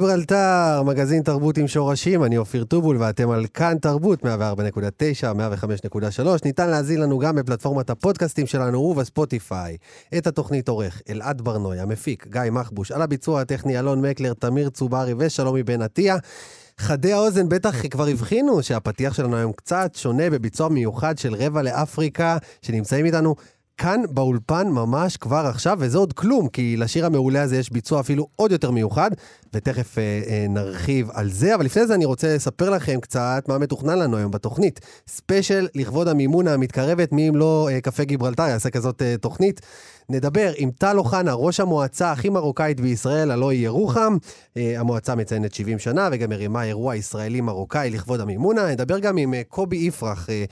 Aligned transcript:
גיברלטר, 0.00 0.82
מגזין 0.86 1.22
תרבות 1.22 1.58
עם 1.58 1.68
שורשים, 1.68 2.24
אני 2.24 2.36
אופיר 2.38 2.64
טובול 2.64 2.96
ואתם 3.00 3.30
על 3.30 3.46
כאן 3.54 3.78
תרבות, 3.78 4.22
104.9, 4.22 4.26
105.3, 5.92 6.28
ניתן 6.44 6.70
להזין 6.70 7.00
לנו 7.00 7.18
גם 7.18 7.36
בפלטפורמת 7.36 7.90
הפודקאסטים 7.90 8.46
שלנו 8.46 8.78
ובספוטיפיי. 8.78 9.76
את 10.18 10.26
התוכנית 10.26 10.68
עורך 10.68 11.02
אלעד 11.08 11.42
ברנוי, 11.42 11.80
המפיק 11.80 12.26
גיא 12.30 12.50
מחבוש, 12.50 12.92
על 12.92 13.02
הביצוע 13.02 13.40
הטכני 13.40 13.78
אלון 13.78 14.00
מקלר, 14.06 14.34
תמיר 14.34 14.70
צוברי 14.70 15.14
ושלומי 15.18 15.62
בן 15.62 15.82
עטיה. 15.82 16.16
חדי 16.78 17.12
האוזן 17.12 17.48
בטח 17.48 17.86
כבר 17.88 18.06
הבחינו 18.06 18.62
שהפתיח 18.62 19.14
שלנו 19.14 19.36
היום 19.36 19.52
קצת 19.52 19.94
שונה 19.94 20.30
בביצוע 20.30 20.68
מיוחד 20.68 21.18
של 21.18 21.34
רבע 21.34 21.62
לאפריקה, 21.62 22.38
שנמצאים 22.62 23.06
איתנו 23.06 23.34
כאן 23.80 24.02
באולפן 24.10 24.68
ממש 24.68 25.16
כבר 25.16 25.46
עכשיו, 25.46 25.76
וזה 25.80 25.98
עוד 25.98 26.12
כלום, 26.12 26.48
כי 26.48 26.76
לשיר 26.76 27.06
המעולה 27.06 27.42
הזה 27.42 27.56
יש 27.56 27.72
ביצוע 27.72 28.00
אפילו 28.00 28.26
עוד 28.36 28.52
יותר 28.52 28.70
מיוחד, 28.70 29.10
ותכף 29.54 29.98
אה, 29.98 30.02
אה, 30.26 30.46
נרחיב 30.48 31.10
על 31.12 31.30
זה, 31.30 31.54
אבל 31.54 31.64
לפני 31.64 31.86
זה 31.86 31.94
אני 31.94 32.04
רוצה 32.04 32.34
לספר 32.34 32.70
לכם 32.70 33.00
קצת 33.00 33.44
מה 33.48 33.58
מתוכנן 33.58 33.98
לנו 33.98 34.16
היום 34.16 34.30
בתוכנית. 34.30 34.80
ספיישל 35.08 35.68
לכבוד 35.74 36.08
המימונה 36.08 36.54
המתקרבת, 36.54 37.12
מי 37.12 37.28
אם 37.28 37.36
לא 37.36 37.68
אה, 37.72 37.80
קפה 37.80 38.04
גיברלטר 38.04 38.42
יעשה 38.42 38.70
כזאת 38.70 39.02
אה, 39.02 39.14
תוכנית. 39.20 39.60
נדבר 40.10 40.52
עם 40.56 40.70
טל 40.70 40.98
אוחנה, 40.98 41.34
ראש 41.34 41.60
המועצה 41.60 42.12
הכי 42.12 42.28
מרוקאית 42.28 42.80
בישראל, 42.80 43.30
הלוא 43.30 43.50
היא 43.50 43.64
ירוחם. 43.64 44.16
אה, 44.56 44.80
המועצה 44.80 45.14
מציינת 45.14 45.54
70 45.54 45.78
שנה 45.78 46.08
וגם 46.12 46.30
מרימה 46.30 46.64
אירוע 46.64 46.96
ישראלי-מרוקאי 46.96 47.90
לכבוד 47.90 48.20
המימונה. 48.20 48.66
נדבר 48.66 48.98
גם 48.98 49.16
עם 49.16 49.34
אה, 49.34 49.42
קובי 49.48 49.76
יפרח, 49.76 50.30
אה, 50.30 50.44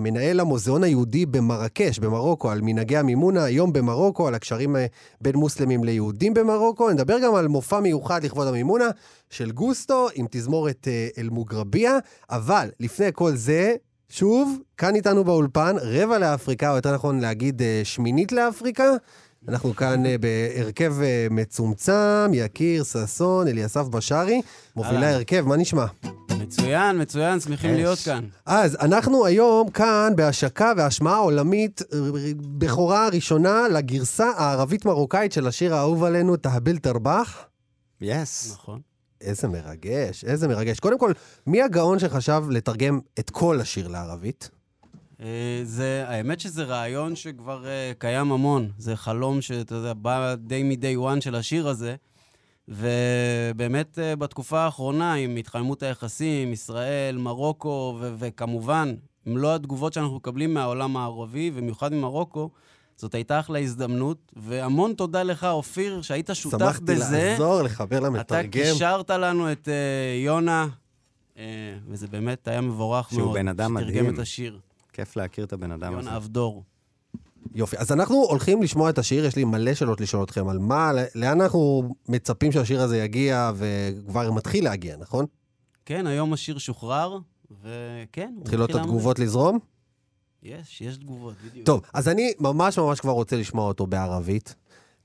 מנהל 0.00 0.40
המוזיאון 0.40 0.84
היהודי 0.84 1.26
במרקש, 1.26 1.98
במרוקו, 1.98 2.50
על 2.50 2.60
מנהגי 2.62 2.96
המימונה 2.96 3.44
היום 3.44 3.72
במרוקו, 3.72 4.28
על 4.28 4.34
הקשרים 4.34 4.76
בין 5.20 5.36
מוסלמים 5.36 5.84
ליהודים 5.84 6.34
במרוקו. 6.34 6.90
נדבר 6.90 7.18
גם 7.18 7.34
על 7.34 7.48
מופע 7.48 7.80
מיוחד 7.80 8.24
לכבוד 8.24 8.46
המימונה 8.46 8.90
של 9.30 9.50
גוסטו 9.50 10.08
עם 10.14 10.26
תזמורת 10.30 10.88
אל-מוגרביה. 11.18 11.98
אבל 12.30 12.68
לפני 12.80 13.06
כל 13.12 13.34
זה, 13.34 13.74
שוב, 14.08 14.58
כאן 14.76 14.94
איתנו 14.94 15.24
באולפן, 15.24 15.76
רבע 15.82 16.18
לאפריקה, 16.18 16.70
או 16.70 16.76
יותר 16.76 16.94
נכון 16.94 17.20
להגיד 17.20 17.62
אה, 17.62 17.80
שמינית 17.84 18.32
לאפריקה. 18.32 18.90
אנחנו 19.48 19.76
כאן 19.76 20.06
אה, 20.06 20.16
בהרכב 20.18 20.94
אה, 21.02 21.26
מצומצם, 21.30 22.30
יקיר, 22.32 22.84
ששון, 22.84 23.48
אליסף 23.48 23.88
בשארי, 23.88 24.42
מובילי 24.76 24.96
אהלן. 24.96 25.08
ההרכב, 25.08 25.44
מה 25.46 25.56
נשמע? 25.56 25.86
מצוין, 26.38 27.02
מצוין, 27.02 27.40
שמחים 27.40 27.70
אש. 27.70 27.76
להיות 27.76 27.98
כאן. 27.98 28.24
אז 28.46 28.76
אנחנו 28.80 29.26
היום 29.26 29.70
כאן 29.70 30.12
בהשקה 30.16 30.72
והשמעה 30.76 31.16
עולמית, 31.16 31.82
בכורה 32.58 33.08
ראשונה 33.08 33.68
לגרסה 33.68 34.30
הערבית-מרוקאית 34.36 35.32
של 35.32 35.46
השיר 35.46 35.74
האהוב 35.74 36.04
עלינו, 36.04 36.36
תהביל 36.36 36.78
תרבח. 36.78 37.44
יס. 38.00 38.52
נכון. 38.52 38.80
איזה 39.26 39.48
מרגש, 39.48 40.24
איזה 40.24 40.48
מרגש. 40.48 40.80
קודם 40.80 40.98
כל, 40.98 41.12
מי 41.46 41.62
הגאון 41.62 41.98
שחשב 41.98 42.44
לתרגם 42.50 43.00
את 43.18 43.30
כל 43.30 43.60
השיר 43.60 43.88
לערבית? 43.88 44.50
אה, 45.20 45.60
זה, 45.64 46.04
האמת 46.08 46.40
שזה 46.40 46.64
רעיון 46.64 47.16
שכבר 47.16 47.66
אה, 47.66 47.92
קיים 47.98 48.32
המון. 48.32 48.70
זה 48.78 48.96
חלום 48.96 49.40
שאתה 49.40 49.74
יודע, 49.74 49.92
בא 49.94 50.34
די 50.34 50.62
מ-day 50.62 51.16
one 51.16 51.20
של 51.20 51.34
השיר 51.34 51.68
הזה. 51.68 51.94
ובאמת 52.68 53.98
אה, 53.98 54.16
בתקופה 54.16 54.60
האחרונה, 54.60 55.14
עם 55.14 55.36
התחממות 55.36 55.82
היחסים, 55.82 56.52
ישראל, 56.52 57.16
מרוקו, 57.16 57.98
וכמובן, 58.18 58.94
מלוא 59.26 59.54
התגובות 59.54 59.92
שאנחנו 59.92 60.16
מקבלים 60.16 60.54
מהעולם 60.54 60.96
הערבי, 60.96 61.50
במיוחד 61.50 61.92
ממרוקו, 61.92 62.50
זאת 62.96 63.14
הייתה 63.14 63.40
אחלה 63.40 63.58
הזדמנות, 63.58 64.32
והמון 64.36 64.94
תודה 64.94 65.22
לך, 65.22 65.44
אופיר, 65.44 66.02
שהיית 66.02 66.30
שותף 66.32 66.58
שמחתי 66.58 66.84
בזה. 66.84 67.30
לעזור, 67.30 67.62
לחבר 67.62 67.98
אתה 67.98 68.06
למתרגם. 68.06 68.50
קישרת 68.50 69.10
לנו 69.10 69.52
את 69.52 69.68
uh, 69.68 70.24
יונה, 70.24 70.66
uh, 71.34 71.38
וזה 71.88 72.06
באמת 72.06 72.48
היה 72.48 72.60
מבורך 72.60 73.10
שהוא 73.10 73.20
מאוד. 73.22 73.34
בן 73.34 73.48
אדם 73.48 73.76
שתרגם 73.78 74.04
מדהים. 74.04 74.14
את 74.14 74.18
השיר. 74.18 74.58
כיף 74.92 75.16
להכיר 75.16 75.44
את 75.44 75.52
הבן 75.52 75.70
אדם 75.70 75.92
הזה. 75.98 76.08
יונה 76.08 76.16
אבדור. 76.16 76.64
יופי, 77.54 77.76
אז 77.78 77.92
אנחנו 77.92 78.16
הולכים 78.16 78.62
לשמוע 78.62 78.90
את 78.90 78.98
השיר, 78.98 79.24
יש 79.24 79.36
לי 79.36 79.44
מלא 79.44 79.74
שאלות 79.74 80.00
לשאול 80.00 80.24
אתכם 80.24 80.48
על 80.48 80.58
מה, 80.58 80.90
לאן 81.14 81.40
אנחנו 81.40 81.94
מצפים 82.08 82.52
שהשיר 82.52 82.80
הזה 82.80 82.98
יגיע, 82.98 83.52
וכבר 83.56 84.32
מתחיל 84.32 84.64
להגיע, 84.64 84.96
נכון? 84.96 85.26
כן, 85.84 86.06
היום 86.06 86.32
השיר 86.32 86.58
שוחרר, 86.58 87.18
וכן, 87.62 88.34
מתחילות 88.40 88.70
מתחיל 88.70 88.82
התגובות 88.82 89.18
לזרום? 89.18 89.58
יש, 90.46 90.80
יש 90.80 90.96
תגובות, 90.96 91.34
בדיוק. 91.46 91.66
טוב, 91.66 91.80
אז 91.94 92.08
אני 92.08 92.32
ממש 92.40 92.78
ממש 92.78 93.00
כבר 93.00 93.12
רוצה 93.12 93.36
לשמוע 93.36 93.68
אותו 93.68 93.86
בערבית. 93.86 94.54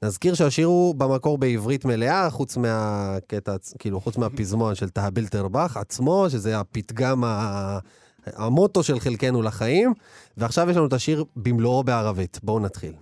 נזכיר 0.03 0.34
שהשיר 0.34 0.68
הוא 0.68 0.96
במקור 0.96 1.38
בעברית 1.38 1.85
מלאה, 1.85 2.29
חוץ 2.29 2.57
מהקטע, 2.57 3.56
כאילו, 3.79 4.02
חוץ 4.02 4.18
מהפזמון 4.18 4.75
של 4.75 4.90
תהביל 4.90 5.28
תרבח 5.28 5.78
עצמו, 5.78 6.25
שזה 6.29 6.59
הפתגם, 6.59 7.24
ה... 7.24 7.79
המוטו 8.25 8.84
של 8.84 9.00
חלקנו 9.00 9.41
לחיים, 9.41 9.94
ועכשיו 10.38 10.69
יש 10.69 10.78
לנו 10.78 10.85
את 10.85 10.94
השיר 10.94 11.25
במלואו 11.35 11.84
בערבית. 11.84 12.40
בואו 12.44 12.59
נתחיל. 12.59 12.94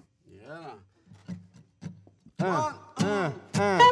יאללה. 2.40 3.90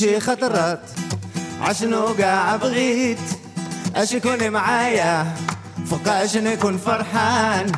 شي 0.00 0.20
خطرات 0.20 0.80
عشنو 1.60 2.06
قاع 2.06 2.56
بغيت؟ 2.56 3.18
اش 3.96 4.12
يكون 4.12 4.50
معايا 4.50 5.34
فوقاش 5.90 6.36
نكون 6.36 6.78
فرحان؟ 6.78 7.72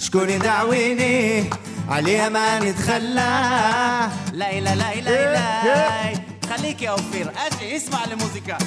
شكون 0.00 0.30
يدعويني 0.30 1.50
عليها 1.88 2.28
ما 2.28 2.58
نتخلى. 2.58 4.10
لا 4.32 4.60
لا 4.60 4.74
لا 4.74 4.94
لا 5.00 6.14
خليك 6.50 6.82
يا 6.82 6.90
أوفير 6.90 7.32
أجي 7.46 7.76
اسمع 7.76 8.04
الموسيقى. 8.04 8.58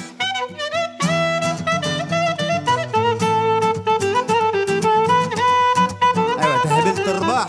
أيوه 6.38 6.62
تهبل 6.64 7.04
ترباح 7.04 7.46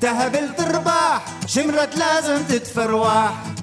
تهبل 0.00 0.54
ترباح 0.56 1.24
شمرت 1.46 1.96
لازم 1.96 2.42
تتفرواح. 2.42 3.53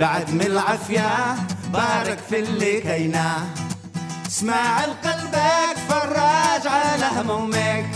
بعد 0.00 0.30
من 0.34 0.40
العافية 0.40 1.36
بارك 1.72 2.18
في 2.30 2.38
اللي 2.38 2.80
كينا. 2.80 3.46
اسمع 4.26 4.84
لقلبك 4.84 5.76
فراج 5.88 6.66
على 6.66 7.06
همومك. 7.16 7.86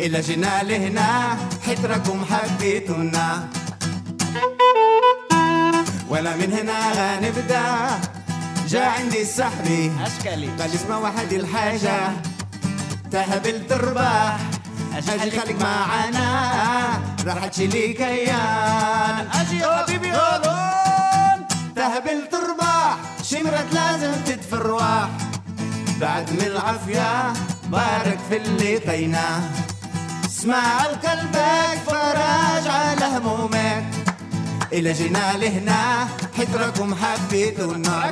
إلا 0.00 0.20
جينا 0.20 0.62
لهنا 0.62 1.36
حتركم 1.66 2.24
حبيتونا 2.24 3.48
ولا 6.08 6.36
من 6.36 6.52
هنا 6.52 6.92
غنبدأ. 6.92 8.00
جا 8.68 8.84
عندي 8.86 9.24
صاحبي 9.24 9.92
أشكالي. 10.06 10.46
قال 10.46 10.74
اسمع 10.74 10.96
واحد 10.96 11.32
الحاجة. 11.32 11.98
تهبل 13.10 13.66
تربح 13.66 14.38
أجي 14.96 15.30
خليك 15.40 15.62
معانا 15.62 16.28
راح 17.26 17.46
تشيلي 17.46 17.92
كيان 17.92 19.28
أجي 19.40 19.58
يا 19.58 19.76
حبيبي. 19.76 20.12
تهبل 21.78 22.28
ترباح 22.32 22.96
شمرة 23.22 23.66
لازم 23.72 24.12
تدفي 24.26 24.52
الرواح 24.52 25.08
بعد 26.00 26.32
من 26.32 26.46
العافية 26.46 27.32
بارك 27.68 28.18
في 28.28 28.36
اللي 28.36 28.76
قيناه. 28.76 29.40
اسمع 30.26 30.86
لقلبك 30.86 31.78
فراج 31.86 32.66
على 32.66 33.04
همومك. 33.16 33.84
إلى 34.72 34.92
جنا 34.92 35.36
لهنا 35.36 36.08
حتركم 36.38 36.94
حبيتونا 36.94 38.10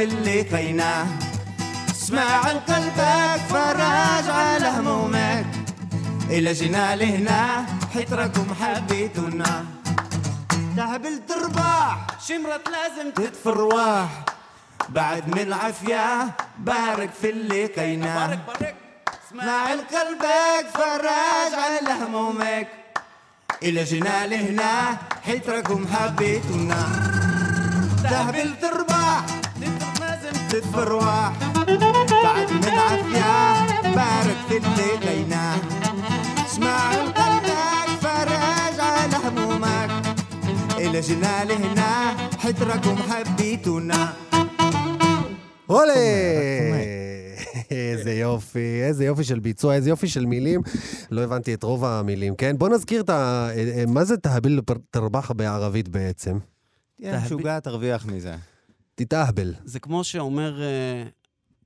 في 0.00 0.06
اللي 0.06 0.42
قيناه 0.42 1.06
اسمع 1.90 2.38
قلبك 2.42 3.40
فراج 3.50 4.30
على 4.30 4.68
همومك. 4.68 5.46
إلى 6.30 6.52
جينا 6.52 6.96
لهنا 6.96 7.66
حتركم 7.94 8.46
حبيتونا. 8.60 9.64
تهبل 10.76 11.20
ترباح 11.28 12.06
شمرت 12.28 12.68
لازم 12.68 13.10
تتفروح 13.10 14.08
بعد 14.88 15.28
من 15.28 15.38
العافية 15.38 16.30
بارك 16.58 17.10
في 17.20 17.30
اللي 17.30 17.66
قيناه 17.66 18.26
بارك 18.26 18.40
بارك. 18.46 18.74
اسمع. 19.28 19.66
قلبك 19.70 20.66
فراج 20.74 21.52
على 21.54 22.04
همومك. 22.04 22.68
إلى 23.62 23.84
جينا 23.84 24.26
لهنا 24.26 24.96
حيتركم 25.24 25.86
حبيتونا. 25.92 26.86
تهبل 28.02 28.54
ترباح 28.60 28.89
لازم 30.49 30.49
تتفروح 30.49 31.33
بعد 32.23 32.51
من 32.51 32.69
عافية 32.69 33.65
بارك 33.95 34.37
في 34.49 34.57
اللي 34.57 35.05
لينا 35.05 35.55
اسمع 36.45 36.91
قلبك 36.91 37.89
فراج 38.01 38.79
على 38.79 39.15
همومك 39.15 39.89
إلى 40.77 41.01
جينا 41.01 41.45
لهنا 41.45 42.17
حيتركم 42.37 42.95
حبيتونا 42.95 44.13
עולה! 45.67 45.93
איזה 47.71 48.13
יופי, 48.13 48.83
איזה 48.83 49.05
יופי 49.05 49.23
של 49.23 49.39
ביצוע, 49.39 49.75
איזה 49.75 49.89
יופי 49.89 50.07
של 50.07 50.25
מילים. 50.25 50.61
לא 51.11 51.21
הבנתי 51.21 51.53
את 51.53 51.63
רוב 51.63 51.85
המילים, 51.85 52.35
כן? 52.35 52.57
בוא 52.57 52.69
נזכיר 52.69 53.01
את 53.01 53.09
ה... 53.09 53.49
אה, 53.55 53.83
מה 53.87 54.03
זה 54.03 54.17
תהביל 54.17 54.61
תרבח 54.91 55.31
בערבית 55.31 55.87
בעצם? 55.89 56.37
תהיה 57.01 57.21
משוגע, 57.25 57.59
תרוויח 57.59 58.05
מזה. 58.05 58.48
תתהבל. 59.04 59.54
זה 59.64 59.80
כמו 59.80 60.04
שאומר 60.04 60.62
אה, 60.62 60.66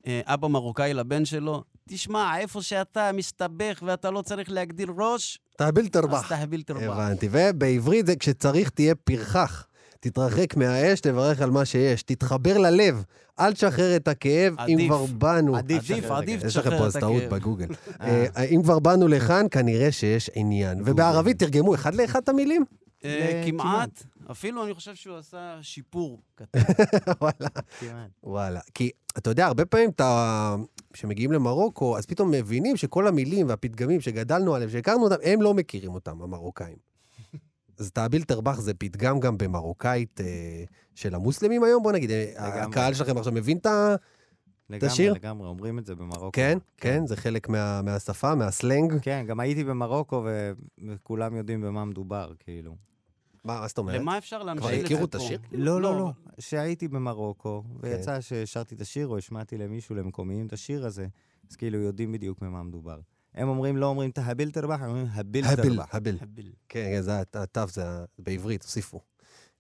אה, 0.07 0.21
אבא 0.25 0.49
מרוקאי 0.49 0.95
לבן 0.95 1.25
שלו, 1.25 1.65
תשמע, 1.89 2.39
איפה 2.39 2.63
שאתה 2.63 3.11
מסתבך 3.13 3.83
ואתה 3.87 4.11
לא 4.11 4.23
צריך 4.23 4.51
להגדיל 4.51 4.89
ראש, 4.99 5.39
תהביל 5.57 5.85
אז 5.85 5.91
תרבח. 5.91 6.29
תהביל 6.29 6.63
תרבח. 6.63 6.83
הבנתי. 6.83 7.29
ובעברית 7.31 8.07
זה 8.07 8.17
כשצריך 8.17 8.71
תהיה 8.71 8.95
פרחח. 8.95 9.67
תתרחק 10.01 10.57
מהאש, 10.57 11.01
תברך 11.01 11.41
על 11.41 11.51
מה 11.51 11.65
שיש. 11.65 12.03
תתחבר 12.03 12.59
ללב, 12.59 13.05
אל 13.41 13.53
תשחרר 13.53 13.97
את 13.97 14.09
הכאב, 14.09 14.55
אם 14.61 14.75
עדיף. 14.75 14.87
כבר 14.89 15.07
באנו. 15.07 15.57
עדיף 15.57 15.91
עדיף, 15.91 16.05
שחרר 16.05 16.17
עדיף 16.17 16.39
רגע. 16.39 16.49
יש 16.49 16.57
לכם 16.57 16.71
תשחרר 16.71 16.79
פה 16.79 16.89
את 16.89 16.97
אז 16.97 17.01
טעות 17.01 17.23
הכאב. 17.23 17.35
בגוגל. 17.35 17.67
אה, 18.01 18.45
אם 18.45 18.63
כבר 18.63 18.79
באנו 18.79 19.09
לכאן, 19.09 19.47
כנראה 19.51 19.93
שיש 19.93 20.31
עניין. 20.35 20.83
ובערבית 20.85 21.39
תרגמו 21.39 21.75
אחד 21.75 21.95
לאחד 21.95 22.21
את 22.23 22.29
המילים? 22.29 22.65
אה, 23.05 23.43
כמעט, 23.47 24.03
אפילו 24.31 24.65
אני 24.65 24.75
חושב 24.75 24.95
שהוא 24.95 25.17
עשה 25.17 25.59
שיפור 25.63 26.23
קטן. 26.35 26.59
וואלה. 27.21 27.49
כמעט. 27.81 28.11
וואלה. 28.23 28.61
כי 28.75 28.91
אתה 29.19 29.31
יודע, 29.31 29.47
הרבה 29.47 29.65
פעמים 29.65 29.91
אתה... 29.91 30.55
כשמגיעים 30.93 31.33
למרוקו, 31.33 31.99
אז 31.99 32.07
פתאום 32.07 32.31
מבינים 32.31 32.77
שכל 32.77 33.07
המילים 33.07 33.49
והפתגמים 33.49 34.01
שגדלנו 34.01 34.55
עליהם, 34.55 34.71
שהכרנו 34.71 35.05
אותם, 35.05 35.17
הם 35.25 35.43
לא 35.43 35.55
מכירים 35.55 35.95
אותם, 35.95 36.23
המרוקאים. 36.23 36.77
אז 37.79 37.91
תאביל 37.91 38.23
תרבח 38.23 38.61
זה 38.61 38.75
פתגם 38.75 39.21
גם 39.21 39.39
במרוקאית 39.39 40.21
אה, 40.21 40.65
של 40.95 41.15
המוסלמים 41.15 41.65
היום? 41.65 41.83
בוא 41.83 41.93
נגיד, 41.93 42.11
אה. 42.11 42.63
הקהל 42.63 42.95
שלכם 42.95 43.19
עכשיו 43.19 43.33
מבין 43.33 43.57
את 43.59 43.67
ה... 43.67 43.95
לגמרי, 44.71 44.93
השיר? 44.93 45.13
לגמרי, 45.13 45.49
אומרים 45.49 45.79
את 45.79 45.87
זה 45.87 45.95
במרוקו. 45.95 46.31
כן, 46.33 46.59
כן, 46.77 47.07
זה 47.07 47.17
חלק 47.17 47.49
מה- 47.49 47.83
מהשפה, 47.83 48.35
מהסלנג. 48.35 48.95
כן, 49.03 49.25
גם 49.29 49.41
הייתי 49.41 49.65
במרוקו 49.65 50.23
ו- 50.25 50.53
וכולם 50.89 51.37
יודעים 51.37 51.61
במה 51.61 51.85
מדובר, 51.85 52.33
כאילו. 52.39 52.77
מה 53.45 53.61
מה 53.61 53.69
זאת 53.69 53.79
אומרת? 53.79 54.01
למה 54.01 54.19
אפשר 54.19 54.43
להמשיך 54.43 54.67
כבר 54.67 54.75
את 54.75 54.81
זה 54.81 54.85
הכירו 54.85 55.05
את? 55.05 55.15
השיר? 55.15 55.39
לא, 55.53 55.81
לא, 55.81 55.99
לא. 55.99 56.11
שהייתי 56.39 56.89
במרוקו, 56.89 57.63
כן. 57.63 57.77
ויצא 57.81 58.21
שהשרתי 58.21 58.75
את 58.75 58.81
השיר, 58.81 59.07
או 59.07 59.19
השמעתי 59.19 59.59
למישהו, 59.59 59.95
למקומיים, 59.95 60.47
את 60.47 60.53
השיר 60.53 60.87
הזה, 60.87 61.07
אז 61.51 61.57
כאילו 61.57 61.79
יודעים 61.79 62.13
בדיוק 62.13 62.39
במה 62.41 62.63
מדובר. 62.63 63.01
הם 63.35 63.49
אומרים, 63.49 63.77
לא 63.77 63.87
אומרים 63.87 64.11
תהביל 64.11 64.51
תרבח, 64.51 64.81
הם 64.81 64.89
אומרים 64.89 65.07
הביל 65.13 65.57
תרבח. 65.57 65.95
הבל. 65.95 66.17
הביל. 66.21 66.53
כן, 66.69 66.91
כן, 66.95 67.03
זה 67.03 67.21
התו, 67.21 67.61
זה 67.69 67.83
בעברית, 68.19 68.63
הוסיפו. 68.63 69.01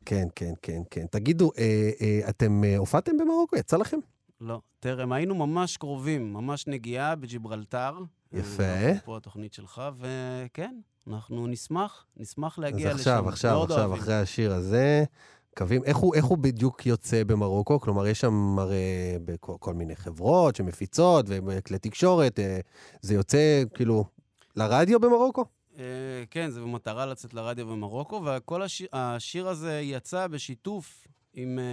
כן, 0.04 0.28
כן, 0.34 0.52
כן, 0.62 0.82
כן. 0.90 1.06
תגידו, 1.06 1.50
אה, 1.58 1.90
אה, 2.00 2.28
אתם 2.28 2.64
אה, 2.64 2.76
הופעתם 2.76 3.16
במרוקו? 3.16 3.56
יצא 3.56 3.76
לכם? 3.76 3.98
לא, 4.40 4.60
טרם. 4.80 5.12
היינו 5.12 5.34
ממש 5.34 5.76
קרובים, 5.76 6.32
ממש 6.32 6.66
נגיעה 6.66 7.14
בגיברלטר. 7.14 7.98
יפה. 8.32 8.62
פה 9.04 9.16
התוכנית 9.16 9.52
שלך, 9.52 9.82
וכן, 9.98 10.76
אנחנו 11.08 11.46
נשמח, 11.46 12.06
נשמח 12.16 12.58
להגיע 12.58 12.90
אז 12.90 12.94
לשם. 12.94 13.10
עכשיו, 13.10 13.28
עכשיו, 13.28 13.52
מאוד 13.52 13.70
עכשיו, 13.70 13.84
אוהבים. 13.84 14.02
אחרי 14.02 14.14
השיר 14.14 14.52
הזה, 14.52 15.04
מקווים, 15.52 15.84
איך 15.84 15.96
הוא, 15.96 16.14
איך 16.14 16.24
הוא 16.24 16.38
בדיוק 16.38 16.86
יוצא 16.86 17.24
במרוקו? 17.24 17.80
כלומר, 17.80 18.06
יש 18.06 18.20
שם 18.20 18.58
הרי 18.58 18.78
בכל, 19.24 19.54
כל 19.58 19.74
מיני 19.74 19.96
חברות 19.96 20.56
שמפיצות 20.56 21.26
וכלי 21.28 21.78
תקשורת, 21.78 22.38
אה, 22.38 22.58
זה 23.02 23.14
יוצא 23.14 23.62
כאילו 23.74 24.04
לרדיו 24.56 25.00
במרוקו? 25.00 25.44
אה, 25.78 25.84
כן, 26.30 26.50
זה 26.50 26.60
במטרה 26.60 27.06
לצאת 27.06 27.34
לרדיו 27.34 27.66
במרוקו, 27.66 28.22
וכל 28.24 28.62
השיר, 28.62 28.88
השיר 28.92 29.48
הזה 29.48 29.80
יצא 29.80 30.26
בשיתוף 30.26 31.06
עם 31.36 31.58
אה, 31.58 31.64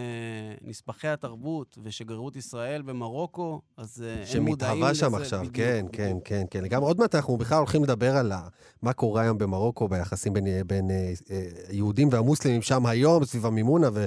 נספחי 0.69 1.07
התרבות 1.07 1.77
ושגרירות 1.83 2.35
ישראל 2.35 2.81
במרוקו, 2.81 3.61
אז 3.77 4.03
אה, 4.07 4.13
הם 4.13 4.17
מודעים 4.19 4.47
שמתהווה 4.47 4.91
לזה. 4.91 4.99
שם 4.99 5.15
עכשיו, 5.15 5.39
בדיוק, 5.39 5.55
כן, 5.55 5.85
בדיוק. 5.87 5.95
כן, 5.95 6.17
כן, 6.25 6.45
כן. 6.51 6.63
לגמרי, 6.63 6.87
עוד 6.87 6.99
מעט 6.99 7.15
אנחנו 7.15 7.37
בכלל 7.37 7.57
הולכים 7.57 7.83
לדבר 7.83 8.15
על 8.17 8.31
ה- 8.31 8.47
מה 8.81 8.93
קורה 8.93 9.21
היום 9.21 9.37
במרוקו, 9.37 9.87
ביחסים 9.87 10.33
בין, 10.33 10.45
בין 10.67 10.91
אה, 10.91 11.13
אה, 11.31 11.45
יהודים 11.69 12.07
והמוסלמים 12.11 12.61
שם 12.61 12.85
היום, 12.85 13.25
סביב 13.25 13.45
המימונה 13.45 13.89
ו, 13.93 14.05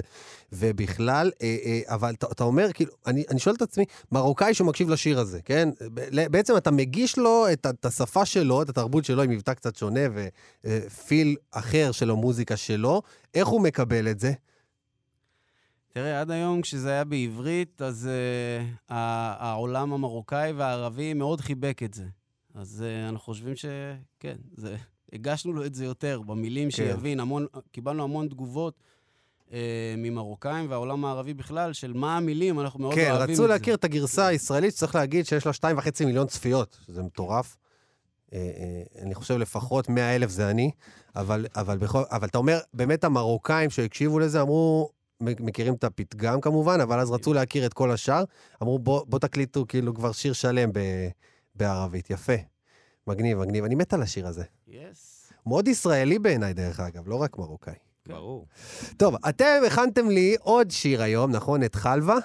ובכלל. 0.51 1.31
אה, 1.41 1.57
אה, 1.65 1.81
אבל 1.95 2.13
אתה, 2.13 2.27
אתה 2.31 2.43
אומר, 2.43 2.67
כאילו, 2.73 2.91
אני, 3.07 3.23
אני 3.29 3.39
שואל 3.39 3.55
את 3.55 3.61
עצמי, 3.61 3.85
מרוקאי 4.11 4.53
שמקשיב 4.53 4.89
לשיר 4.89 5.19
הזה, 5.19 5.41
כן? 5.41 5.69
בעצם 6.31 6.57
אתה 6.57 6.71
מגיש 6.71 7.17
לו 7.17 7.45
את, 7.53 7.65
את 7.69 7.85
השפה 7.85 8.25
שלו, 8.25 8.61
את 8.61 8.69
התרבות 8.69 9.05
שלו, 9.05 9.23
עם 9.23 9.29
מבטא 9.29 9.53
קצת 9.53 9.75
שונה 9.75 9.99
ופיל 10.63 11.35
אחר 11.51 11.91
של 11.91 12.09
המוזיקה 12.09 12.57
שלו, 12.57 13.01
איך 13.33 13.47
הוא 13.47 13.61
מקבל 13.61 14.07
את 14.07 14.19
זה? 14.19 14.31
תראה, 15.95 16.21
עד 16.21 16.31
היום 16.31 16.61
כשזה 16.61 16.89
היה 16.89 17.03
בעברית, 17.03 17.81
אז 17.81 18.09
uh, 18.09 18.93
העולם 19.39 19.93
המרוקאי 19.93 20.51
והערבי 20.51 21.13
מאוד 21.13 21.41
חיבק 21.41 21.83
את 21.83 21.93
זה. 21.93 22.03
אז 22.55 22.83
uh, 22.83 23.09
אנחנו 23.09 23.25
חושבים 23.25 23.55
שכן, 23.55 24.35
זה, 24.57 24.75
הגשנו 25.13 25.53
לו 25.53 25.65
את 25.65 25.75
זה 25.75 25.85
יותר, 25.85 26.21
במילים 26.21 26.69
כן. 26.69 26.75
שיבין. 26.75 27.19
המון, 27.19 27.45
קיבלנו 27.71 28.03
המון 28.03 28.27
תגובות 28.27 28.83
uh, 29.47 29.51
ממרוקאים 29.97 30.69
והעולם 30.69 31.05
הערבי 31.05 31.33
בכלל, 31.33 31.73
של 31.73 31.93
מה 31.93 32.17
המילים, 32.17 32.59
אנחנו 32.59 32.79
מאוד 32.79 32.95
כן, 32.95 33.11
אוהבים 33.11 33.29
את 33.29 33.35
זה. 33.35 33.43
רצו 33.43 33.47
להכיר 33.47 33.75
את 33.75 33.83
הגרסה 33.83 34.27
הישראלית, 34.27 34.73
שצריך 34.73 34.95
להגיד 34.95 35.25
שיש 35.25 35.45
לה 35.45 35.53
שתיים 35.53 35.77
וחצי 35.77 36.05
מיליון 36.05 36.27
צפיות, 36.27 36.77
שזה 36.85 37.03
מטורף. 37.03 37.57
אני 39.01 39.13
חושב 39.13 39.37
לפחות 39.37 39.89
100 39.89 40.15
אלף 40.15 40.29
זה 40.29 40.49
אני, 40.49 40.71
אבל, 41.15 41.45
אבל, 41.55 41.77
בכל, 41.77 42.03
אבל 42.11 42.27
אתה 42.27 42.37
אומר, 42.37 42.59
באמת 42.73 43.03
המרוקאים 43.03 43.69
שהקשיבו 43.69 44.19
לזה 44.19 44.41
אמרו, 44.41 44.89
מכירים 45.21 45.73
את 45.73 45.83
הפתגם 45.83 46.41
כמובן, 46.41 46.81
אבל 46.81 46.99
אז 46.99 47.11
רצו 47.11 47.31
כן. 47.31 47.35
להכיר 47.35 47.65
את 47.65 47.73
כל 47.73 47.91
השאר. 47.91 48.23
אמרו, 48.61 48.79
בוא, 48.79 49.05
בוא 49.07 49.19
תקליטו 49.19 49.65
כאילו 49.67 49.93
כבר 49.93 50.11
שיר 50.11 50.33
שלם 50.33 50.69
ב, 50.73 50.79
בערבית. 51.55 52.09
יפה. 52.09 52.33
מגניב, 53.07 53.37
מגניב. 53.37 53.63
אני 53.63 53.75
מת 53.75 53.93
על 53.93 54.01
השיר 54.01 54.27
הזה. 54.27 54.43
יס. 54.67 55.31
Yes. 55.31 55.33
מאוד 55.45 55.67
ישראלי 55.67 56.19
בעיניי, 56.19 56.53
דרך 56.53 56.79
אגב, 56.79 57.07
לא 57.07 57.15
רק 57.15 57.37
מרוקאי. 57.37 57.73
כן. 58.03 58.13
ברור. 58.13 58.47
טוב, 58.97 59.15
אתם 59.29 59.61
הכנתם 59.67 60.09
לי 60.09 60.35
עוד 60.39 60.71
שיר 60.71 61.01
היום, 61.01 61.31
נכון? 61.31 61.63
את 61.63 61.75
חלבה? 61.75 62.15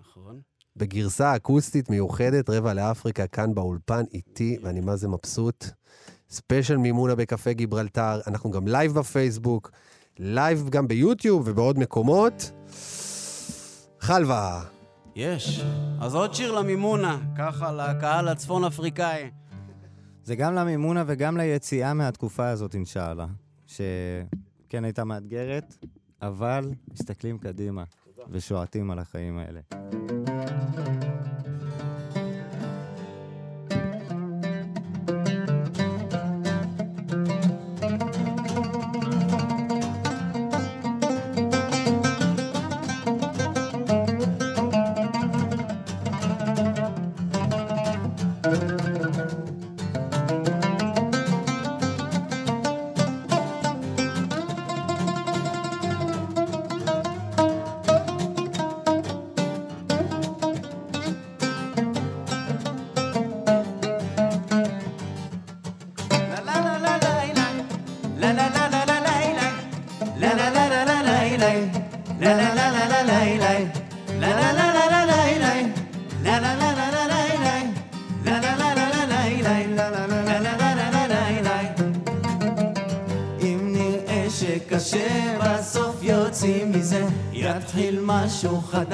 נכון. 0.00 0.40
בגרסה 0.76 1.36
אקוסטית 1.36 1.90
מיוחדת, 1.90 2.50
רבע 2.50 2.74
לאפריקה, 2.74 3.26
כאן 3.26 3.54
באולפן 3.54 4.04
איתי, 4.14 4.58
ואני 4.62 4.80
מה 4.80 4.96
זה 4.96 5.08
מבסוט. 5.08 5.64
ספיישל 6.30 6.76
מימונה 6.76 7.14
בקפה 7.14 7.52
גיברלטר, 7.52 8.20
אנחנו 8.26 8.50
גם 8.50 8.68
לייב 8.68 8.92
בפייסבוק. 8.92 9.70
לייב 10.18 10.68
גם 10.68 10.88
ביוטיוב 10.88 11.42
ובעוד 11.48 11.78
מקומות. 11.78 12.52
חלווה. 14.00 14.64
יש. 15.14 15.64
אז 16.00 16.14
עוד 16.14 16.34
שיר 16.34 16.52
למימונה, 16.52 17.18
ככה 17.38 17.72
לקהל 17.72 18.28
הצפון 18.28 18.64
אפריקאי. 18.64 19.30
זה 20.22 20.36
גם 20.36 20.54
למימונה 20.54 21.04
וגם 21.06 21.36
ליציאה 21.36 21.94
מהתקופה 21.94 22.48
הזאת, 22.48 22.74
אינשאללה. 22.74 23.26
שכן 23.66 24.84
הייתה 24.84 25.04
מאתגרת, 25.04 25.76
אבל 26.22 26.70
מסתכלים 26.92 27.38
קדימה 27.38 27.84
ושועטים 28.30 28.90
על 28.90 28.98
החיים 28.98 29.38
האלה. 29.38 29.60
השוחד, 88.36 88.92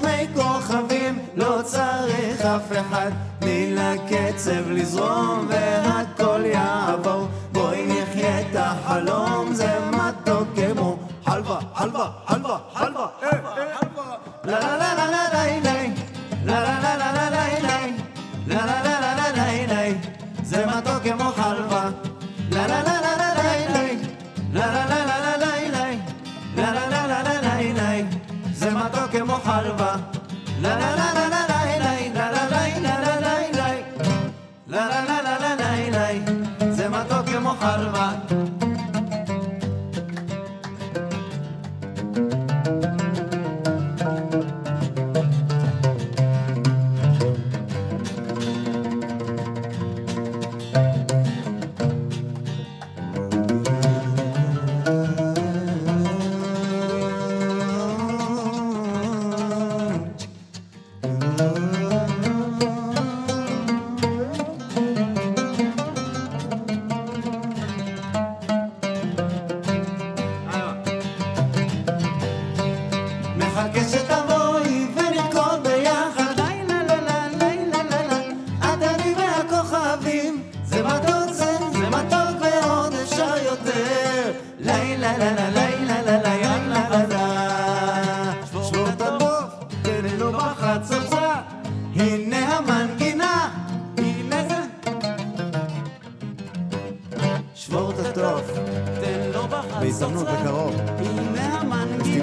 שני 0.00 0.26
כוכבים, 0.34 1.18
לא 1.34 1.60
צריך 1.64 2.40
אף 2.40 2.72
אחד. 2.72 3.10
תני 3.38 3.74
לקצב 3.74 4.70
לזרום 4.70 5.48
והכל 5.48 6.40
יעבור, 6.44 7.28
בואי 7.52 7.86
נחיה 7.86 8.40
את 8.40 8.56
החלום. 8.56 9.29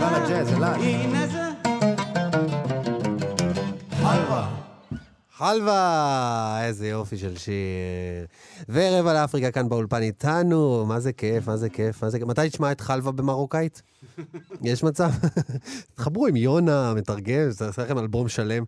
יאללה 0.07 0.29
ג'אז, 0.29 0.53
אלעד. 0.53 0.75
הנה 0.81 1.27
זה. 1.27 1.47
חלבה. 5.31 6.59
איזה 6.63 6.87
יופי 6.87 7.17
של 7.17 7.37
שיר. 7.37 7.53
וערב 8.69 9.07
על 9.07 9.17
אפריקה 9.17 9.51
כאן 9.51 9.69
באולפן 9.69 10.01
איתנו, 10.01 10.85
מה 10.85 10.99
זה 10.99 11.13
כיף, 11.13 11.47
מה 11.47 11.57
זה 11.57 11.69
כיף, 11.69 12.03
מה 12.03 12.09
זה 12.09 12.19
כיף. 12.19 12.27
מתי 12.27 12.49
תשמע 12.49 12.71
את 12.71 12.81
חלווה 12.81 13.11
במרוקאית? 13.11 13.81
יש 14.61 14.83
מצב? 14.83 15.11
תחברו 15.95 16.27
עם 16.27 16.35
יונה, 16.35 16.93
מתרגם, 16.93 17.49
זה 17.49 17.67
עושה 17.67 17.83
לכם 17.83 17.97
אלבום 17.97 18.27
שלם 18.27 18.63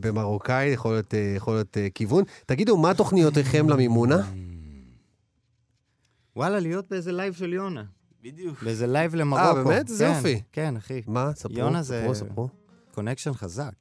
במרוקאית, 0.00 0.74
יכול 0.74 0.92
להיות, 0.92 1.14
אה, 1.14 1.32
יכול 1.36 1.54
להיות 1.54 1.76
אה, 1.76 1.88
כיוון. 1.94 2.24
תגידו, 2.46 2.76
מה 2.76 2.94
תוכניותיכם 2.94 3.68
למימונה? 3.68 4.22
וואלה, 6.36 6.60
להיות 6.60 6.90
באיזה 6.90 7.12
לייב 7.12 7.34
של 7.34 7.52
יונה. 7.52 7.82
בדיוק. 8.22 8.62
באיזה 8.62 8.86
לייב 8.86 9.14
למרוקו. 9.14 9.54
באמת? 9.68 9.90
איזה 9.90 10.04
כן, 10.06 10.14
יופי. 10.16 10.42
כן, 10.52 10.76
אחי. 10.76 11.02
מה? 11.06 11.30
ספרו, 11.34 11.58
יונה 11.58 11.82
זה- 11.82 12.00
ספרו, 12.02 12.14
ספרו. 12.14 12.48
connection 12.94 13.32
חזק. 13.32 13.72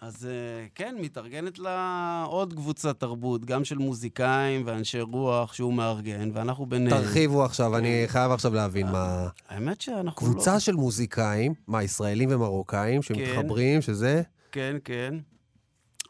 אז 0.00 0.26
אה, 0.26 0.66
כן, 0.74 0.96
מתארגנת 1.00 1.58
לה 1.58 2.24
עוד 2.28 2.52
קבוצת 2.52 3.00
תרבות, 3.00 3.44
גם 3.44 3.64
של 3.64 3.78
מוזיקאים 3.78 4.62
ואנשי 4.66 5.00
רוח 5.00 5.52
שהוא 5.52 5.74
מארגן, 5.74 6.30
ואנחנו 6.34 6.66
ביניהם. 6.66 7.02
תרחיבו 7.02 7.44
עכשיו, 7.44 7.76
אני 7.76 8.04
חייב 8.06 8.32
עכשיו 8.32 8.54
להבין 8.54 8.86
מה... 8.86 9.28
האמת 9.48 9.80
שאנחנו 9.80 10.26
לא... 10.26 10.32
קבוצה 10.32 10.60
של 10.60 10.74
מוזיקאים, 10.74 11.54
מה, 11.66 11.82
ישראלים 11.82 12.28
ומרוקאים, 12.32 13.02
שמתחברים, 13.02 13.82
שזה... 13.82 14.22
כן, 14.52 14.76
כן. 14.84 15.14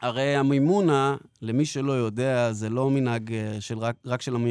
הרי 0.01 0.35
המימונה, 0.35 1.15
למי 1.41 1.65
שלא 1.65 1.91
יודע, 1.91 2.51
זה 2.53 2.69
לא 2.69 2.89
מנהג 2.89 3.33
אה, 3.33 3.57
של 3.61 3.77
רק, 3.77 3.95
רק 4.05 4.21
של 4.21 4.35
המ- 4.35 4.47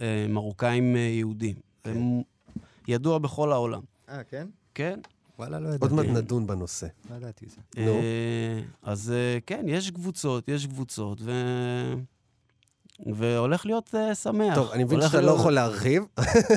אה, 0.00 0.26
מרוקאים 0.28 0.96
אה, 0.96 1.00
יהודים. 1.00 1.67
ידוע 2.88 3.18
בכל 3.18 3.52
העולם. 3.52 3.80
אה, 4.08 4.24
כן? 4.24 4.46
כן? 4.74 5.00
וואלה, 5.38 5.60
לא 5.60 5.68
ידעתי. 5.68 5.82
עוד 5.82 5.92
מעט 5.92 6.06
נדון 6.06 6.46
בנושא. 6.46 6.86
לא 7.10 7.16
ידעתי 7.16 7.44
את 7.44 7.50
זה. 7.50 7.56
נו. 7.76 7.92
אה, 7.92 8.60
אז 8.82 9.12
אה, 9.16 9.38
כן, 9.46 9.64
יש 9.68 9.90
קבוצות, 9.90 10.48
יש 10.48 10.66
קבוצות, 10.66 11.18
ו... 11.20 11.32
והולך 13.06 13.66
להיות 13.66 13.94
אה, 13.94 14.14
שמח. 14.14 14.54
טוב, 14.54 14.70
אני 14.70 14.84
מבין 14.84 15.00
שאתה 15.00 15.20
לא 15.20 15.30
יכול 15.30 15.52
להרחיב, 15.52 16.02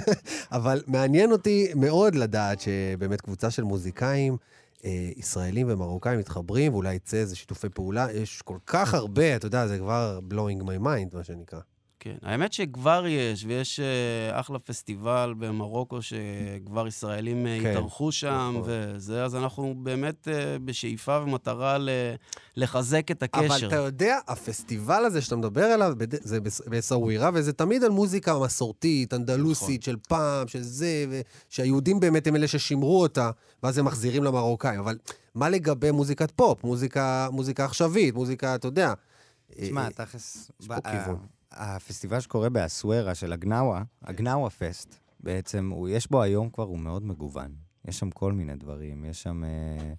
אבל 0.51 0.83
מעניין 0.87 1.31
אותי 1.31 1.67
מאוד 1.75 2.15
לדעת 2.15 2.61
שבאמת 2.61 3.21
קבוצה 3.21 3.51
של 3.51 3.63
מוזיקאים, 3.63 4.37
אה, 4.85 5.09
ישראלים 5.17 5.67
ומרוקאים 5.69 6.19
מתחברים, 6.19 6.73
ואולי 6.73 6.93
יצא 6.95 7.17
איזה 7.17 7.35
שיתופי 7.35 7.69
פעולה. 7.69 8.07
יש 8.13 8.41
כל 8.41 8.57
כך 8.65 8.93
הרבה, 8.93 9.35
אתה 9.35 9.45
יודע, 9.45 9.67
זה 9.67 9.77
כבר 9.77 10.19
blowing 10.29 10.63
my 10.63 10.83
mind, 10.83 11.15
מה 11.17 11.23
שנקרא. 11.23 11.59
כן, 12.03 12.15
האמת 12.21 12.53
שכבר 12.53 13.05
יש, 13.07 13.45
ויש 13.47 13.79
אה, 13.79 14.39
אחלה 14.39 14.59
פסטיבל 14.59 15.33
במרוקו 15.37 15.99
שכבר 16.01 16.87
ישראלים 16.87 17.47
אה, 17.47 17.57
כן, 17.61 17.69
התארחו 17.69 18.11
שם, 18.11 18.55
נכון. 18.59 18.69
וזה, 18.95 19.23
אז 19.25 19.35
אנחנו 19.35 19.73
באמת 19.77 20.27
אה, 20.27 20.57
בשאיפה 20.65 21.19
ומטרה 21.23 21.77
ל- 21.77 21.89
לחזק 22.57 23.11
את 23.11 23.23
הקשר. 23.23 23.45
אבל 23.45 23.67
אתה 23.67 23.75
יודע, 23.75 24.17
הפסטיבל 24.27 25.05
הזה 25.05 25.21
שאתה 25.21 25.35
מדבר 25.35 25.63
עליו, 25.63 25.93
זה 26.21 26.41
בס- 26.41 26.61
בסווירה, 26.67 27.29
וזה 27.33 27.53
תמיד 27.53 27.83
על 27.83 27.89
מוזיקה 27.91 28.39
מסורתית, 28.39 29.13
אנדלוסית, 29.13 29.83
של 29.83 29.95
פעם, 30.07 30.47
של 30.47 30.61
זה, 30.61 31.05
ו- 31.09 31.21
שהיהודים 31.49 31.99
באמת 31.99 32.27
הם 32.27 32.35
אלה 32.35 32.47
ששימרו 32.47 33.01
אותה, 33.01 33.31
ואז 33.63 33.77
הם 33.77 33.85
מחזירים 33.85 34.23
למרוקאים. 34.23 34.79
אבל 34.79 34.97
מה 35.35 35.49
לגבי 35.49 35.91
מוזיקת 35.91 36.31
פופ, 36.31 36.63
מוזיקה, 36.63 37.27
מוזיקה 37.31 37.65
עכשווית, 37.65 38.13
מוזיקה, 38.15 38.55
אתה 38.55 38.67
יודע... 38.67 38.93
תשמע, 39.61 39.89
תכלס... 39.89 40.51
יש 40.61 40.67
פה 40.67 40.75
כיוון. 40.91 41.17
הפסטיבל 41.51 42.19
שקורה 42.19 42.49
באסוורה 42.49 43.15
של 43.15 43.33
הגנאווה, 43.33 43.83
הגנאווה 44.03 44.49
פסט, 44.49 44.95
בעצם, 45.19 45.69
הוא- 45.69 45.89
יש 45.89 46.11
בו 46.11 46.21
היום 46.21 46.49
כבר, 46.49 46.63
הוא 46.63 46.79
מאוד 46.79 47.03
מגוון. 47.05 47.55
יש 47.85 47.99
שם 47.99 48.09
כל 48.11 48.33
מיני 48.33 48.55
דברים, 48.55 49.05
יש 49.05 49.21
שם 49.23 49.43
אה, 49.43 49.93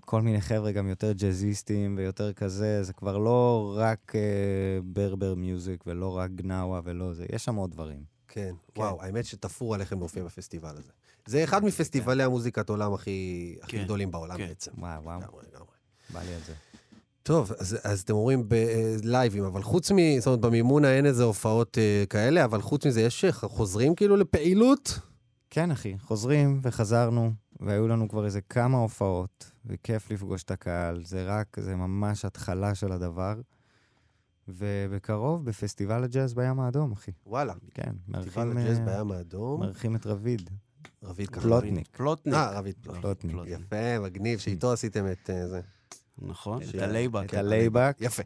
כל 0.00 0.22
מיני 0.22 0.40
חבר'ה 0.40 0.72
גם 0.72 0.88
יותר 0.88 1.12
ג'אזיסטים 1.12 1.94
ויותר 1.98 2.32
כזה, 2.32 2.82
זה 2.82 2.92
כבר 2.92 3.18
לא 3.18 3.74
רק 3.78 4.12
אה, 4.14 4.20
ברבר 4.84 5.34
מיוזיק 5.34 5.84
ולא 5.86 6.16
רק 6.16 6.30
גנאווה 6.30 6.80
ולא 6.84 7.12
זה, 7.14 7.26
יש 7.32 7.44
שם 7.44 7.54
עוד 7.54 7.70
דברים. 7.70 8.04
כן, 8.28 8.54
וואו, 8.76 9.02
האמת 9.02 9.24
שתפור 9.24 9.74
עליכם 9.74 9.98
להופיע 9.98 10.24
בפסטיבל 10.24 10.76
הזה. 10.76 10.92
זה 11.26 11.44
אחד 11.44 11.64
מפסטיבלי 11.64 12.22
המוזיקת 12.22 12.68
עולם 12.68 12.94
הכי 12.94 13.56
הכי 13.62 13.72
כן, 13.78 13.84
גדולים 13.84 14.10
בעולם 14.10 14.36
כן. 14.36 14.46
בעצם. 14.46 14.70
וואו, 14.78 15.02
וואו, 15.02 15.20
לגמרי, 15.20 15.42
לגמרי. 15.52 15.66
בא 16.12 16.20
לי 16.22 16.34
על 16.34 16.40
זה. 16.46 16.54
טוב, 17.22 17.52
אז, 17.58 17.78
אז 17.84 18.00
אתם 18.00 18.14
אומרים 18.14 18.48
בלייבים, 18.48 19.44
אבל 19.44 19.62
חוץ 19.62 19.92
מ... 19.92 19.96
זאת 20.18 20.26
אומרת, 20.26 20.40
במימונה 20.40 20.92
אין 20.92 21.06
איזה 21.06 21.24
הופעות 21.24 21.78
אה, 21.78 22.04
כאלה, 22.10 22.44
אבל 22.44 22.60
חוץ 22.60 22.86
מזה, 22.86 23.00
יש 23.00 23.24
אה, 23.24 23.32
חוזרים 23.32 23.94
כאילו 23.94 24.16
לפעילות? 24.16 24.98
כן, 25.50 25.70
אחי, 25.70 25.96
חוזרים 25.98 26.60
וחזרנו, 26.62 27.32
והיו 27.60 27.88
לנו 27.88 28.08
כבר 28.08 28.24
איזה 28.24 28.40
כמה 28.40 28.78
הופעות, 28.78 29.50
וכיף 29.66 30.10
לפגוש 30.10 30.42
את 30.42 30.50
הקהל. 30.50 31.02
זה 31.04 31.24
רק, 31.26 31.56
זה 31.60 31.76
ממש 31.76 32.24
התחלה 32.24 32.74
של 32.74 32.92
הדבר. 32.92 33.34
ובקרוב, 34.48 35.44
בפסטיבל 35.44 36.04
הג'אז 36.04 36.34
בים 36.34 36.60
האדום, 36.60 36.92
אחי. 36.92 37.10
וואלה. 37.26 37.54
כן, 37.74 37.92
פסטיבל 38.12 38.44
מארחים, 38.44 38.58
הג'אז 38.58 38.78
אה, 38.78 38.84
בים 38.84 39.12
האדום. 39.12 39.60
מארחים 39.60 39.96
את 39.96 40.06
רביד, 40.06 40.50
רביד 41.02 41.28
ככה. 41.28 41.40
פלוטניק. 41.40 41.96
פלוטניק. 41.96 42.34
אה, 42.34 42.58
רביד 42.58 42.74
פלוטניק. 42.82 43.02
פלוטניק. 43.02 43.32
פלוטניק. 43.32 43.60
יפה, 43.60 43.98
מגניב, 43.98 44.38
שאיתו 44.38 44.72
עשיתם 44.72 45.06
את 45.12 45.30
אה, 45.30 45.48
זה. 45.48 45.60
נכון, 46.22 46.60
את 46.62 46.82
הלייבק. 46.82 47.24
את 47.24 47.34
הלייבק. 47.34 47.96
יפה. 48.00 48.22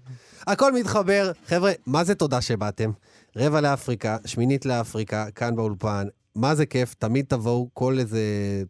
הכל 0.47 0.73
מתחבר. 0.73 1.33
חבר'ה, 1.47 1.73
מה 1.87 2.05
זה 2.05 2.15
תודה 2.15 2.41
שבאתם? 2.41 2.91
רבע 3.37 3.61
לאפריקה, 3.61 4.17
שמינית 4.25 4.67
לאפריקה, 4.67 5.31
כאן 5.31 5.57
באולפן. 5.57 6.07
מה 6.35 6.55
זה 6.55 6.67
כיף, 6.67 6.95
תמיד 6.95 7.25
תבואו 7.29 7.69
כל 7.75 7.99
איזה 7.99 8.21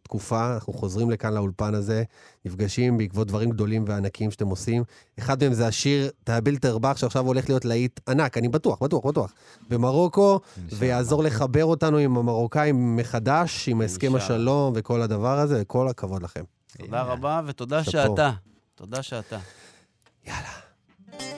תקופה, 0.02 0.54
אנחנו 0.54 0.72
חוזרים 0.72 1.10
לכאן 1.10 1.34
לאולפן 1.34 1.74
הזה, 1.74 2.02
נפגשים 2.44 2.98
בעקבות 2.98 3.28
דברים 3.28 3.50
גדולים 3.50 3.84
וענקיים 3.86 4.30
שאתם 4.30 4.46
עושים. 4.46 4.84
אחד 5.18 5.44
מהם 5.44 5.52
זה 5.52 5.66
השיר 5.66 6.10
תאבל 6.24 6.56
תרבח, 6.56 6.96
שעכשיו 6.96 7.26
הולך 7.26 7.48
להיות 7.48 7.64
להיט 7.64 8.00
ענק, 8.08 8.38
אני 8.38 8.48
בטוח, 8.48 8.82
בטוח, 8.82 9.06
בטוח. 9.06 9.32
במרוקו, 9.68 10.40
ויעזור 10.68 11.22
לחבר 11.22 11.64
אותנו 11.64 11.96
עם 11.96 12.16
המרוקאים 12.16 12.96
מחדש, 12.96 13.68
עם 13.68 13.80
הסכם. 13.80 14.14
השלום 14.14 14.72
וכל 14.76 15.02
הדבר 15.02 15.38
הזה, 15.38 15.58
וכל 15.62 15.88
הכבוד 15.88 16.22
לכם. 16.22 16.44
תודה 16.78 17.02
רבה, 17.02 17.40
ותודה. 17.46 17.84
שאתה. 17.84 18.30
תודה 18.74 19.02
שאתה. 19.02 19.38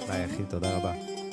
ביי, 0.06 0.24
אחי, 0.26 0.44
תודה 0.50 0.76
רבה. 0.76 1.23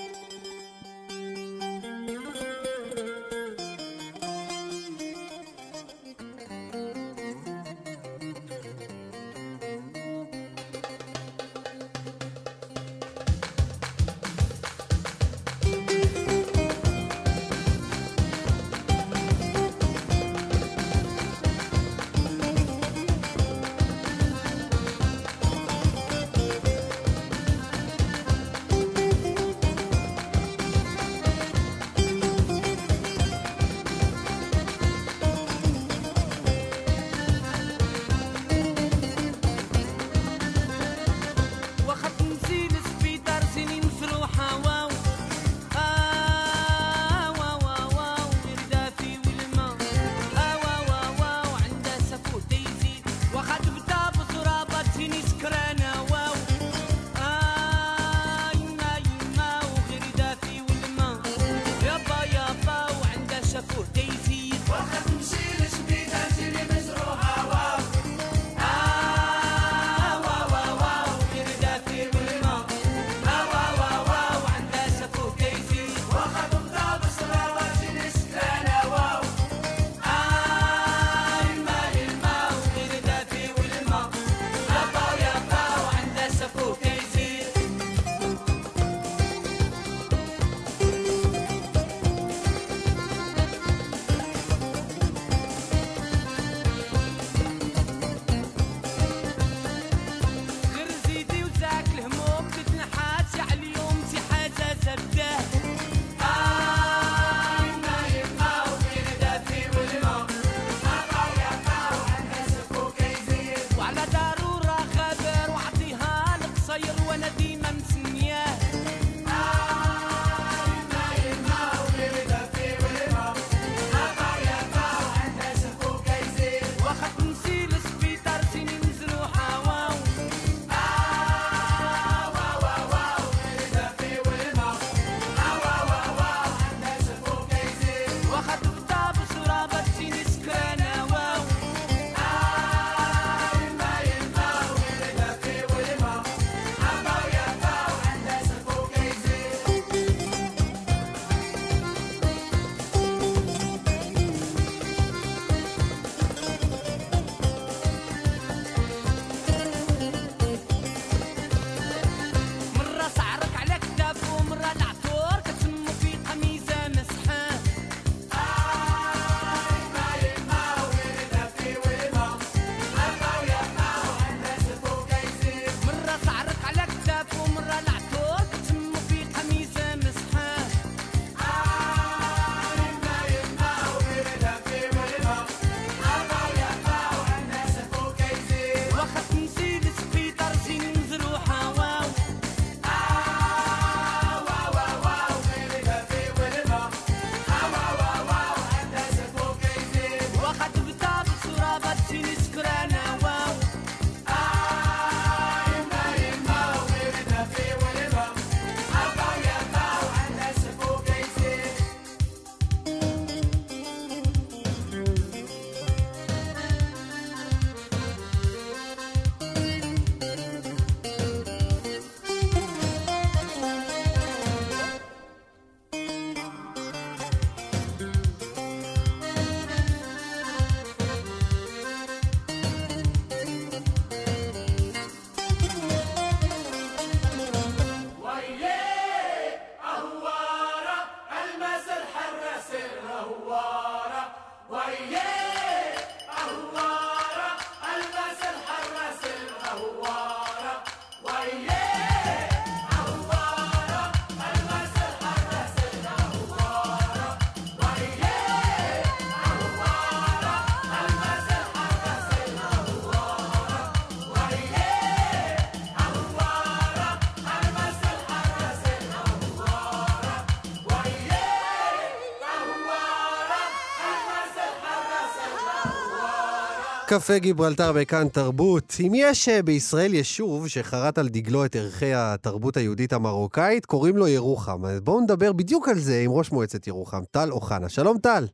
קפה 277.13 277.38
גיברלטר 277.38 277.91
בכאן 277.93 278.28
תרבות. 278.30 278.93
אם 279.06 279.12
יש 279.15 279.50
אה, 279.50 279.63
בישראל 279.63 280.13
יישוב 280.13 280.67
שחרת 280.67 281.17
על 281.17 281.30
דגלו 281.30 281.65
את 281.65 281.76
ערכי 281.76 282.13
התרבות 282.13 282.78
היהודית 282.78 283.13
המרוקאית, 283.13 283.86
קוראים 283.86 284.17
לו 284.17 284.28
ירוחם. 284.28 284.86
אז 284.86 285.02
בואו 285.02 285.21
נדבר 285.21 285.54
בדיוק 285.54 285.89
על 285.89 285.95
זה 285.95 286.21
עם 286.26 286.32
ראש 286.32 286.52
מועצת 286.52 286.88
ירוחם, 286.88 287.21
טל 287.32 287.52
אוחנה. 287.52 287.89
שלום 287.89 288.17
טל. 288.17 288.47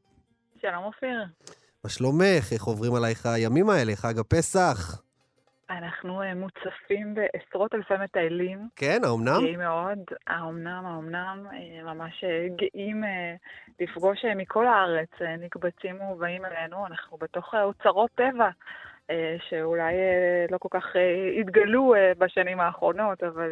שלום 0.61 0.83
אופיר. 0.83 1.25
מה 1.83 1.89
שלומך? 1.89 2.53
איך 2.53 2.63
עוברים 2.63 2.95
עלייך 2.95 3.25
הימים 3.25 3.69
האלה, 3.69 3.95
חג 3.95 4.19
הפסח? 4.19 5.01
אנחנו 5.69 6.21
אה, 6.21 6.33
מוצפים 6.35 7.15
בעשרות 7.15 7.75
אלפי 7.75 7.93
מטיילים. 8.03 8.69
כן, 8.75 8.99
האומנם? 9.03 9.39
גאים 9.41 9.59
מאוד, 9.59 9.99
האומנם, 10.27 10.85
האומנם, 10.85 11.45
אה, 11.53 11.93
ממש 11.93 12.23
אה, 12.23 12.47
גאים 12.55 13.03
לפגוש 13.79 14.25
מכל 14.35 14.67
הארץ, 14.67 15.09
נקבצים 15.39 16.01
ובאים 16.01 16.45
אלינו, 16.45 16.85
אנחנו 16.87 17.17
בתוך 17.17 17.53
אוצרות 17.55 18.11
טבע. 18.15 18.49
שאולי 19.49 19.93
לא 20.51 20.57
כל 20.57 20.67
כך 20.71 20.95
התגלו 21.39 21.93
בשנים 22.17 22.59
האחרונות, 22.59 23.23
אבל 23.23 23.49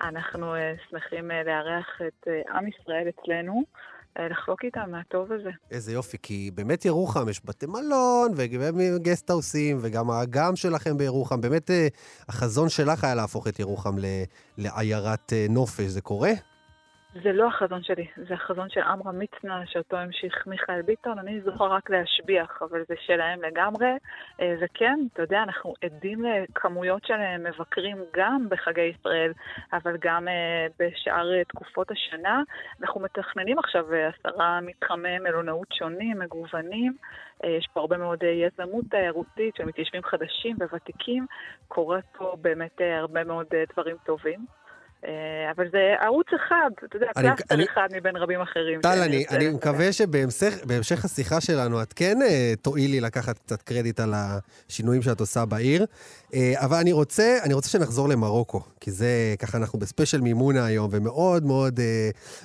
אנחנו 0.00 0.54
שמחים 0.90 1.30
לארח 1.46 2.00
את 2.06 2.28
עם 2.50 2.66
ישראל 2.66 3.08
אצלנו. 3.08 3.62
אה, 4.18 4.28
לחלוק 4.28 4.64
איתם 4.64 4.90
מהטוב 4.90 5.32
הזה. 5.32 5.50
איזה 5.70 5.92
יופי, 5.92 6.16
כי 6.22 6.50
באמת 6.54 6.84
ירוחם, 6.84 7.28
יש 7.28 7.40
בתי 7.44 7.66
מלון, 7.66 8.32
וגם 8.36 8.78
גסטהאוסים, 9.02 9.78
וגם 9.80 10.10
האגם 10.10 10.56
שלכם 10.56 10.98
בירוחם. 10.98 11.40
באמת, 11.40 11.70
אה, 11.70 11.88
החזון 12.28 12.68
שלך 12.68 13.04
היה 13.04 13.14
להפוך 13.14 13.48
את 13.48 13.58
ירוחם 13.58 13.96
לעיירת 14.58 15.32
אה, 15.32 15.46
נופש, 15.50 15.84
זה 15.84 16.00
קורה? 16.00 16.30
זה 17.22 17.32
לא 17.32 17.48
החזון 17.48 17.82
שלי, 17.82 18.06
זה 18.16 18.34
החזון 18.34 18.70
של 18.70 18.80
עמרם 18.80 19.18
מצנע, 19.18 19.66
שאותו 19.66 19.96
המשיך 19.96 20.46
מיכאל 20.46 20.82
ביטון. 20.82 21.18
אני 21.18 21.40
זוכר 21.40 21.64
רק 21.64 21.90
להשביח, 21.90 22.62
אבל 22.62 22.84
זה 22.88 22.94
שלהם 23.06 23.42
לגמרי. 23.42 23.92
אה, 24.40 24.54
וכן, 24.60 24.98
אתה 25.12 25.22
יודע, 25.22 25.42
אנחנו 25.42 25.74
עדים 25.84 26.24
לכמויות 26.24 27.04
של 27.04 27.14
מבקרים 27.38 27.96
גם 28.16 28.46
בחגי 28.48 28.92
ישראל, 28.98 29.32
אבל 29.72 29.96
גם 30.00 30.28
אה, 30.28 30.66
בשאר 30.78 31.32
אה, 31.34 31.44
תקופות 31.44 31.90
השנה. 31.90 32.42
אנחנו 32.82 33.00
מתכננים 33.00 33.58
עכשיו 33.58 33.84
עשרה 33.94 34.60
מתחמי 34.60 35.18
מלונאות 35.18 35.68
שונים, 35.72 36.18
מגוונים. 36.18 36.96
יש 37.44 37.68
פה 37.72 37.80
הרבה 37.80 37.96
מאוד 37.96 38.18
יזמות 38.22 38.84
תיירותית 38.90 39.56
של 39.56 39.64
מתיישבים 39.64 40.02
חדשים 40.02 40.56
וותיקים. 40.72 41.26
קורה 41.68 41.98
פה 42.12 42.36
באמת 42.40 42.80
הרבה 42.80 43.24
מאוד 43.24 43.46
דברים 43.72 43.96
טובים. 44.04 44.46
אה, 45.06 45.50
אבל 45.56 45.64
זה 45.72 45.94
ערוץ 46.00 46.26
אחד, 46.36 46.70
אתה 46.84 46.96
יודע, 46.96 47.06
פלסטר 47.14 47.64
אחד 47.72 47.88
מבין 47.96 48.16
רבים 48.16 48.40
אחרים. 48.40 48.80
טל, 48.80 48.98
אני, 49.02 49.24
אני 49.30 49.48
מקווה 49.48 49.92
שבהמשך 49.92 51.04
השיחה 51.04 51.40
שלנו 51.40 51.82
את 51.82 51.92
כן 51.92 52.18
uh, 52.22 52.56
תואילי 52.62 53.00
לקחת 53.00 53.38
קצת 53.38 53.62
קרדיט 53.62 54.00
על 54.00 54.14
השינויים 54.14 55.02
שאת 55.02 55.20
עושה 55.20 55.44
בעיר. 55.44 55.86
אבל 56.54 56.76
אני 56.76 56.92
רוצה, 56.92 57.38
אני 57.44 57.54
רוצה 57.54 57.68
שנחזור 57.68 58.08
למרוקו, 58.08 58.60
כי 58.80 58.90
זה, 58.90 59.34
ככה 59.38 59.58
אנחנו 59.58 59.78
בספיישל 59.78 60.20
מימונה 60.20 60.66
היום, 60.66 60.88
ומאוד 60.92 61.44
מאוד, 61.44 61.80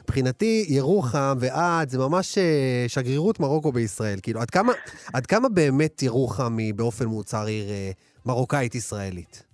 מבחינתי, 0.04 0.66
ירוחם 0.70 1.38
ואת, 1.40 1.90
זה 1.90 1.98
ממש 1.98 2.38
שגרירות 2.88 3.40
מרוקו 3.40 3.72
בישראל. 3.72 4.20
כאילו, 4.24 4.42
עד 4.42 4.50
כמה, 4.50 4.74
עד 5.14 5.26
כמה 5.26 5.50
באמת 5.50 6.04
ירוחם 6.04 6.58
היא 6.58 6.74
באופן 6.74 7.06
מוצר 7.06 7.46
עיר 7.46 7.66
מרוקאית-ישראלית? 8.26 9.49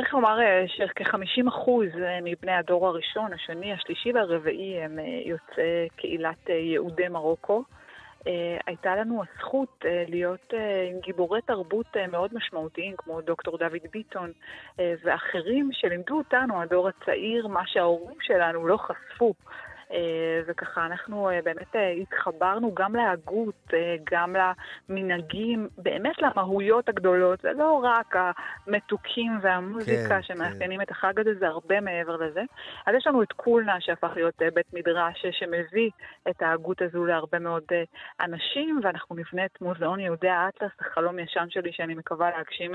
צריך 0.00 0.14
לומר 0.14 0.40
אה, 0.40 0.64
שכ-50% 0.66 1.70
אה, 2.02 2.18
מבני 2.22 2.52
הדור 2.52 2.86
הראשון, 2.86 3.32
השני, 3.32 3.72
השלישי 3.72 4.12
והרביעי 4.12 4.82
הם 4.82 4.98
אה, 4.98 5.04
יוצאי 5.24 5.88
קהילת 5.96 6.48
יהודי 6.48 7.08
מרוקו. 7.08 7.64
הייתה 8.66 8.96
לנו 8.96 9.22
הזכות 9.22 9.84
להיות 10.08 10.52
עם 10.90 11.00
גיבורי 11.00 11.42
תרבות 11.42 11.96
מאוד 12.12 12.30
משמעותיים, 12.34 12.94
כמו 12.98 13.20
דוקטור 13.20 13.58
דוד 13.58 13.86
ביטון 13.92 14.32
ואחרים 14.78 15.70
שלימדו 15.72 16.18
אותנו, 16.18 16.62
הדור 16.62 16.88
הצעיר, 16.88 17.46
מה 17.46 17.62
שההורים 17.66 18.16
שלנו 18.20 18.66
לא 18.66 18.76
חשפו. 18.76 19.34
אה, 19.92 20.40
וככה 20.46 20.86
אנחנו 20.86 21.30
אה, 21.30 21.38
באמת 21.44 21.76
אה, 21.76 21.90
התחברנו 21.90 22.74
גם 22.74 22.96
להגות, 22.96 23.70
גם 24.12 24.36
למנהגים, 24.88 25.68
באמת 25.78 26.22
למהויות 26.22 26.88
הגדולות. 26.88 27.40
זה 27.40 27.52
לא 27.52 27.80
רק 27.84 28.14
המתוקים 28.16 29.38
והמוזיקה 29.42 30.08
כן, 30.08 30.22
שמאפיינים 30.22 30.78
כן. 30.78 30.82
את 30.82 30.90
החג 30.90 31.20
הזה, 31.20 31.34
זה 31.38 31.46
הרבה 31.46 31.80
מעבר 31.80 32.16
לזה. 32.16 32.42
אז 32.86 32.94
יש 32.94 33.06
לנו 33.06 33.22
את 33.22 33.32
קולנה 33.32 33.80
שהפך 33.80 34.10
להיות 34.14 34.42
בית 34.54 34.74
מדרש 34.74 35.26
שמביא 35.30 35.90
את 36.30 36.42
ההגות 36.42 36.82
הזו 36.82 37.04
להרבה 37.04 37.38
מאוד 37.38 37.64
אנשים, 38.20 38.80
ואנחנו 38.82 39.16
נבנה 39.16 39.44
את 39.44 39.60
מוזיאון 39.60 40.00
יהודי 40.00 40.28
האטלס, 40.28 40.70
החלום 40.80 41.18
ישן 41.18 41.46
שלי 41.50 41.72
שאני 41.72 41.94
מקווה 41.94 42.30
להגשים 42.30 42.72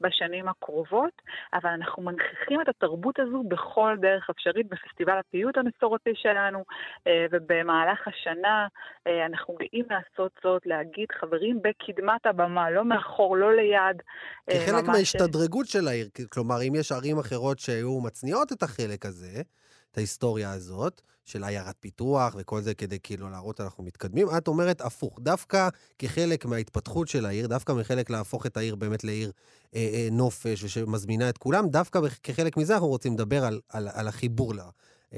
בשנים 0.00 0.48
הקרובות, 0.48 1.22
אבל 1.54 1.70
אנחנו 1.70 2.02
מנכיחים 2.02 2.60
את 2.60 2.68
התרבות 2.68 3.18
הזו 3.18 3.42
בכל 3.48 3.96
דרך 4.00 4.30
אפשרית 4.30 4.66
בפסטיבל 4.68 5.18
הפיוט 5.18 5.58
המסורתי 5.58 6.12
שלנו. 6.14 6.53
שלנו, 6.54 6.64
אה, 7.06 7.26
ובמהלך 7.32 8.08
השנה 8.08 8.66
אה, 9.06 9.26
אנחנו 9.26 9.54
גאים 9.54 9.84
לעשות 9.90 10.32
זאת, 10.44 10.62
להגיד, 10.66 11.08
חברים, 11.20 11.60
בקדמת 11.62 12.26
הבמה, 12.26 12.70
לא 12.70 12.84
מאחור, 12.84 13.36
לא 13.36 13.56
ליד. 13.56 14.02
אה, 14.50 14.66
כחלק 14.66 14.84
מההשתדרגות 14.84 15.66
של 15.66 15.88
העיר, 15.88 16.08
כלומר, 16.32 16.62
אם 16.68 16.74
יש 16.74 16.92
ערים 16.92 17.18
אחרות 17.18 17.58
שהיו 17.58 18.00
מצניעות 18.00 18.52
את 18.52 18.62
החלק 18.62 19.06
הזה, 19.06 19.42
את 19.90 19.96
ההיסטוריה 19.96 20.50
הזאת, 20.50 21.00
של 21.24 21.44
עיירת 21.44 21.76
פיתוח 21.80 22.36
וכל 22.38 22.60
זה 22.60 22.74
כדי 22.74 22.98
כאילו 23.02 23.30
להראות 23.30 23.60
אנחנו 23.60 23.84
מתקדמים. 23.84 24.26
את 24.38 24.48
אומרת 24.48 24.80
הפוך, 24.80 25.18
דווקא 25.20 25.68
כחלק 25.98 26.44
מההתפתחות 26.44 27.08
של 27.08 27.26
העיר, 27.26 27.46
דווקא 27.46 27.72
מחלק 27.72 28.10
להפוך 28.10 28.46
את 28.46 28.56
העיר 28.56 28.74
באמת 28.74 29.04
לעיר 29.04 29.30
אה, 29.74 29.80
אה, 29.94 30.08
נופש 30.12 30.64
ושמזמינה 30.64 31.28
את 31.28 31.38
כולם, 31.38 31.68
דווקא 31.68 32.00
כחלק 32.22 32.56
מזה 32.56 32.74
אנחנו 32.74 32.88
רוצים 32.88 33.14
לדבר 33.14 33.44
על, 33.44 33.60
על, 33.72 33.88
על 33.94 34.08
החיבור 34.08 34.54
לה, 34.54 34.64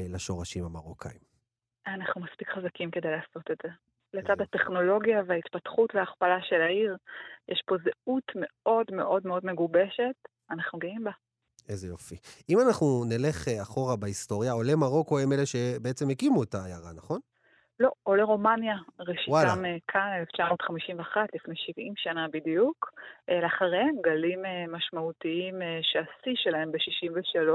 לשורשים 0.08 0.64
המרוקאים. 0.64 1.20
אנחנו 1.86 2.20
מספיק 2.20 2.48
חזקים 2.48 2.90
כדי 2.90 3.08
לעשות 3.10 3.50
את 3.50 3.58
זה. 3.62 3.68
לצד 4.14 4.40
הטכנולוגיה 4.40 5.22
וההתפתחות 5.26 5.94
וההכפלה 5.94 6.38
של 6.42 6.60
העיר, 6.60 6.96
יש 7.48 7.62
פה 7.66 7.76
זהות 7.76 8.32
מאוד 8.34 8.86
מאוד 8.92 9.26
מאוד 9.26 9.46
מגובשת, 9.46 10.16
אנחנו 10.50 10.78
גאים 10.78 11.04
בה. 11.04 11.10
איזה 11.68 11.88
יופי. 11.88 12.16
אם 12.50 12.58
אנחנו 12.66 13.04
נלך 13.08 13.48
אה, 13.48 13.62
אחורה 13.62 13.96
בהיסטוריה, 13.96 14.52
עולי 14.52 14.74
מרוקו 14.74 15.18
הם 15.18 15.32
אלה 15.32 15.46
שבעצם 15.46 16.10
הקימו 16.10 16.42
את 16.42 16.54
העיירה, 16.54 16.92
נכון? 16.96 17.20
לא, 17.80 17.90
עולי 18.02 18.22
רומניה, 18.22 18.76
ראשיתם 19.00 19.64
אה, 19.64 19.76
כאן, 19.88 20.08
1951, 20.20 21.20
לפני 21.34 21.54
70 21.56 21.92
שנה 21.96 22.26
בדיוק. 22.32 22.90
לאחריהם 23.42 23.94
גלים 24.04 24.42
משמעותיים 24.68 25.54
שהשיא 25.82 26.34
שלהם 26.36 26.72
ב-63. 26.72 27.50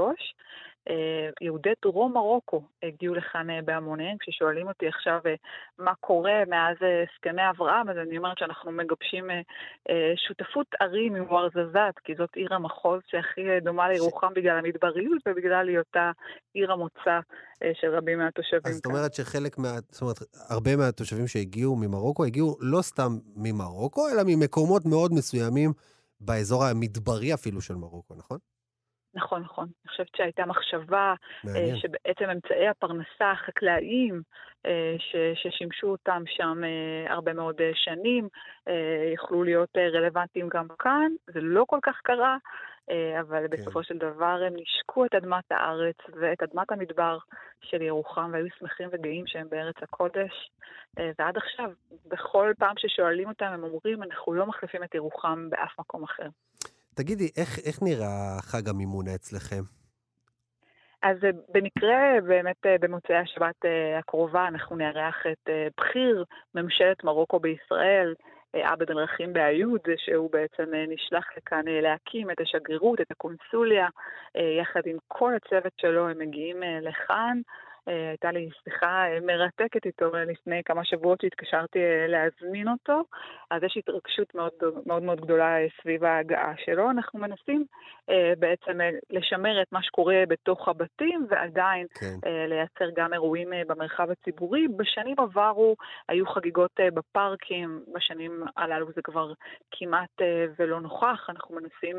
אה, 0.90 1.28
יהודי 1.40 1.72
דרום 1.82 2.12
מרוקו 2.12 2.62
הגיעו 2.82 3.14
לכאן 3.14 3.50
אה, 3.50 3.62
בהמוניהם. 3.64 4.16
כששואלים 4.20 4.68
אותי 4.68 4.88
עכשיו 4.88 5.20
אה, 5.26 5.34
מה 5.78 5.92
קורה 6.00 6.42
מאז 6.48 6.76
הסכמי 6.76 7.50
אברהם, 7.50 7.88
אז 7.88 7.96
אני 7.96 8.18
אומרת 8.18 8.38
שאנחנו 8.38 8.72
מגבשים 8.72 9.30
שותפות 10.28 10.66
ערים 10.80 11.14
עם 11.14 11.24
וורזזת, 11.24 11.94
כי 12.04 12.14
זאת 12.18 12.34
עיר 12.36 12.54
המחוז 12.54 13.00
שהכי 13.06 13.60
דומה 13.62 13.88
לירוחם 13.88 14.34
בגלל 14.34 14.58
המדבריות 14.58 15.22
ובגלל 15.28 15.68
היותה 15.68 16.10
עיר 16.54 16.72
המוצא 16.72 17.20
של 17.80 17.96
רבים 17.96 18.18
מהתושבים 18.18 18.60
כאן. 18.62 18.70
אז 18.70 18.76
זאת 18.76 18.86
אומרת 18.86 19.14
שחלק 19.14 19.58
מה... 19.58 19.68
זאת 19.90 20.02
אומרת, 20.02 20.16
הרבה 20.48 20.76
מהתושבים 20.76 21.26
שהגיעו 21.26 21.76
ממרוקו 21.76 22.24
הגיעו 22.24 22.56
לא 22.60 22.82
סתם 22.82 23.18
ממרוקו, 23.36 24.08
אלא 24.08 24.22
ממקומות 24.26 24.82
מאוד 24.86 25.12
מסוימים 25.12 25.72
באזור 26.20 26.64
המדברי 26.64 27.34
אפילו 27.34 27.60
של 27.60 27.74
מרוקו, 27.74 28.14
נכון? 28.14 28.38
נכון, 29.14 29.42
נכון. 29.42 29.64
אני 29.64 29.88
חושבת 29.88 30.16
שהייתה 30.16 30.46
מחשבה 30.46 31.14
uh, 31.46 31.48
שבעצם 31.76 32.30
אמצעי 32.30 32.68
הפרנסה 32.68 33.30
החקלאיים 33.30 34.22
uh, 34.66 34.68
ש, 34.98 35.16
ששימשו 35.34 35.86
אותם 35.86 36.22
שם 36.26 36.62
uh, 36.62 37.12
הרבה 37.12 37.32
מאוד 37.32 37.56
שנים, 37.74 38.28
יכלו 39.14 39.44
להיות 39.44 39.76
רלוונטיים 39.76 40.48
גם 40.48 40.66
כאן. 40.78 41.12
זה 41.26 41.40
לא 41.40 41.64
כל 41.68 41.78
כך 41.82 42.00
קרה, 42.02 42.36
אבל 43.20 43.42
כן. 43.42 43.56
בסופו 43.56 43.82
של 43.82 43.98
דבר 43.98 44.42
הם 44.46 44.52
נשקו 44.56 45.04
את 45.04 45.14
אדמת 45.14 45.52
הארץ 45.52 45.96
ואת 46.20 46.42
אדמת 46.42 46.72
המדבר 46.72 47.18
של 47.62 47.82
ירוחם, 47.82 48.30
והיו 48.32 48.46
שמחים 48.58 48.88
וגאים 48.92 49.26
שהם 49.26 49.48
בארץ 49.48 49.76
הקודש. 49.82 50.50
ועד 50.96 51.36
עכשיו, 51.36 51.70
בכל 52.06 52.52
פעם 52.58 52.74
ששואלים 52.78 53.28
אותם, 53.28 53.46
הם 53.46 53.64
אומרים, 53.64 54.02
אנחנו 54.02 54.34
לא 54.34 54.46
מחליפים 54.46 54.84
את 54.84 54.94
ירוחם 54.94 55.50
באף 55.50 55.78
מקום 55.78 56.04
אחר. 56.04 56.28
תגידי, 56.94 57.30
איך, 57.36 57.58
איך 57.66 57.82
נראה 57.82 58.38
חג 58.40 58.68
המימונה 58.68 59.14
אצלכם? 59.14 59.62
אז 61.02 61.16
אה, 61.24 61.30
במקרה, 61.54 62.20
באמת 62.26 62.66
אה, 62.66 62.76
במוצאי 62.80 63.16
השבת 63.16 63.64
אה, 63.64 63.98
הקרובה, 63.98 64.48
אנחנו 64.48 64.76
נארח 64.76 65.16
את 65.32 65.50
בכיר 65.80 66.24
ממשלת 66.54 67.04
מרוקו 67.04 67.40
בישראל, 67.40 68.14
עבד 68.54 68.90
אל-רחים 68.90 69.32
באיוד, 69.32 69.80
שהוא 69.96 70.30
בעצם 70.30 70.64
נשלח 70.88 71.24
לכאן 71.36 71.62
להקים 71.66 72.30
את 72.30 72.40
השגרירות, 72.40 73.00
את 73.00 73.10
הקונסוליה, 73.10 73.88
יחד 74.34 74.80
עם 74.86 74.96
כל 75.08 75.32
הצוות 75.34 75.72
שלו, 75.80 76.08
הם 76.08 76.18
מגיעים 76.18 76.56
לכאן. 76.82 77.40
אה, 77.88 78.08
הייתה 78.08 78.30
לי 78.30 78.48
שיחה 78.64 79.04
אה, 79.08 79.18
מרתקת 79.20 79.86
איתו 79.86 80.10
לפני 80.16 80.62
כמה 80.64 80.84
שבועות 80.84 81.20
שהתקשרתי 81.20 81.78
אה, 81.78 82.06
להזמין 82.06 82.68
אותו, 82.68 83.02
אז 83.50 83.62
יש 83.62 83.76
התרגשות 83.76 84.34
מאוד 84.34 84.52
מאוד, 84.86 85.02
מאוד 85.02 85.20
גדולה 85.20 85.56
סביב 85.82 86.04
ההגעה 86.04 86.52
שלו. 86.64 86.90
אנחנו 86.90 87.18
מנסים 87.18 87.64
בעצם 88.38 88.78
לשמר 89.10 89.62
את 89.62 89.72
מה 89.72 89.82
שקורה 89.82 90.22
בתוך 90.28 90.68
הבתים 90.68 91.26
ועדיין 91.28 91.86
כן. 91.94 92.28
לייצר 92.48 92.84
גם 92.96 93.12
אירועים 93.12 93.48
במרחב 93.66 94.10
הציבורי. 94.10 94.68
בשנים 94.76 95.16
עברו 95.18 95.76
היו 96.08 96.26
חגיגות 96.26 96.70
בפארקים, 96.94 97.84
בשנים 97.94 98.44
הללו 98.56 98.86
זה 98.94 99.02
כבר 99.02 99.32
כמעט 99.70 100.22
ולא 100.58 100.80
נוכח. 100.80 101.26
אנחנו 101.28 101.54
מנסים 101.54 101.96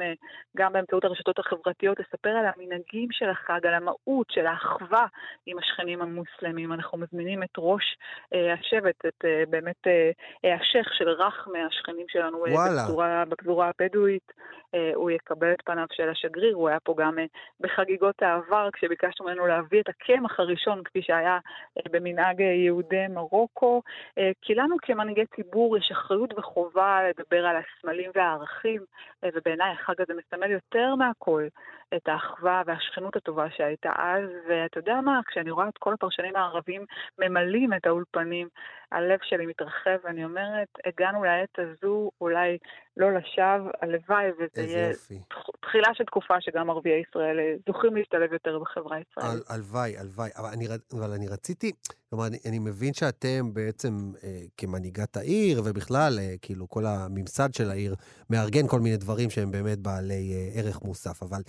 גם 0.58 0.74
באמצעות 0.74 1.04
הרשתות 1.04 1.40
החברתיות 1.40 2.00
לספר 2.00 2.30
על 2.30 2.46
המנהגים 2.56 3.08
של 3.12 3.30
החג, 3.30 3.68
על 3.68 3.74
המהות 3.74 4.28
של 4.32 4.46
האחווה 4.46 5.06
עם 5.46 5.58
השכנים. 5.58 5.73
השכנים 5.74 6.02
המוסלמים. 6.02 6.74
אנחנו 6.74 6.98
מזמינים 6.98 7.44
את 7.44 7.50
ראש 7.58 7.98
אה, 8.34 8.54
השבט, 8.54 9.06
את 9.06 9.26
אה, 9.26 9.44
באמת 9.50 9.88
אה, 9.88 10.12
אה, 10.46 10.56
השייח 10.56 10.94
של 10.94 11.10
רך 11.10 11.48
מהשכנים 11.54 12.06
שלנו 12.10 12.46
אה, 12.46 12.52
בפזורה, 12.52 13.24
בפזורה 13.30 13.72
הבדואית. 13.80 14.32
אה, 14.76 14.92
הוא 14.96 15.12
יקבל 15.12 15.52
את 15.54 15.62
פניו 15.66 15.86
של 15.92 16.10
השגריר, 16.10 16.56
הוא 16.56 16.70
היה 16.70 16.80
פה 16.80 16.96
גם 16.98 17.20
אה, 17.20 17.26
בחגיגות 17.60 18.22
העבר, 18.22 18.70
כשביקשנו 18.74 19.26
ממנו 19.26 19.48
להביא 19.48 19.82
את 19.82 19.90
הקמח 19.90 20.40
הראשון, 20.40 20.84
כפי 20.84 21.02
שהיה 21.02 21.40
אה, 21.78 21.84
במנהג 21.92 22.42
אה, 22.42 22.48
יהודי 22.48 23.08
מרוקו. 23.10 23.82
אה, 24.18 24.32
כי 24.42 24.56
לנו 24.56 24.76
כמנהיגי 24.82 25.26
ציבור 25.36 25.78
יש 25.78 25.92
אחריות 25.92 26.34
וחובה 26.38 27.00
לדבר 27.10 27.46
על 27.46 27.56
הסמלים 27.56 28.12
והערכים, 28.16 28.82
אה, 29.24 29.30
ובעיניי 29.34 29.72
החג 29.72 30.02
הזה 30.02 30.14
מסמל 30.14 30.52
יותר 30.52 30.96
מהכל 30.96 31.48
את 31.96 32.08
האחווה 32.08 32.62
והשכנות 32.66 33.16
הטובה 33.16 33.50
שהייתה 33.50 33.92
אז, 33.98 34.30
ואתה 34.48 34.80
יודע 34.80 35.02
מה, 35.02 35.20
כשאני 35.28 35.52
רואה 35.52 35.63
את 35.70 35.78
כל 35.78 35.94
הפרשנים 35.94 36.36
הערבים 36.36 36.86
ממלאים 37.20 37.74
את 37.74 37.86
האולפנים, 37.86 38.48
הלב 38.92 39.20
שלי 39.24 39.46
מתרחב, 39.46 39.98
ואני 40.04 40.26
אומרת, 40.26 40.68
הגענו 40.86 41.24
לעת 41.24 41.58
הזו 41.58 42.12
אולי 42.22 42.58
לא 42.98 43.14
לשווא, 43.14 43.72
הלוואי 43.82 44.26
וזה 44.32 44.62
יהיה 44.62 44.90
יופי. 44.90 45.20
תחילה 45.62 45.94
של 45.94 46.04
תקופה 46.04 46.42
שגם 46.42 46.70
ערביי 46.70 47.04
ישראל 47.10 47.40
אה, 47.40 47.54
זוכים 47.68 47.96
להשתלב 47.96 48.34
יותר 48.34 48.60
בחברה 48.60 48.98
הישראלית. 48.98 49.44
הלוואי, 49.50 49.98
הלוואי. 49.98 50.30
אבל 50.38 50.50
אני, 50.54 50.68
אבל 50.94 51.12
אני 51.12 51.28
רציתי, 51.28 51.72
כלומר, 52.10 52.28
אני, 52.28 52.38
אני 52.50 52.60
מבין 52.60 52.94
שאתם 52.94 53.54
בעצם 53.54 54.12
אה, 54.24 54.42
כמנהיגת 54.58 55.18
העיר, 55.18 55.62
ובכלל, 55.66 56.20
אה, 56.20 56.34
כאילו, 56.42 56.70
כל 56.70 56.86
הממסד 56.86 57.54
של 57.54 57.70
העיר, 57.70 57.96
מארגן 58.30 58.68
כל 58.68 58.80
מיני 58.80 58.98
דברים 58.98 59.30
שהם 59.30 59.52
באמת 59.52 59.80
בעלי 59.80 60.34
אה, 60.34 60.60
ערך 60.60 60.82
מוסף. 60.82 61.24
אבל 61.24 61.42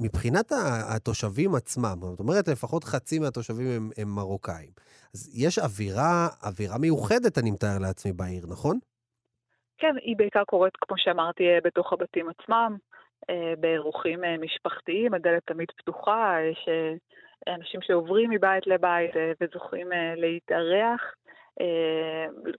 מבחינת 0.00 0.52
התושבים 0.96 1.54
עצמם, 1.54 1.96
זאת 2.00 2.20
אומרת, 2.20 2.48
לפחות 2.48 2.84
חצי 2.84 3.18
מהתושבים 3.18 3.66
הם, 3.76 3.90
הם 3.98 4.08
מרוקאים. 4.08 4.70
אז 5.14 5.30
יש 5.34 5.58
אווירה, 5.58 6.28
אווירה 6.46 6.78
מיוחדת, 6.78 7.38
אני 7.38 7.50
מתאר 7.50 7.78
לעצמי, 7.80 8.12
בעיר, 8.12 8.44
נכון? 8.50 8.78
כן, 9.78 9.94
היא 10.02 10.16
בעיקר 10.16 10.44
קורית, 10.44 10.76
כמו 10.76 10.98
שאמרתי, 10.98 11.48
אה, 11.48 11.58
בתוך 11.64 11.92
הבתים 11.92 12.26
עצמם, 12.28 12.76
אה, 13.30 13.54
באירוחים 13.60 14.24
אה, 14.24 14.38
משפחתיים, 14.38 15.14
הדלת 15.14 15.42
תמיד 15.46 15.68
פתוחה, 15.76 16.36
יש 16.50 16.68
אנשים 17.48 17.80
שעוברים 17.82 18.30
מבית 18.30 18.66
לבית 18.66 19.10
וזוכים 19.40 19.88
להתארח. 20.16 21.14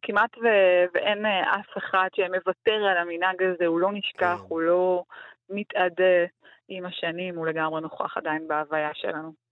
כמעט 0.01 0.37
ו- 0.37 0.85
ואין 0.93 1.25
אף 1.25 1.77
אחד 1.77 2.07
שמוותר 2.15 2.85
על 2.91 2.97
המנהג 2.97 3.43
הזה, 3.43 3.65
הוא 3.65 3.79
לא 3.79 3.91
נשכח, 3.91 4.37
כן. 4.39 4.45
הוא 4.49 4.61
לא 4.61 5.03
מתאדה 5.49 6.25
עם 6.69 6.85
השנים, 6.85 7.35
הוא 7.35 7.47
לגמרי 7.47 7.81
נוכח 7.81 8.17
עדיין 8.17 8.47
בהוויה 8.47 8.89
שלנו. 8.93 9.49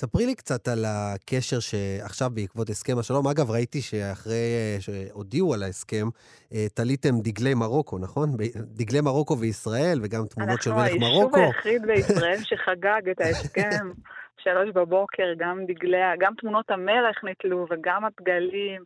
ספרי 0.00 0.26
לי 0.26 0.34
קצת 0.34 0.68
על 0.68 0.84
הקשר 0.86 1.60
שעכשיו 1.60 2.30
בעקבות 2.34 2.68
הסכם 2.68 2.98
השלום. 2.98 3.28
אגב, 3.28 3.50
ראיתי 3.50 3.80
שאחרי 3.80 4.34
אה, 4.34 4.76
שהודיעו 4.80 5.54
על 5.54 5.62
ההסכם, 5.62 6.06
אה, 6.54 6.66
תליתם 6.74 7.20
דגלי 7.22 7.54
מרוקו, 7.54 7.98
נכון? 7.98 8.28
דגלי 8.58 9.00
מרוקו 9.00 9.38
וישראל, 9.38 9.98
וגם 10.02 10.26
תמונות 10.26 10.62
של 10.62 10.72
מלך 10.72 10.92
מרוקו. 11.00 11.36
אנחנו 11.36 11.38
היישוב 11.38 11.64
היחיד 11.64 11.82
בישראל 11.86 12.38
שחגג 12.42 13.08
את 13.10 13.20
ההסכם. 13.20 13.90
שלוש 14.42 14.68
בבוקר, 14.74 15.32
גם 15.38 15.64
דגלי, 15.66 15.96
גם 16.18 16.32
תמונות 16.40 16.70
המלך 16.70 17.24
נתלו 17.24 17.66
וגם 17.70 18.04
הדגלים. 18.04 18.82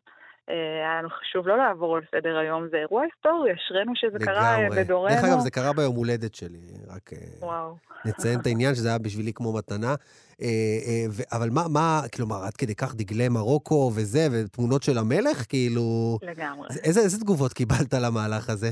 אה, 0.48 0.55
היה 0.55 0.98
לנו 0.98 1.11
חשוב 1.11 1.48
לא 1.48 1.57
לעבור 1.57 1.96
על 1.96 2.02
סדר 2.11 2.37
היום, 2.38 2.68
זה 2.70 2.76
אירוע 2.76 3.02
היסטורי, 3.02 3.52
אשרינו 3.55 3.92
שזה 3.94 4.18
לגמרי. 4.18 4.24
קרה 4.24 4.57
בדורנו. 4.76 5.14
דרך 5.14 5.24
אגב, 5.24 5.38
זה 5.38 5.50
קרה 5.50 5.72
ביום 5.72 5.96
הולדת 5.96 6.35
שלי, 6.35 6.59
רק 6.88 7.11
וואו. 7.40 7.76
נציין 8.05 8.40
את 8.40 8.46
העניין 8.46 8.74
שזה 8.74 8.88
היה 8.88 8.98
בשבילי 8.98 9.33
כמו 9.33 9.52
מתנה. 9.52 9.94
אה, 10.42 10.48
אה, 10.87 11.24
אבל 11.33 11.50
מה, 11.50 11.62
מה, 11.68 12.00
כלומר, 12.14 12.44
עד 12.44 12.57
כדי 12.57 12.74
כך 12.74 12.94
דגלי 12.94 13.28
מרוקו 13.28 13.92
וזה, 13.96 14.26
ותמונות 14.33 14.83
של 14.83 14.98
המלך, 14.98 15.44
כאילו... 15.48 16.18
לגמרי. 16.22 16.68
איזה, 16.85 17.00
איזה 17.00 17.20
תגובות 17.20 17.52
קיבלת 17.52 17.94
למהלך 17.94 18.50
הזה? 18.50 18.70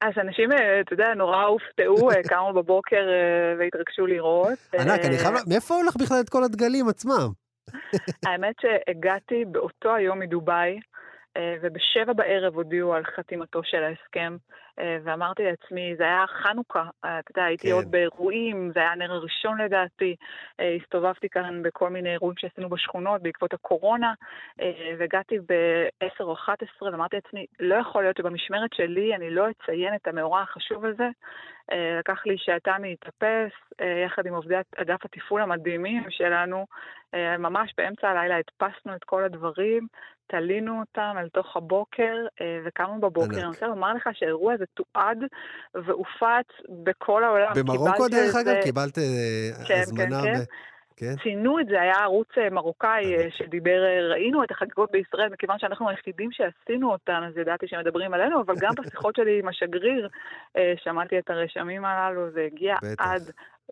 אז 0.00 0.12
אנשים, 0.20 0.52
אה, 0.52 0.80
אתה 0.80 0.92
יודע, 0.92 1.14
נורא 1.16 1.44
הופתעו, 1.44 2.08
קמו 2.30 2.52
בבוקר 2.52 3.08
והתרגשו 3.58 4.06
לראות. 4.06 4.58
ענק, 4.78 5.04
אני 5.04 5.18
חייב... 5.18 5.34
מאיפה 5.48 5.74
הולך 5.74 5.96
בכלל 5.96 6.20
את 6.20 6.28
כל 6.28 6.44
הדגלים 6.44 6.88
עצמם? 6.88 7.28
האמת 8.26 8.54
שהגעתי 8.60 9.44
באותו 9.44 9.94
היום 9.94 10.18
מדובאי, 10.18 10.80
ובשבע 11.62 12.12
בערב 12.12 12.54
הודיעו 12.54 12.94
על 12.94 13.04
חתימתו 13.04 13.60
של 13.64 13.82
ההסכם. 13.82 14.36
אה, 14.80 14.98
ואמרתי 15.04 15.42
לעצמי, 15.42 15.94
זה 15.96 16.04
היה 16.04 16.24
חנוכה, 16.26 16.84
אה, 17.04 17.18
אתה 17.18 17.30
יודע, 17.30 17.44
הייתי 17.44 17.68
כן. 17.68 17.72
עוד 17.74 17.90
באירועים, 17.90 18.70
זה 18.74 18.80
היה 18.80 18.92
הנר 18.92 19.12
הראשון 19.12 19.60
לדעתי, 19.60 20.16
אה, 20.60 20.76
הסתובבתי 20.82 21.28
כאן 21.28 21.62
בכל 21.62 21.90
מיני 21.90 22.12
אירועים 22.12 22.36
שעשינו 22.38 22.68
בשכונות 22.68 23.22
בעקבות 23.22 23.52
הקורונה, 23.54 24.14
והגעתי 24.98 25.38
ב-10 25.38 26.20
או 26.20 26.34
11 26.34 26.90
ואמרתי 26.90 27.16
לעצמי, 27.16 27.46
לא 27.60 27.74
יכול 27.74 28.02
להיות 28.02 28.16
שבמשמרת 28.16 28.72
שלי 28.74 29.14
אני 29.14 29.30
לא 29.30 29.46
אציין 29.50 29.94
את 29.94 30.08
המאורע 30.08 30.40
החשוב 30.40 30.84
הזה. 30.84 31.08
לקח 31.98 32.26
לי 32.26 32.34
שעתיים 32.38 32.84
להתאפס, 32.84 33.52
יחד 34.06 34.26
עם 34.26 34.34
עובדי 34.34 34.54
אגף 34.76 35.04
התפעול 35.04 35.42
המדהימים 35.42 36.02
שלנו, 36.10 36.66
ממש 37.38 37.74
באמצע 37.78 38.08
הלילה 38.08 38.36
הדפסנו 38.36 38.94
את 38.94 39.04
כל 39.04 39.24
הדברים, 39.24 39.86
תלינו 40.26 40.80
אותם 40.80 41.14
אל 41.18 41.28
תוך 41.28 41.56
הבוקר 41.56 42.16
וקמנו 42.64 43.00
בבוקר. 43.00 43.36
אני 43.38 43.46
רוצה 43.46 43.66
לומר 43.66 43.94
לך 43.94 44.08
שהאירוע 44.12 44.52
הזה 44.52 44.64
תועד 44.74 45.18
והופץ 45.74 46.46
בכל 46.84 47.24
העולם. 47.24 47.52
במרוקו, 47.56 48.08
דרך 48.08 48.34
אגב, 48.34 48.54
קיבלת 48.62 48.98
אה, 48.98 49.64
כן, 49.68 49.80
הזמנה. 49.80 50.22
כן, 50.22 50.34
כן. 50.34 50.44
כן. 51.00 51.14
ציינו 51.22 51.60
את 51.60 51.66
זה, 51.66 51.80
היה 51.80 51.96
ערוץ 51.96 52.28
אה, 52.38 52.50
מרוקאי 52.50 53.16
אה, 53.16 53.28
שדיבר, 53.38 53.80
ראינו 54.10 54.44
את 54.44 54.50
החגיגות 54.50 54.90
בישראל, 54.92 55.28
מכיוון 55.32 55.58
שאנחנו 55.58 55.88
היחידים 55.88 56.30
שעשינו 56.32 56.92
אותן, 56.92 57.22
אז 57.28 57.36
ידעתי 57.36 57.66
שמדברים 57.68 58.14
עלינו, 58.14 58.40
אבל 58.40 58.54
גם 58.60 58.70
בשיחות 58.78 59.16
שלי 59.16 59.38
עם 59.38 59.48
השגריר, 59.48 60.08
שמעתי 60.84 61.18
את 61.18 61.30
הרשמים 61.30 61.84
הללו, 61.84 62.30
זה 62.30 62.48
הגיע 62.52 62.76
בטח. 62.82 63.04
עד 63.04 63.22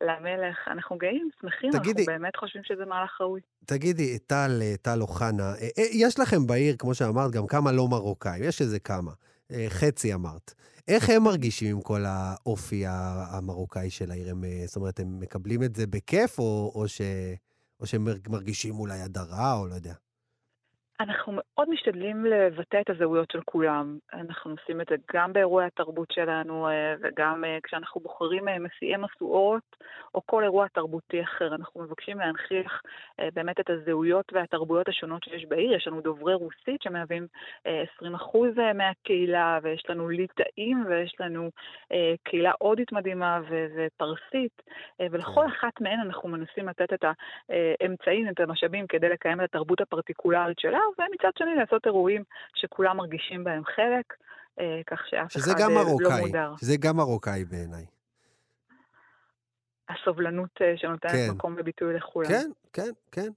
למלך. 0.00 0.68
אנחנו 0.68 0.96
גאים, 0.98 1.28
שמחים, 1.40 1.70
תגידי, 1.70 2.02
אנחנו 2.02 2.12
באמת 2.12 2.36
חושבים 2.36 2.62
שזה 2.64 2.84
מהלך 2.84 3.20
ראוי. 3.20 3.40
תגידי, 3.66 4.18
טל, 4.18 4.60
טל 4.82 5.00
אוחנה, 5.00 5.52
יש 5.92 6.18
לכם 6.20 6.46
בעיר, 6.46 6.76
כמו 6.78 6.94
שאמרת, 6.94 7.30
גם 7.30 7.46
כמה 7.46 7.72
לא 7.72 7.88
מרוקאים, 7.90 8.42
יש 8.44 8.60
איזה 8.60 8.78
כמה. 8.78 9.10
אה, 9.52 9.66
חצי 9.68 10.14
אמרת. 10.14 10.54
איך 10.88 11.10
הם 11.10 11.22
מרגישים 11.22 11.76
עם 11.76 11.82
כל 11.82 12.04
האופי 12.06 12.84
המרוקאי 12.86 13.90
של 13.90 14.10
העיר? 14.10 14.30
הם, 14.30 14.44
אה, 14.44 14.62
זאת 14.66 14.76
אומרת, 14.76 15.00
הם 15.00 15.20
מקבלים 15.20 15.62
את 15.62 15.76
זה 15.76 15.86
בכיף, 15.86 16.38
או, 16.38 16.72
או, 16.74 16.88
ש, 16.88 17.00
או 17.80 17.86
שהם 17.86 18.08
מרגישים 18.28 18.78
אולי 18.78 19.00
הדרה, 19.00 19.54
או 19.54 19.66
לא 19.66 19.74
יודע? 19.74 19.94
אנחנו 21.00 21.32
מאוד 21.36 21.70
משתדלים 21.70 22.24
לבטא 22.24 22.80
את 22.80 22.90
הזהויות 22.90 23.30
של 23.30 23.40
כולם. 23.44 23.98
אנחנו 24.12 24.50
עושים 24.50 24.80
את 24.80 24.86
זה 24.90 24.96
גם 25.12 25.32
באירועי 25.32 25.66
התרבות 25.66 26.10
שלנו 26.10 26.68
אה, 26.68 26.94
וגם 27.00 27.44
אה, 27.44 27.58
כשאנחנו 27.62 28.00
בוחרים 28.00 28.48
אה, 28.48 28.58
מסיעי 28.58 28.96
משואות 28.96 29.76
או 30.14 30.22
כל 30.26 30.42
אירוע 30.42 30.68
תרבותי 30.68 31.22
אחר. 31.22 31.54
אנחנו 31.54 31.82
מבקשים 31.82 32.18
להנכיח 32.18 32.82
באמת 33.34 33.60
את 33.60 33.70
הזהויות 33.70 34.32
והתרבויות 34.32 34.88
השונות 34.88 35.24
שיש 35.24 35.44
בעיר. 35.44 35.72
יש 35.72 35.86
לנו 35.86 36.00
דוברי 36.00 36.34
רוסית 36.34 36.82
שמהווים 36.82 37.26
20% 37.64 37.68
מהקהילה 38.74 39.58
ויש 39.62 39.82
לנו 39.88 40.08
ליטאים 40.08 40.84
ויש 40.88 41.14
לנו 41.20 41.50
קהילה 42.22 42.52
הודית 42.58 42.92
מדהימה 42.92 43.40
ופרסית. 43.48 44.62
ולכל 45.00 45.40
כן. 45.40 45.46
אחת 45.46 45.80
מהן 45.80 46.00
אנחנו 46.00 46.28
מנסים 46.28 46.68
לתת 46.68 46.92
את 46.92 47.04
האמצעים, 47.04 48.28
את 48.28 48.40
המשאבים 48.40 48.86
כדי 48.86 49.08
לקיים 49.08 49.40
את 49.40 49.44
התרבות 49.44 49.80
הפרטיקולרית 49.80 50.58
שלה. 50.58 50.87
ומצד 50.98 51.30
שני 51.38 51.54
לעשות 51.54 51.86
אירועים 51.86 52.22
שכולם 52.54 52.96
מרגישים 52.96 53.44
בהם 53.44 53.64
חלק, 53.64 54.14
אה, 54.60 54.80
כך 54.86 54.98
שאף 55.10 55.36
אחד 55.36 55.52
גם 55.60 55.70
אה, 55.70 55.82
לא 56.00 56.10
מודר. 56.20 56.52
שזה 56.60 56.76
גם 56.80 56.96
מרוקאי 56.96 57.44
בעיניי. 57.44 57.86
הסובלנות 59.88 60.50
אה, 60.60 60.72
שנותנת 60.76 61.10
כן. 61.12 61.28
מקום 61.34 61.54
וביטוי 61.58 61.94
לכולם. 61.94 62.28
כן, 62.28 62.50
כן, 62.72 62.90
כן. 63.12 63.30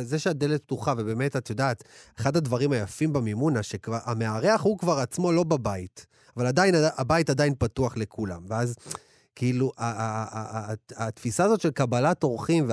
זה 0.00 0.18
שהדלת 0.18 0.62
פתוחה, 0.62 0.92
ובאמת, 0.98 1.36
את 1.36 1.50
יודעת, 1.50 1.82
אחד 2.20 2.36
הדברים 2.36 2.72
היפים 2.72 3.12
במימונה, 3.12 3.62
שהמארח 3.62 4.62
הוא 4.62 4.78
כבר 4.78 4.92
עצמו 5.02 5.32
לא 5.32 5.44
בבית, 5.44 6.06
אבל 6.36 6.46
עדיין, 6.46 6.74
הבית 6.98 7.30
עדיין 7.30 7.54
פתוח 7.54 7.96
לכולם. 7.96 8.40
ואז 8.48 8.76
כאילו, 9.36 9.72
התפיסה 10.96 11.44
הזאת 11.44 11.60
של 11.60 11.70
קבלת 11.70 12.24
אורחים 12.24 12.64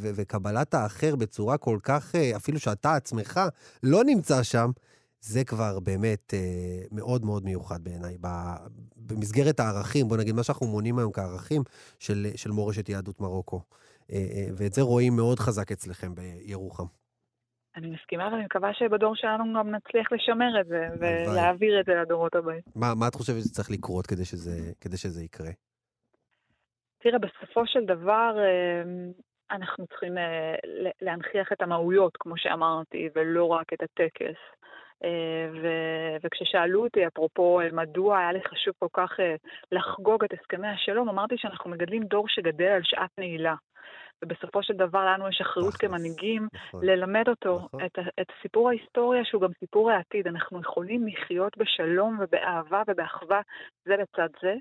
וקבלת 0.00 0.74
האחר 0.74 1.16
בצורה 1.16 1.58
כל 1.58 1.78
כך, 1.82 2.14
אה, 2.14 2.36
אפילו 2.36 2.58
שאתה 2.58 2.94
עצמך 2.94 3.40
לא 3.82 4.04
נמצא 4.04 4.42
שם, 4.42 4.70
זה 5.20 5.44
כבר 5.44 5.80
באמת 5.80 6.34
אה, 6.34 6.82
מאוד 6.92 7.24
מאוד 7.24 7.44
מיוחד 7.44 7.84
בעיניי. 7.84 8.16
במסגרת 8.96 9.60
הערכים, 9.60 10.08
בוא 10.08 10.16
נגיד, 10.16 10.34
מה 10.34 10.42
שאנחנו 10.42 10.66
מונים 10.66 10.98
היום 10.98 11.12
כערכים 11.12 11.62
של, 11.98 12.26
של 12.36 12.50
מורשת 12.50 12.88
יהדות 12.88 13.20
מרוקו. 13.20 13.60
אה, 14.12 14.46
ואת 14.56 14.72
זה 14.72 14.82
רואים 14.82 15.16
מאוד 15.16 15.38
חזק 15.38 15.72
אצלכם 15.72 16.14
בירוחם. 16.14 16.84
אני 17.76 17.90
מסכימה, 17.90 18.28
ואני 18.32 18.44
מקווה 18.44 18.70
שבדור 18.74 19.16
שלנו 19.16 19.44
גם 19.58 19.74
נצליח 19.74 20.12
לשמר 20.12 20.60
את 20.60 20.66
זה. 20.66 20.88
ולהעביר 21.00 21.80
את 21.80 21.86
זה 21.86 21.92
לדורות 22.02 22.34
הבאים. 22.34 22.60
מה, 22.74 22.94
מה 22.94 23.08
את 23.08 23.14
חושבת 23.14 23.42
שצריך 23.42 23.70
לקרות 23.70 24.06
כדי 24.06 24.24
שזה, 24.24 24.72
כדי 24.80 24.96
שזה 24.96 25.22
יקרה? 25.24 25.50
תראה, 26.98 27.18
בסופו 27.18 27.66
של 27.66 27.84
דבר, 27.84 28.34
אה, 28.38 28.82
אנחנו 29.50 29.86
צריכים 29.86 30.18
אה, 30.18 30.54
להנכיח 31.02 31.52
את 31.52 31.62
המהויות, 31.62 32.16
כמו 32.16 32.34
שאמרתי, 32.36 33.08
ולא 33.14 33.44
רק 33.44 33.72
את 33.72 33.82
הטקס. 33.82 34.38
אה, 35.04 35.48
ו- 35.62 36.16
וכששאלו 36.22 36.84
אותי, 36.84 37.06
אפרופו, 37.06 37.60
אה, 37.60 37.68
מדוע 37.72 38.18
היה 38.18 38.32
לי 38.32 38.40
חשוב 38.48 38.74
כל 38.78 38.88
כך 38.92 39.10
לחגוג 39.72 40.24
את 40.24 40.32
הסכמי 40.32 40.68
השלום, 40.68 41.08
אמרתי 41.08 41.34
שאנחנו 41.38 41.70
מגדלים 41.70 42.02
דור 42.02 42.28
שגדל 42.28 42.64
על 42.64 42.82
שעת 42.84 43.10
נעילה. 43.18 43.54
ובסופו 44.22 44.62
של 44.62 44.74
דבר 44.74 45.06
לנו 45.06 45.28
יש 45.28 45.40
אחריות. 45.40 45.74
כמנהיגים 45.74 46.48
נכון. 46.54 46.84
ללמד 46.84 47.28
אותו 47.28 47.56
נכון. 47.56 47.80
את, 47.84 47.98
את 48.20 48.26
סיפור 48.42 48.68
ההיסטוריה 48.68 49.24
שהוא 49.24 49.42
גם 49.42 49.50
סיפור 49.60 49.90
העתיד. 49.90 50.26
אנחנו 50.26 50.60
יכולים 50.60 51.06
לחיות 51.06 51.58
בשלום 51.58 52.18
ובאהבה 52.20 52.82
ובאחווה 52.88 53.40
זה 53.84 53.96
לצד 53.96 54.28
זה. 54.42 54.54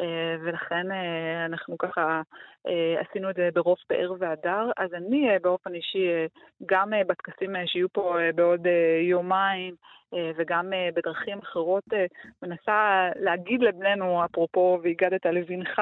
אה, 0.00 0.36
ולכן 0.40 0.92
אה, 0.92 1.44
אנחנו 1.44 1.78
ככה 1.78 2.22
אה, 2.66 3.00
עשינו 3.00 3.30
את 3.30 3.34
זה 3.34 3.48
ברוב 3.54 3.76
פאר 3.88 4.12
והדר. 4.18 4.70
אז 4.76 4.94
אני 4.94 5.38
באופן 5.42 5.74
אישי, 5.74 6.08
גם 6.66 6.92
בטקסים 7.06 7.56
שיהיו 7.66 7.88
פה 7.92 8.16
בעוד 8.34 8.66
יומיים, 9.00 9.74
וגם 10.36 10.72
אה, 10.72 10.88
בדרכים 10.94 11.38
אחרות, 11.38 11.84
אה, 11.92 12.06
מנסה 12.42 13.08
להגיד 13.16 13.60
לבנינו, 13.62 14.24
אפרופו 14.24 14.78
והגדת 14.82 15.26
לבנך, 15.26 15.78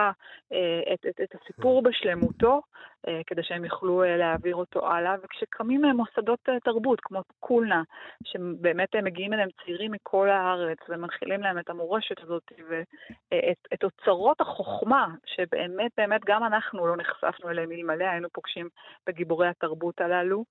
אה, 0.53 0.95
את, 0.95 1.07
את, 1.07 1.21
את 1.21 1.35
הסיפור 1.35 1.83
בשלמותו, 1.83 2.61
אה, 3.09 3.21
כדי 3.27 3.43
שהם 3.43 3.64
יוכלו 3.64 4.03
אה, 4.03 4.16
להעביר 4.16 4.57
אותו 4.57 4.90
הלאה. 4.90 5.14
וכשקמים 5.23 5.85
אה, 5.85 5.93
מוסדות 5.93 6.38
אה, 6.49 6.61
תרבות, 6.61 7.01
כמו 7.01 7.23
קולנה, 7.40 7.83
שבאמת 8.25 8.95
אה, 8.95 9.03
מגיעים 9.03 9.33
אליהם 9.33 9.49
צעירים 9.64 9.93
מכל 9.93 10.29
הארץ 10.29 10.79
ומנחילים 10.88 11.40
להם 11.40 11.59
את 11.59 11.71
המורשת 11.71 12.23
הזאת 12.23 12.53
ואת 12.69 13.59
את 13.75 13.85
אוצרות 13.85 14.40
החוכמה, 14.40 15.07
שבאמת 15.27 15.90
באמת 15.97 16.21
גם 16.27 16.45
אנחנו 16.45 16.87
לא 16.87 16.97
נחשפנו 16.97 17.51
אליהם 17.51 17.73
אלמלא 17.73 18.05
היינו 18.05 18.29
פוגשים 18.33 18.69
בגיבורי 19.07 19.49
התרבות 19.49 20.01
הללו. 20.01 20.45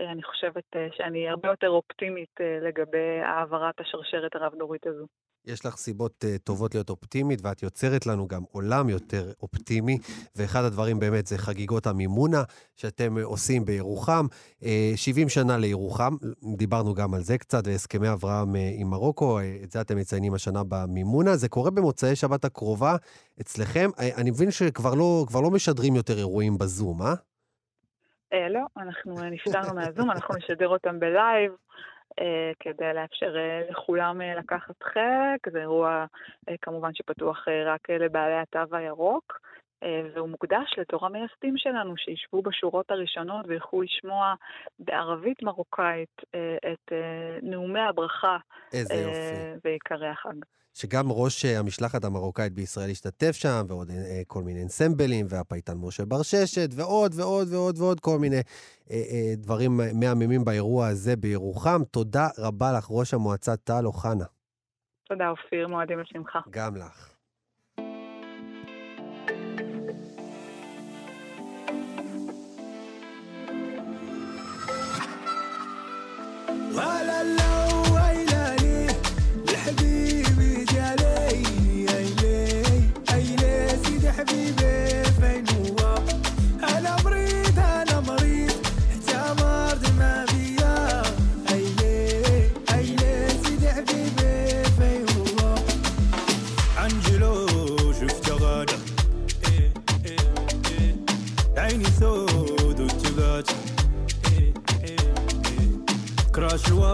אה, 0.00 0.12
אני 0.12 0.22
חושבת 0.22 0.64
אה, 0.76 0.88
שאני 0.96 1.28
הרבה 1.28 1.48
יותר 1.48 1.68
אופטימית 1.68 2.40
אה, 2.40 2.58
לגבי 2.62 3.20
העברת 3.24 3.80
השרשרת 3.80 4.34
הרב-דורית 4.34 4.86
הזו. 4.86 5.06
יש 5.46 5.66
לך 5.66 5.76
סיבות 5.76 6.24
uh, 6.24 6.38
טובות 6.38 6.74
להיות 6.74 6.90
אופטימית, 6.90 7.40
ואת 7.42 7.62
יוצרת 7.62 8.06
לנו 8.06 8.28
גם 8.28 8.42
עולם 8.52 8.88
יותר 8.88 9.32
אופטימי, 9.42 9.98
ואחד 10.36 10.64
הדברים 10.64 10.98
באמת 10.98 11.26
זה 11.26 11.38
חגיגות 11.38 11.86
המימונה 11.86 12.42
שאתם 12.76 13.16
uh, 13.18 13.20
עושים 13.22 13.64
בירוחם. 13.64 14.26
Uh, 14.60 14.66
70 14.96 15.28
שנה 15.28 15.58
לירוחם, 15.58 16.16
דיברנו 16.56 16.94
גם 16.94 17.14
על 17.14 17.20
זה 17.20 17.38
קצת, 17.38 17.62
והסכמי 17.66 18.12
אברהם 18.12 18.54
uh, 18.54 18.58
עם 18.80 18.90
מרוקו, 18.90 19.38
uh, 19.40 19.64
את 19.64 19.70
זה 19.70 19.80
אתם 19.80 19.96
מציינים 19.96 20.34
השנה 20.34 20.62
במימונה. 20.68 21.36
זה 21.36 21.48
קורה 21.48 21.70
במוצאי 21.70 22.16
שבת 22.16 22.44
הקרובה 22.44 22.96
אצלכם. 23.40 23.90
Uh, 23.96 24.20
אני 24.20 24.30
מבין 24.30 24.50
שכבר 24.50 24.94
לא, 24.94 25.24
לא 25.42 25.50
משדרים 25.50 25.94
יותר 25.96 26.18
אירועים 26.18 26.58
בזום, 26.58 27.02
אה? 27.02 27.14
אה, 28.34 28.48
לא, 28.48 28.60
אנחנו 28.76 29.18
אה, 29.18 29.30
נפטרנו 29.30 29.74
מהזום, 29.74 30.10
אנחנו 30.10 30.34
נשדר 30.36 30.68
אותם 30.68 31.00
בלייב. 31.00 31.52
אה, 32.20 32.52
כדי 32.60 32.94
לאפשר 32.94 33.36
אה, 33.36 33.62
לכולם 33.70 34.20
אה, 34.20 34.34
לקחת 34.34 34.82
חלק. 34.82 35.48
זה 35.52 35.60
אירוע 35.60 36.06
כמובן 36.62 36.94
שפתוח 36.94 37.48
רק 37.66 37.90
לבעלי 37.90 38.34
התו 38.34 38.76
הירוק, 38.76 39.40
והוא 40.14 40.28
מוקדש 40.28 40.74
לתור 40.78 41.06
המייסדים 41.06 41.54
שלנו, 41.56 41.96
שישבו 41.96 42.42
בשורות 42.42 42.90
הראשונות 42.90 43.46
ויוכלו 43.48 43.82
לשמוע 43.82 44.34
בערבית 44.78 45.42
מרוקאית 45.42 46.22
אה, 46.34 46.56
את 46.72 46.92
אה, 46.92 47.38
נאומי 47.42 47.80
הברכה 47.80 48.36
איזה 48.72 48.94
אה, 48.94 49.00
יופי. 49.00 49.58
ועיקרי 49.64 50.08
החג. 50.08 50.34
שגם 50.74 51.04
ראש 51.10 51.44
אה, 51.44 51.58
המשלחת 51.58 52.04
המרוקאית 52.04 52.52
בישראל 52.52 52.90
השתתף 52.90 53.32
שם, 53.32 53.62
ועוד 53.68 53.90
אה, 53.90 54.22
כל 54.26 54.42
מיני 54.42 54.62
אנסמבלים, 54.62 55.26
והפייטן 55.28 55.76
משה 55.76 56.04
ברששת, 56.04 56.68
ועוד 56.76 57.12
ועוד 57.14 57.48
ועוד 57.52 57.78
ועוד 57.78 58.00
כל 58.00 58.18
מיני 58.20 58.36
אה, 58.36 58.40
אה, 58.90 59.34
דברים 59.36 59.80
מהממים 60.00 60.44
באירוע 60.44 60.86
הזה 60.86 61.16
בירוחם. 61.16 61.80
תודה 61.90 62.26
רבה 62.38 62.72
לך, 62.78 62.86
ראש 62.90 63.14
המועצה 63.14 63.56
טל 63.56 63.86
אוחנה. 63.86 64.24
תודה, 65.08 65.28
אופיר, 65.28 65.68
מועדים 65.68 65.98
לשמחה. 65.98 66.40
גם 66.50 66.76
לך. 66.76 67.13
حبيبي 84.18 84.63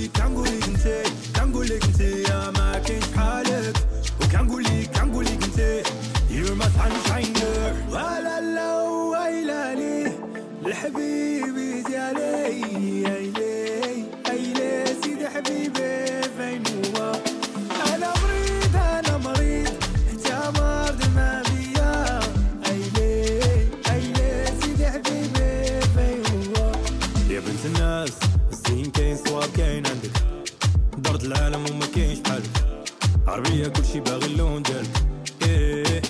عربية 33.31 33.67
كلشي 33.67 33.99
باغي 33.99 34.25
اللون 34.25 34.63
ديالك 34.63 35.03
إيه 35.41 36.01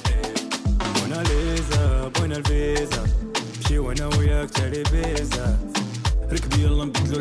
موناليزا 1.01 2.07
بوينا 2.15 2.38
الفيزا 2.38 3.03
مشي 3.59 3.80
وأنا 3.80 4.05
وياك 4.17 4.49
تالي 4.49 4.84
بيزا 4.91 5.59
ركبي 6.32 6.63
يلا 6.63 6.86
نبدلو 6.86 7.19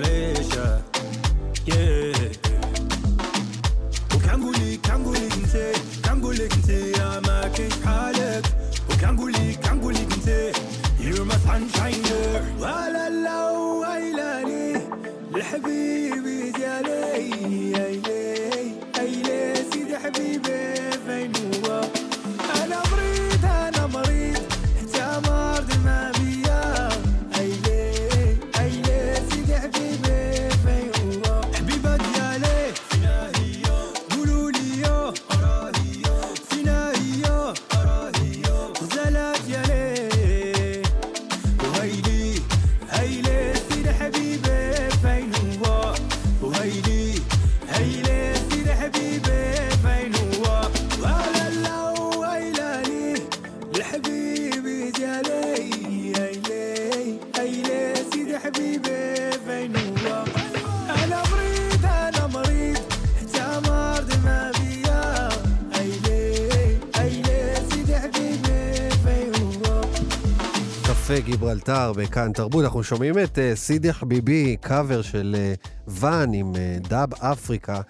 גיברלטר 71.71 71.93
בכאן 71.93 72.33
תרבות. 72.33 72.65
אנחנו 72.65 72.83
שומעים 72.85 73.19
את 73.19 73.39
uh, 73.39 73.41
סידי 73.57 73.93
חביבי, 73.93 74.57
קאבר 74.61 75.03
של 75.03 75.37
uh, 75.37 75.69
ואן 75.89 76.35
עם 76.35 76.53
uh, 76.55 76.89
דאב 76.89 77.15
אפריקה, 77.15 77.81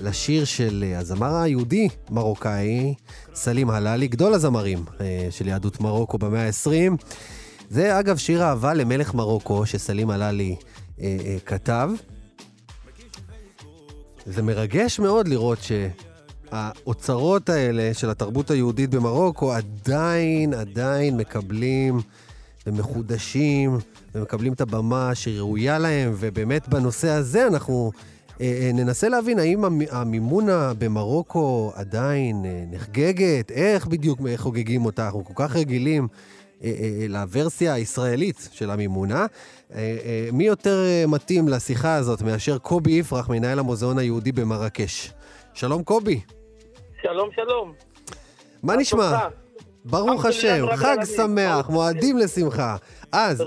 לשיר 0.00 0.44
של 0.44 0.84
uh, 0.92 1.00
הזמר 1.00 1.36
היהודי 1.36 1.88
מרוקאי, 2.10 2.94
סלים 3.34 3.70
הלאלי, 3.70 4.08
גדול 4.08 4.34
הזמרים 4.34 4.84
uh, 4.88 5.00
של 5.30 5.48
יהדות 5.48 5.80
מרוקו 5.80 6.18
במאה 6.18 6.46
ה-20. 6.46 7.04
זה 7.70 7.98
אגב 8.00 8.16
שיר 8.16 8.42
אהבה 8.42 8.74
למלך 8.74 9.14
מרוקו 9.14 9.66
שסלים 9.66 10.10
הלאלי 10.10 10.56
uh, 10.60 11.00
uh, 11.00 11.02
כתב. 11.46 11.90
זה 14.26 14.42
מרגש 14.42 14.98
מאוד 14.98 15.28
לראות 15.28 15.58
ש... 15.62 15.72
האוצרות 16.50 17.48
האלה 17.48 17.94
של 17.94 18.10
התרבות 18.10 18.50
היהודית 18.50 18.90
במרוקו 18.90 19.52
עדיין, 19.52 20.54
עדיין 20.54 21.16
מקבלים 21.16 22.00
ומחודשים 22.66 23.78
ומקבלים 24.14 24.52
את 24.52 24.60
הבמה 24.60 25.14
שראויה 25.14 25.78
להם, 25.78 26.12
ובאמת 26.16 26.68
בנושא 26.68 27.08
הזה 27.08 27.46
אנחנו 27.46 27.90
אה, 28.40 28.58
אה, 28.62 28.70
ננסה 28.74 29.08
להבין 29.08 29.38
האם 29.38 29.64
המימונה 29.90 30.72
במרוקו 30.78 31.72
עדיין 31.74 32.44
אה, 32.44 32.64
נחגגת, 32.70 33.50
איך 33.50 33.86
בדיוק 33.86 34.20
חוגגים 34.36 34.84
אותה, 34.84 35.06
אנחנו 35.06 35.24
כל 35.24 35.32
כך 35.36 35.56
רגילים 35.56 36.08
אה, 36.64 36.72
אה, 36.80 37.06
לוורסיה 37.08 37.74
הישראלית 37.74 38.48
של 38.52 38.70
המימונה. 38.70 39.26
אה, 39.74 39.78
אה, 40.04 40.28
מי 40.32 40.44
יותר 40.44 40.84
אה, 40.84 41.04
מתאים 41.08 41.48
לשיחה 41.48 41.94
הזאת 41.94 42.22
מאשר 42.22 42.58
קובי 42.58 42.92
יפרח, 42.92 43.28
מנהל 43.28 43.58
המוזיאון 43.58 43.98
היהודי 43.98 44.32
במרקש? 44.32 45.12
שלום 45.54 45.82
קובי. 45.84 46.20
שלום, 47.02 47.28
שלום. 47.34 47.72
מה 48.62 48.76
נשמע? 48.76 49.18
ברוך 49.90 50.24
השם, 50.24 50.66
חג 50.76 50.96
שמח, 51.16 51.70
מועדים 51.70 52.18
לשמחה. 52.18 52.76
אז... 53.12 53.42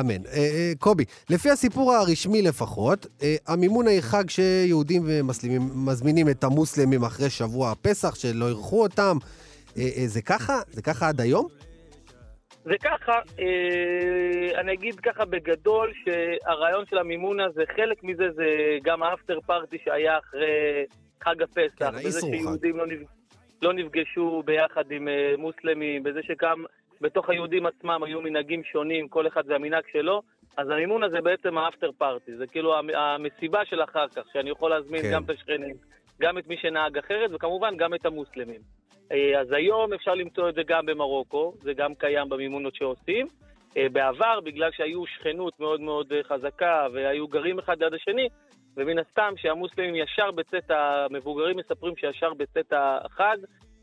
אמן. 0.00 0.26
אה, 0.26 0.36
אה, 0.36 0.72
קובי, 0.78 1.04
לפי 1.30 1.50
הסיפור 1.50 1.92
הרשמי 1.92 2.42
לפחות, 2.42 3.06
אה, 3.22 3.36
המימון 3.46 3.88
היא 3.88 4.00
חג 4.00 4.30
שיהודים 4.30 5.02
ומסלימים 5.06 5.60
מזמינים 5.86 6.28
את 6.28 6.44
המוסלמים 6.44 7.04
אחרי 7.04 7.30
שבוע 7.30 7.70
הפסח, 7.70 8.14
שלא 8.14 8.48
אירחו 8.48 8.82
אותם. 8.82 9.16
זה 10.06 10.22
ככה? 10.22 10.60
זה 10.70 10.82
ככה 10.82 11.08
עד 11.08 11.20
היום? 11.20 11.46
זה 12.64 12.74
ככה, 12.82 13.12
אני 14.60 14.72
אגיד 14.72 15.00
ככה 15.00 15.24
בגדול, 15.24 15.92
שהרעיון 16.04 16.84
של 16.90 16.98
המימונה 16.98 17.44
זה 17.54 17.62
חלק 17.76 18.04
מזה, 18.04 18.24
זה 18.36 18.44
גם 18.84 19.02
האפטר 19.02 19.38
פארטי 19.46 19.76
שהיה 19.84 20.18
אחרי 20.18 20.84
חג 21.24 21.42
הפסח, 21.42 21.90
כן, 21.90 22.08
בזה 22.08 22.20
שיהודים 22.20 22.76
לא, 22.76 22.86
נפג... 22.86 23.04
לא 23.62 23.72
נפגשו 23.72 24.42
ביחד 24.44 24.90
עם 24.90 25.08
uh, 25.08 25.40
מוסלמים, 25.40 26.02
בזה 26.02 26.20
שגם 26.22 26.64
בתוך 27.00 27.30
היהודים 27.30 27.66
עצמם 27.66 28.02
היו 28.02 28.20
מנהגים 28.20 28.64
שונים, 28.64 29.08
כל 29.08 29.26
אחד 29.26 29.46
זה 29.46 29.54
המנהג 29.54 29.84
שלו, 29.92 30.22
אז 30.56 30.70
המימון 30.70 31.02
הזה 31.02 31.20
בעצם 31.20 31.58
האפטר 31.58 31.90
פארטי, 31.98 32.36
זה 32.36 32.46
כאילו 32.46 32.74
המסיבה 32.94 33.64
של 33.64 33.82
אחר 33.82 34.08
כך, 34.08 34.22
שאני 34.32 34.50
יכול 34.50 34.70
להזמין 34.70 35.02
כן. 35.02 35.10
גם 35.12 35.24
את 35.24 35.30
השכנים, 35.30 35.76
גם 36.20 36.38
את 36.38 36.46
מי 36.46 36.56
שנהג 36.56 36.98
אחרת, 36.98 37.30
וכמובן 37.32 37.76
גם 37.76 37.94
את 37.94 38.06
המוסלמים. 38.06 38.60
אה, 39.12 39.40
אז 39.40 39.52
היום 39.52 39.92
אפשר 39.92 40.14
למצוא 40.14 40.48
את 40.48 40.54
זה 40.54 40.62
גם 40.66 40.86
במרוקו, 40.86 41.54
זה 41.62 41.72
גם 41.72 41.94
קיים 41.94 42.28
במימונות 42.28 42.74
שעושים. 42.74 43.26
אה, 43.76 43.86
בעבר, 43.92 44.40
בגלל 44.40 44.70
שהיו 44.72 45.06
שכנות 45.06 45.60
מאוד 45.60 45.80
מאוד 45.80 46.12
חזקה 46.22 46.86
והיו 46.92 47.28
גרים 47.28 47.58
אחד 47.58 47.82
ליד 47.82 47.94
השני, 47.94 48.28
ומן 48.76 48.98
הסתם 48.98 49.32
שהמוסלמים 49.36 49.94
ישר 49.94 50.30
בצאת, 50.30 50.70
המבוגרים 50.70 51.56
מספרים 51.56 51.94
שישר 51.96 52.34
בצאת 52.34 52.72
החג, 52.72 53.36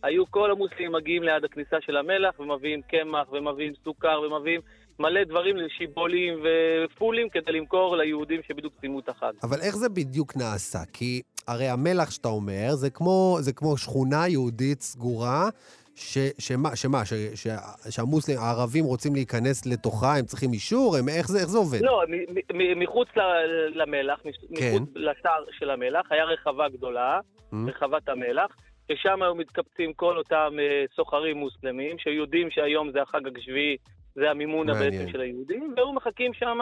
היו 0.03 0.31
כל 0.31 0.51
המוסלמים 0.51 0.91
מגיעים 0.91 1.23
ליד 1.23 1.43
הכניסה 1.43 1.77
של 1.81 1.97
המלח 1.97 2.39
ומביאים 2.39 2.81
קמח 2.81 3.31
ומביאים 3.31 3.73
סוכר 3.83 4.21
ומביאים 4.21 4.61
מלא 4.99 5.23
דברים 5.23 5.57
לשיבולים 5.57 6.33
ופולים 6.43 7.29
כדי 7.29 7.51
למכור 7.51 7.97
ליהודים 7.97 8.41
שבדיוק 8.47 8.73
סיימו 8.79 8.99
את 8.99 9.09
החג. 9.09 9.31
אבל 9.43 9.61
איך 9.61 9.75
זה 9.75 9.89
בדיוק 9.89 10.37
נעשה? 10.37 10.79
כי 10.93 11.21
הרי 11.47 11.69
המלח 11.69 12.11
שאתה 12.11 12.27
אומר, 12.27 12.75
זה 12.75 12.89
כמו, 12.89 13.37
זה 13.39 13.53
כמו 13.53 13.77
שכונה 13.77 14.27
יהודית 14.27 14.81
סגורה, 14.81 15.49
ש, 15.95 16.17
שמה, 16.39 16.75
שמה 16.75 17.05
ש, 17.05 17.13
ש, 17.13 17.47
שהמוסלמים, 17.89 18.39
הערבים 18.41 18.85
רוצים 18.85 19.13
להיכנס 19.13 19.65
לתוכה, 19.65 20.17
הם 20.17 20.25
צריכים 20.25 20.53
אישור? 20.53 20.95
הם, 20.97 21.09
איך, 21.09 21.27
זה, 21.27 21.39
איך 21.39 21.47
זה 21.47 21.57
עובד? 21.57 21.81
לא, 21.81 22.01
מ, 22.07 22.57
מ, 22.57 22.79
מחוץ 22.79 23.07
למלח, 23.73 24.19
כן. 24.19 24.75
מחוץ 24.75 24.89
לשער 24.95 25.43
של 25.51 25.69
המלח, 25.69 26.11
היה 26.11 26.25
רחבה 26.25 26.69
גדולה, 26.69 27.19
mm. 27.51 27.55
רחבת 27.67 28.09
המלח, 28.09 28.55
ששם 28.91 29.23
היו 29.23 29.35
מתקבצים 29.35 29.93
כל 29.93 30.17
אותם 30.17 30.53
uh, 30.53 30.95
סוחרים 30.95 31.37
מוסלמים, 31.37 31.97
שיודעים 31.99 32.51
שהיום 32.51 32.91
זה 32.91 33.01
החג 33.01 33.37
השביעי, 33.37 33.77
זה 34.15 34.31
המימונה 34.31 34.73
בעצם 34.73 35.11
של 35.11 35.21
היהודים, 35.21 35.73
והיו 35.75 35.93
מחכים 35.93 36.33
שם 36.33 36.59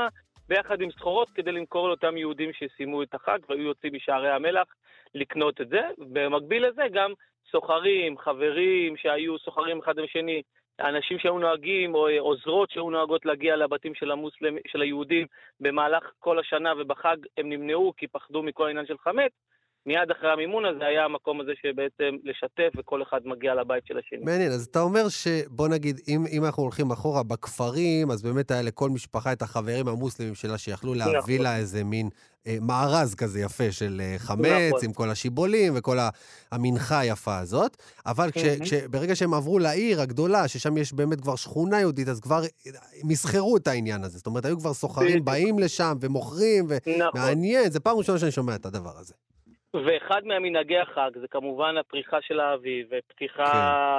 ביחד 0.54 0.82
עם 0.82 0.92
סחורות 0.92 1.30
כדי 1.30 1.52
למכור 1.52 1.88
לאותם 1.88 2.18
יהודים 2.18 2.52
שסיימו 2.54 3.04
את 3.04 3.14
החג 3.14 3.40
והיו 3.50 3.62
יוצאים 3.62 3.94
משערי 3.96 4.32
המלח 4.32 4.68
לקנות 5.16 5.62
את 5.62 5.70
זה. 5.70 5.82
במקביל 5.98 6.68
לזה 6.68 6.84
גם 6.94 7.12
סוחרים, 7.52 8.18
חברים 8.18 8.98
שהיו 8.98 9.40
סוחרים 9.40 9.80
אחד 9.80 9.98
עם 9.98 10.06
השני, 10.06 10.42
אנשים 10.80 11.20
שהיו 11.20 11.40
נוהגים, 11.40 11.96
או 11.96 12.10
עוזרות 12.20 12.72
שהיו 12.72 12.90
נוהגות 12.90 13.26
להגיע 13.26 13.56
לבתים 13.56 13.96
של, 13.96 14.12
המוסלם, 14.12 14.56
של 14.68 14.82
היהודים 14.82 15.28
במהלך 15.60 16.12
כל 16.20 16.40
השנה 16.40 16.74
ובחג 16.78 17.18
הם 17.38 17.50
נמנעו 17.50 17.94
כי 17.98 18.08
פחדו 18.08 18.44
מכל 18.44 18.68
העניין 18.68 18.86
של 18.86 18.98
חמץ. 18.98 19.32
מיד 19.86 20.12
אחרי 20.12 20.32
המימון 20.32 20.66
הזה 20.66 20.86
היה 20.86 21.06
המקום 21.06 21.42
הזה 21.42 21.52
שבעצם 21.62 22.16
לשתף 22.24 22.80
וכל 22.80 23.02
אחד 23.04 23.20
מגיע 23.26 23.56
לבית 23.56 23.86
של 23.86 23.98
השני. 23.98 24.20
מעניין, 24.20 24.52
אז 24.52 24.66
אתה 24.66 24.80
אומר 24.80 25.10
שבוא 25.10 25.68
נגיד, 25.68 26.00
אם, 26.08 26.26
אם 26.32 26.46
אנחנו 26.46 26.64
הולכים 26.64 26.92
אחורה 26.92 27.24
בכפרים, 27.24 28.12
אז 28.12 28.24
באמת 28.24 28.52
היה 28.52 28.62
לכל 28.62 28.90
משפחה 28.90 29.34
את 29.34 29.42
החברים 29.42 29.88
המוסלמים 29.88 30.36
שלה 30.36 30.58
שיכלו 30.58 30.94
להביא 30.94 31.36
נכון. 31.36 31.44
לה 31.44 31.58
איזה 31.58 31.84
מין 31.84 32.10
אה, 32.48 32.58
מארז 32.62 33.16
כזה 33.16 33.40
יפה 33.40 33.72
של 33.72 34.02
אה, 34.04 34.16
חמץ, 34.18 34.48
נכון. 34.68 34.80
עם 34.84 34.94
כל 34.94 35.10
השיבולים 35.10 35.74
וכל 35.76 35.98
המנחה 36.52 37.00
היפה 37.00 37.38
הזאת. 37.38 37.78
אבל 38.06 38.32
כש. 38.32 38.44
כש, 38.44 38.74
ברגע 38.74 39.16
שהם 39.16 39.34
עברו 39.34 39.60
לעיר 39.60 40.02
הגדולה, 40.02 40.48
ששם 40.48 40.78
יש 40.78 40.94
באמת 40.94 41.22
כבר 41.22 41.36
שכונה 41.36 41.80
יהודית, 41.80 42.08
אז 42.08 42.20
כבר 42.20 42.44
אה, 42.44 42.72
מסחרו 43.04 43.58
את 43.58 43.68
העניין 43.68 44.04
הזה. 44.04 44.18
זאת 44.18 44.28
אומרת, 44.28 44.46
היו 44.46 44.60
כבר 44.60 44.74
סוחרים 44.74 45.26
באים 45.26 45.60
לשם 45.60 45.98
ומוכרים, 46.02 46.66
ומעניין, 46.68 47.60
נכון. 47.60 47.72
זה 47.72 47.80
פעם 47.80 47.98
ראשונה 47.98 48.20
שאני 48.20 48.32
שומע 48.32 48.56
את 48.56 48.66
הדבר 48.66 48.98
הזה. 48.98 49.14
ואחד 49.74 50.26
מהמנהגי 50.26 50.78
החג 50.78 51.12
זה 51.22 51.28
כמובן 51.28 51.78
הפריחה 51.78 52.22
של 52.22 52.40
האביב, 52.40 52.88
ופתיחה 52.92 53.44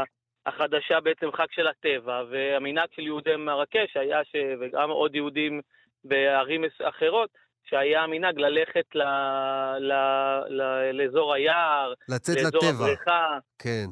כן. 0.04 0.50
החדשה 0.50 1.00
בעצם 1.00 1.32
חג 1.32 1.46
של 1.50 1.66
הטבע, 1.66 2.22
והמנהג 2.30 2.88
של 2.96 3.02
יהודי 3.02 3.36
מרקש 3.36 3.96
היה, 3.96 4.24
ש... 4.24 4.36
וגם 4.60 4.90
עוד 4.90 5.14
יהודים 5.14 5.60
בערים 6.04 6.64
אחרות, 6.82 7.30
שהיה 7.64 8.02
המנהג 8.02 8.38
ללכת 8.38 8.94
ל... 8.94 9.02
ל... 9.78 9.92
ל... 10.48 10.90
לאזור 10.92 11.34
היער, 11.34 11.92
לצאת 12.08 12.36
לאזור 12.36 12.60
לטבע. 12.64 12.84
הבריכה. 12.84 13.38
כן. 13.58 13.86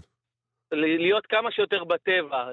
להיות 0.72 1.26
כמה 1.26 1.52
שיותר 1.52 1.84
בטבע, 1.84 2.52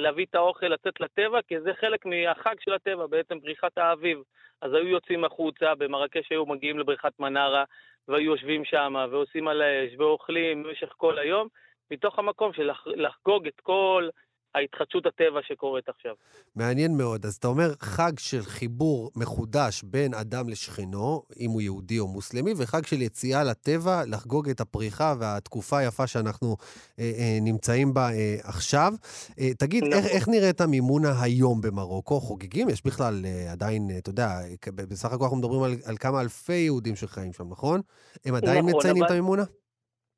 להביא 0.00 0.26
את 0.30 0.34
האוכל, 0.34 0.66
לצאת 0.66 1.00
לטבע, 1.00 1.38
כי 1.48 1.60
זה 1.60 1.70
חלק 1.80 2.06
מהחג 2.06 2.54
של 2.60 2.72
הטבע, 2.72 3.06
בעצם 3.06 3.40
פריחת 3.40 3.78
האביב. 3.78 4.18
אז 4.62 4.72
היו 4.74 4.88
יוצאים 4.88 5.24
החוצה, 5.24 5.74
במרקש 5.74 6.30
היו 6.30 6.46
מגיעים 6.46 6.78
לבריכת 6.78 7.12
מנרה, 7.20 7.64
והיו 8.08 8.30
יושבים 8.30 8.64
שם, 8.64 8.94
ועושים 9.10 9.48
על 9.48 9.62
האש, 9.62 9.90
ואוכלים 9.98 10.62
במשך 10.62 10.92
כל 10.96 11.18
היום, 11.18 11.48
מתוך 11.90 12.18
המקום 12.18 12.52
של 12.52 12.70
לחגוג 12.86 13.46
את 13.46 13.60
כל 13.60 14.08
ההתחדשות 14.56 15.06
הטבע 15.06 15.40
שקורית 15.42 15.88
עכשיו. 15.88 16.14
מעניין 16.56 16.96
מאוד. 16.96 17.26
אז 17.26 17.34
אתה 17.34 17.48
אומר 17.48 17.74
חג 17.80 18.12
של 18.18 18.42
חיבור 18.42 19.10
מחודש 19.16 19.82
בין 19.82 20.14
אדם 20.14 20.48
לשכנו, 20.48 21.22
אם 21.40 21.50
הוא 21.50 21.60
יהודי 21.60 21.98
או 21.98 22.08
מוסלמי, 22.08 22.52
וחג 22.56 22.86
של 22.86 23.02
יציאה 23.02 23.44
לטבע, 23.44 24.02
לחגוג 24.06 24.48
את 24.48 24.60
הפריחה 24.60 25.14
והתקופה 25.18 25.78
היפה 25.78 26.06
שאנחנו 26.06 26.56
אה, 26.98 27.12
אה, 27.18 27.38
נמצאים 27.40 27.94
בה 27.94 28.10
אה, 28.12 28.36
עכשיו. 28.42 28.92
אה, 29.40 29.54
תגיד, 29.58 29.84
נכון. 29.84 29.98
איך, 29.98 30.06
איך 30.06 30.28
נראית 30.28 30.60
המימונה 30.60 31.22
היום 31.22 31.60
במרוקו? 31.60 32.20
חוגגים? 32.20 32.68
יש 32.68 32.84
בכלל 32.84 33.22
אה, 33.24 33.52
עדיין, 33.52 33.90
אה, 33.90 33.98
אתה 33.98 34.10
יודע, 34.10 34.40
בסך 34.74 35.12
הכל 35.12 35.24
אנחנו 35.24 35.36
מדברים 35.36 35.62
על, 35.62 35.76
על 35.84 35.96
כמה 35.96 36.20
אלפי 36.20 36.52
יהודים 36.52 36.96
שחיים 36.96 37.32
שם, 37.32 37.48
נכון? 37.50 37.80
הם 38.24 38.34
עדיין 38.34 38.66
נכון, 38.66 38.78
מציינים 38.78 39.02
אבל... 39.02 39.06
את 39.06 39.10
המימונה? 39.10 39.42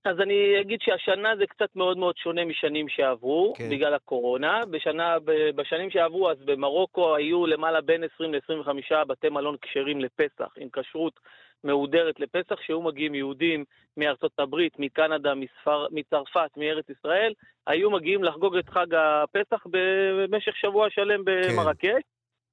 אז 0.05 0.21
אני 0.21 0.61
אגיד 0.61 0.81
שהשנה 0.83 1.37
זה 1.37 1.47
קצת 1.47 1.77
מאוד 1.77 1.99
מאוד 1.99 2.17
שונה 2.17 2.45
משנים 2.45 2.89
שעברו, 2.89 3.55
כן. 3.57 3.71
בגלל 3.71 3.95
הקורונה. 3.95 4.61
בשנה, 4.71 5.17
בשנים 5.55 5.91
שעברו, 5.91 6.31
אז 6.31 6.37
במרוקו 6.45 7.17
היו 7.17 7.47
למעלה 7.47 7.81
בין 7.81 8.05
20 8.15 8.35
ל-25 8.35 9.05
בתי 9.05 9.29
מלון 9.29 9.57
כשרים 9.63 10.01
לפסח, 10.01 10.55
עם 10.57 10.69
כשרות 10.73 11.21
מהודרת 11.65 12.21
לפסח, 12.21 12.61
שהיו 12.61 12.83
מגיעים 12.83 13.15
יהודים 13.15 13.65
מארצות 13.97 14.33
הברית, 14.39 14.79
מקנדה, 14.79 15.35
מספר, 15.35 15.87
מצרפת, 15.91 16.51
מארץ 16.57 16.89
ישראל, 16.91 17.33
היו 17.67 17.91
מגיעים 17.91 18.25
לחגוג 18.25 18.57
את 18.57 18.69
חג 18.69 18.95
הפסח 18.95 19.67
במשך 19.71 20.57
שבוע 20.57 20.91
שלם 20.91 21.25
כן. 21.25 21.33
במרקש, 21.33 22.03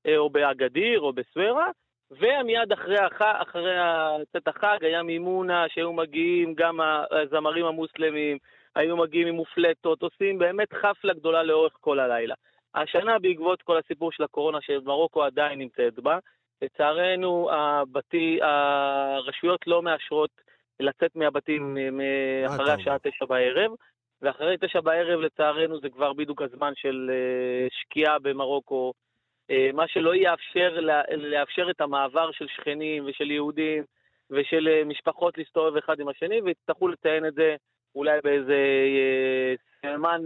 כן. 0.03 0.15
או 0.17 0.29
באגדיר, 0.29 0.99
או 0.99 1.13
בסוורה. 1.13 1.69
ומיד 2.11 2.71
אחרי, 2.73 2.97
הח... 2.97 3.21
אחרי 3.21 3.75
צאת 4.31 4.47
החג 4.47 4.77
היה 4.81 5.03
מימונה 5.03 5.65
שהיו 5.69 5.93
מגיעים 5.93 6.53
גם 6.53 6.79
הזמרים 7.11 7.65
המוסלמים, 7.65 8.37
היו 8.75 8.97
מגיעים 8.97 9.27
עם 9.27 9.35
מופלטות, 9.35 10.01
עושים 10.01 10.37
באמת 10.37 10.73
חפלה 10.73 11.13
גדולה 11.13 11.43
לאורך 11.43 11.73
כל 11.81 11.99
הלילה. 11.99 12.35
השנה, 12.75 13.19
בעקבות 13.19 13.61
כל 13.61 13.77
הסיפור 13.77 14.11
של 14.11 14.23
הקורונה, 14.23 14.57
שמרוקו 14.61 15.23
עדיין 15.23 15.59
נמצאת 15.59 15.99
בה, 15.99 16.19
לצערנו, 16.61 17.49
הבתי, 17.51 18.39
הרשויות 18.41 19.67
לא 19.67 19.81
מאשרות 19.81 20.29
לצאת 20.79 21.15
מהבתים 21.15 21.77
אחרי 22.47 22.71
השעה 22.71 22.99
תשע 22.99 23.25
בערב, 23.25 23.71
ואחרי 24.21 24.57
תשע 24.61 24.81
בערב, 24.81 25.19
לצערנו, 25.19 25.79
זה 25.79 25.89
כבר 25.89 26.13
בדיוק 26.13 26.41
הזמן 26.41 26.71
של 26.75 27.11
אה, 27.13 27.67
שקיעה 27.71 28.19
במרוקו, 28.19 28.93
מה 29.73 29.87
שלא 29.87 30.15
יאפשר, 30.15 30.79
לאפשר 31.17 31.69
את 31.69 31.81
המעבר 31.81 32.31
של 32.31 32.47
שכנים 32.47 33.03
ושל 33.07 33.31
יהודים 33.31 33.83
ושל 34.29 34.67
אה, 34.67 34.83
משפחות 34.83 35.37
להסתובב 35.37 35.77
אחד 35.77 35.99
עם 35.99 36.07
השני, 36.07 36.41
ויצטרכו 36.41 36.87
לציין 36.87 37.25
את 37.25 37.33
זה 37.33 37.55
אולי 37.95 38.19
באיזה 38.23 38.55
סממן 39.81 40.21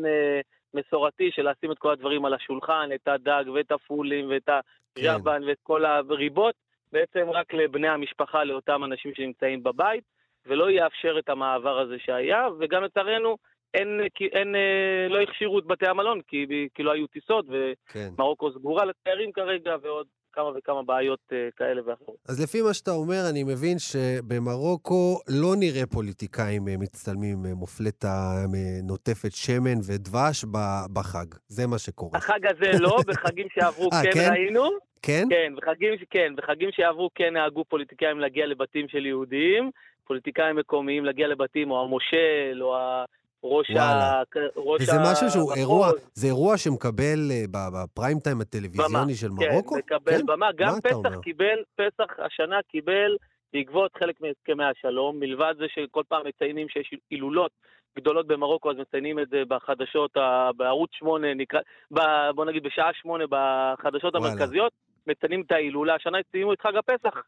מסורתי 0.74 1.32
של 1.32 1.50
לשים 1.50 1.72
את 1.72 1.78
כל 1.78 1.92
הדברים 1.92 2.26
על 2.26 2.34
השולחן, 2.34 2.90
את 2.96 3.08
הדג 3.08 3.44
ואת 3.54 3.72
הפולים 3.72 4.30
ואת 4.30 4.50
הג'אבן 4.50 5.42
כן. 5.42 5.48
ואת 5.48 5.58
כל 5.64 5.86
הריבות, 5.86 6.56
בעצם 6.92 7.30
רק 7.30 7.54
לבני 7.54 7.88
המשפחה, 7.88 8.44
לאותם 8.44 8.84
אנשים 8.84 9.14
שנמצאים 9.16 9.64
בבית, 9.64 10.04
ולא 10.46 10.72
יאפשר 10.72 11.20
את 11.20 11.30
המעבר 11.30 11.80
הזה 11.80 12.00
שהיה, 12.00 12.48
וגם 12.60 12.84
לצערנו, 12.84 13.38
אין, 13.74 14.00
אין, 14.34 14.56
אה, 14.56 15.08
לא 15.10 15.22
הכשירו 15.22 15.60
את 15.60 15.66
בתי 15.66 15.88
המלון, 15.88 16.22
כי, 16.28 16.46
כי 16.76 16.84
לא 16.84 16.92
היו 16.92 17.08
טיסות, 17.08 17.46
כן. 17.88 18.10
ומרוקו 18.18 18.52
כן. 18.52 18.60
סגורה 18.60 18.86
לתיירים 18.86 19.32
כרגע, 19.32 19.76
ועוד 19.82 20.08
כמה 20.34 20.50
וכמה 20.58 20.84
בעיות 20.84 21.20
uh, 21.30 21.36
כאלה 21.58 21.82
ואחרות. 21.86 22.16
אז 22.30 22.44
לפי 22.44 22.62
מה 22.62 22.74
שאתה 22.74 22.92
אומר, 22.92 23.22
אני 23.30 23.44
מבין 23.44 23.78
שבמרוקו 23.80 25.20
לא 25.42 25.56
נראה 25.60 25.86
פוליטיקאים 25.86 26.62
uh, 26.68 26.82
מצטלמים 26.82 27.38
מופלטה 27.56 28.46
נוטפת 28.84 29.32
שמן 29.32 29.80
ודבש 29.88 30.46
בחג. 30.94 31.26
זה 31.48 31.68
מה 31.68 31.78
שקורה. 31.78 32.18
החג 32.18 32.40
הזה 32.46 32.80
לא, 32.80 32.98
בחגים 33.08 33.48
שעברו 33.54 33.90
כן, 33.92 34.12
כן 34.14 34.30
ראינו. 34.32 34.64
כן? 35.02 35.28
כן, 35.30 35.54
בחגים, 35.56 35.94
כן, 36.10 36.34
בחגים 36.36 36.70
שעברו 36.72 37.10
כן 37.16 37.34
נהגו 37.34 37.64
פוליטיקאים 37.66 38.20
להגיע 38.20 38.46
לבתים 38.46 38.88
של 38.88 39.06
יהודים, 39.06 39.72
פוליטיקאים 40.08 40.56
מקומיים 40.56 41.06
להגיע 41.06 41.28
לבתים, 41.28 41.72
או 41.72 41.84
המושל, 41.84 42.60
או 42.62 42.78
ה... 42.78 43.06
ראש 43.44 43.72
ה... 43.72 44.22
ראש 44.56 44.82
וזה 44.82 44.94
ה... 44.94 45.12
משהו 45.12 45.30
שהוא 45.30 45.54
אירוע, 45.54 45.92
זה 46.14 46.28
אירוע 46.28 46.58
שמקבל 46.58 47.20
uh, 47.30 47.48
בפריים 47.52 48.20
טיים 48.20 48.42
הטלוויזיוני 48.42 48.94
במה, 48.94 49.14
של 49.14 49.28
כן, 49.40 49.52
מרוקו? 49.52 49.76
כן, 49.76 49.80
מקבל 49.80 50.18
כן? 50.18 50.26
במה. 50.26 50.50
גם 50.58 50.74
פסח 50.84 51.20
קיבל, 51.22 51.64
פסח 51.76 52.20
השנה 52.26 52.60
קיבל, 52.68 53.18
בעקבות 53.54 53.92
חלק 54.00 54.22
מהסכמי 54.22 54.64
השלום, 54.64 55.20
מלבד 55.20 55.54
זה 55.58 55.66
שכל 55.70 56.04
פעם 56.08 56.28
מציינים 56.28 56.70
שיש 56.70 56.94
הילולות 57.12 57.52
גדולות 57.98 58.28
במרוקו, 58.28 58.72
אז 58.72 58.78
מציינים 58.78 59.20
את 59.20 59.30
זה 59.30 59.44
בחדשות, 59.48 60.12
בערוץ 60.58 60.90
8, 60.94 61.34
נקרא, 61.34 61.60
ב, 61.92 62.00
בוא 62.36 62.46
נגיד 62.46 62.64
בשעה 62.64 62.90
8 62.94 63.24
בחדשות 63.30 64.16
וואלה. 64.16 64.28
המרכזיות, 64.28 64.72
מציינים 65.08 65.42
את 65.42 65.52
ההילולה. 65.52 65.96
השנה 65.96 66.18
ציינו 66.32 66.54
את 66.54 66.62
חג 66.62 66.76
הפסח, 66.76 67.22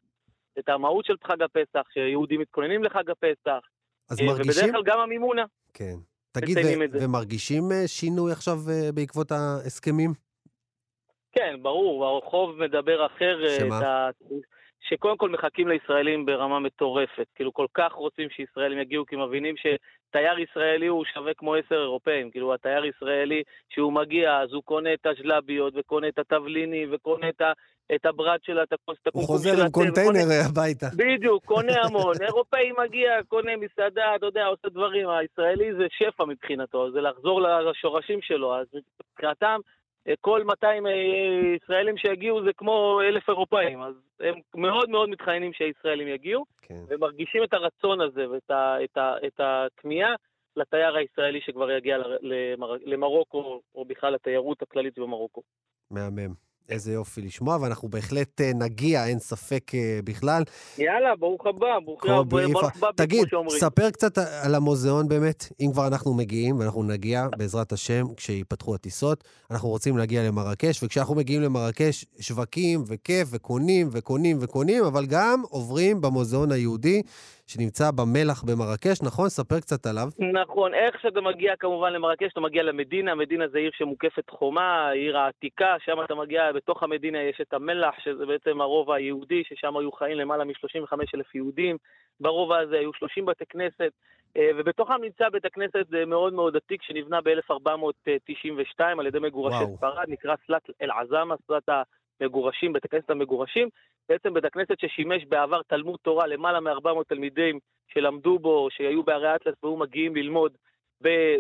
את 0.60 0.70
המהות 0.70 1.06
של 1.06 1.16
חג 1.24 1.42
הפסח, 1.42 1.82
שיהודים 1.94 2.42
מתכוננים 2.42 2.84
לחג 2.84 3.10
הפסח. 3.10 3.60
אז 4.10 4.20
אה, 4.22 4.26
מרגישים... 4.26 4.64
ובדרך 4.64 4.72
כלל 4.72 4.84
גם 4.84 5.00
המימונה. 5.00 5.44
כן. 5.74 5.96
תגיד, 6.32 6.58
ו- 6.58 7.02
ומרגישים 7.02 7.72
אה, 7.72 7.88
שינוי 7.88 8.32
עכשיו 8.32 8.58
אה, 8.70 8.92
בעקבות 8.92 9.32
ההסכמים? 9.32 10.14
כן, 11.32 11.56
ברור, 11.62 12.06
הרחוב 12.06 12.56
מדבר 12.58 13.06
אחר. 13.06 13.60
שמה? 13.60 13.80
את 13.80 13.84
ה... 13.84 14.10
שקודם 14.82 15.18
כל 15.18 15.30
מחכים 15.30 15.68
לישראלים 15.68 16.26
ברמה 16.26 16.60
מטורפת. 16.60 17.28
כאילו, 17.36 17.54
כל 17.54 17.66
כך 17.74 17.92
רוצים 17.94 18.30
שישראלים 18.30 18.80
יגיעו, 18.80 19.06
כי 19.06 19.16
מבינים 19.16 19.56
שתייר 19.58 20.40
ישראלי 20.40 20.88
הוא 20.88 21.06
שווה 21.14 21.34
כמו 21.38 21.56
עשר 21.56 21.76
אירופאים. 21.76 22.32
כאילו, 22.32 22.54
התייר 22.54 22.86
ישראלי, 22.86 23.44
שהוא 23.70 23.94
מגיע, 23.94 24.38
אז 24.38 24.54
הוא 24.54 24.64
קונה 24.64 24.94
את 24.94 25.06
השלביות, 25.06 25.74
וקונה 25.78 26.08
את 26.08 26.20
התבליני, 26.20 26.86
וקונה 26.92 27.30
את, 27.30 27.42
ה, 27.42 27.52
את 27.96 28.06
הברד 28.06 28.40
של 28.44 28.60
התפוס, 28.60 28.98
את 29.02 29.14
הוא 29.14 29.24
חוזר 29.24 29.64
עם 29.64 29.70
קונטיינר 29.70 30.10
וקונה... 30.10 30.46
הביתה. 30.50 30.88
בדיוק, 30.96 31.46
קונה 31.46 31.82
המון. 31.84 32.16
אירופאי 32.22 32.72
מגיע, 32.84 33.24
קונה 33.28 33.52
מסעדה, 33.56 34.16
אתה 34.16 34.26
יודע, 34.26 34.46
עושה 34.46 34.70
דברים. 34.70 35.10
הישראלי 35.10 35.74
זה 35.74 35.88
שפע 35.98 36.26
מבחינתו, 36.26 36.92
זה 36.92 37.02
לחזור 37.02 37.42
לשורשים 37.42 38.22
שלו. 38.22 38.56
אז 38.56 38.68
מבחינתם, 39.14 39.60
כל 40.22 40.44
200 40.44 40.88
אה, 40.88 40.92
ישראלים 41.56 41.98
שיגיעו 41.98 42.44
זה 42.44 42.54
כמו 42.58 43.02
אלף 43.02 43.30
אירופאים, 43.30 43.82
אז 43.82 43.94
הם 44.20 44.34
מאוד 44.56 44.90
מאוד 44.90 45.10
מתחננים 45.10 45.54
שהישראלים 45.54 46.08
יגיעו, 46.08 46.46
כן. 46.62 46.84
ומרגישים 46.88 47.44
את 47.44 47.54
הרצון 47.54 48.02
הזה 48.02 48.30
ואת 48.30 48.52
ה, 48.52 48.84
את 48.84 48.98
ה, 48.98 49.14
את 49.28 49.40
הכמיהה 49.40 50.16
לתייר 50.56 50.96
הישראלי 50.96 51.42
שכבר 51.42 51.72
יגיע 51.72 51.98
למר, 52.22 52.76
למרוקו, 52.86 53.62
או 53.76 53.86
בכלל 53.86 54.14
לתיירות 54.14 54.62
הכללית 54.62 55.00
במרוקו. 55.00 55.42
מהמם. 55.92 56.51
איזה 56.72 56.94
יופי 56.94 57.22
לשמוע, 57.22 57.58
ואנחנו 57.62 57.90
בהחלט 57.90 58.42
אה, 58.42 58.52
נגיע, 58.56 59.06
אין 59.06 59.20
ספק 59.20 59.72
אה, 59.76 60.00
בכלל. 60.04 60.44
יאללה, 60.78 61.16
ברוך 61.20 61.46
הבא, 61.46 61.68
ברוך 61.86 62.64
הבא, 62.64 62.88
תגיד, 62.96 63.28
ספר 63.50 63.90
קצת 63.90 64.18
על 64.18 64.56
המוזיאון 64.56 65.08
באמת, 65.08 65.54
אם 65.60 65.72
כבר 65.72 65.88
אנחנו 65.88 66.14
מגיעים, 66.14 66.60
ואנחנו 66.60 66.84
נגיע, 66.84 67.28
בעזרת 67.38 67.72
השם, 67.72 68.06
כשיפתחו 68.18 68.76
הטיסות. 68.76 69.24
אנחנו 69.52 69.70
רוצים 69.70 69.98
להגיע 69.98 70.24
למרקש, 70.24 70.84
וכשאנחנו 70.84 71.16
מגיעים 71.16 71.42
למרקש, 71.42 72.06
שווקים 72.20 72.84
וכיף, 72.88 73.28
וקונים 73.32 73.90
וקונים 73.92 74.38
וקונים, 74.42 74.84
אבל 74.84 75.06
גם 75.06 75.42
עוברים 75.50 76.02
במוזיאון 76.02 76.52
היהודי. 76.52 77.02
שנמצא 77.52 77.92
במלח 77.92 78.44
במרקש, 78.44 79.02
נכון? 79.04 79.30
ספר 79.30 79.60
קצת 79.60 79.86
עליו. 79.86 80.08
נכון, 80.42 80.74
איך 80.74 81.02
שאתה 81.02 81.22
מגיע 81.22 81.56
כמובן 81.56 81.94
למרקש, 81.94 82.32
אתה 82.32 82.42
מגיע 82.42 82.64
למדינה, 82.64 83.16
מדינה 83.16 83.48
זה 83.48 83.58
עיר 83.58 83.72
שמוקפת 83.74 84.30
חומה, 84.30 84.90
עיר 84.90 85.18
העתיקה, 85.18 85.76
שם 85.86 85.98
אתה 86.06 86.16
מגיע, 86.16 86.52
בתוך 86.52 86.84
המדינה 86.84 87.18
יש 87.24 87.42
את 87.42 87.54
המלח, 87.54 87.96
שזה 88.04 88.26
בעצם 88.26 88.62
הרובע 88.62 88.96
היהודי, 88.96 89.44
ששם 89.48 89.78
היו 89.78 89.92
חיים 89.92 90.18
למעלה 90.18 90.44
מ-35 90.44 90.94
אלף 91.16 91.36
יהודים. 91.36 91.78
ברובע 92.20 92.58
הזה 92.58 92.76
היו 92.76 92.94
30 92.94 93.26
בתי 93.26 93.46
כנסת, 93.50 93.92
אה, 94.38 94.50
ובתוכם 94.58 95.02
נמצא 95.02 95.30
בית 95.30 95.46
הכנסת 95.46 95.86
מאוד 96.08 96.34
מאוד 96.34 96.56
עתיק, 96.56 96.84
שנבנה 96.84 97.22
ב-1492 97.22 98.82
על 99.00 99.08
ידי 99.08 99.20
מגורשי 99.20 99.66
ספרד, 99.78 100.06
נקרא 100.08 100.36
סלט 100.48 100.70
אל-עזאמה, 100.82 101.36
סלט 101.48 101.70
המגורשים, 102.22 102.74
בית 102.74 102.86
הכנסת 102.86 103.10
המגורשים. 103.10 103.70
בעצם 104.10 104.34
בית 104.34 104.46
הכנסת 104.46 104.80
ששימש 104.80 105.26
בעבר 105.26 105.62
תלמוד 105.68 106.00
תורה 106.02 106.28
למעלה 106.28 106.60
מ-400 106.60 107.04
תלמידים 107.08 107.60
שלמדו 107.88 108.40
בו, 108.40 108.68
שהיו 108.72 109.04
בערי 109.04 109.36
אטלס 109.36 109.56
והיו 109.64 109.78
מגיעים 109.78 110.16
ללמוד 110.16 110.52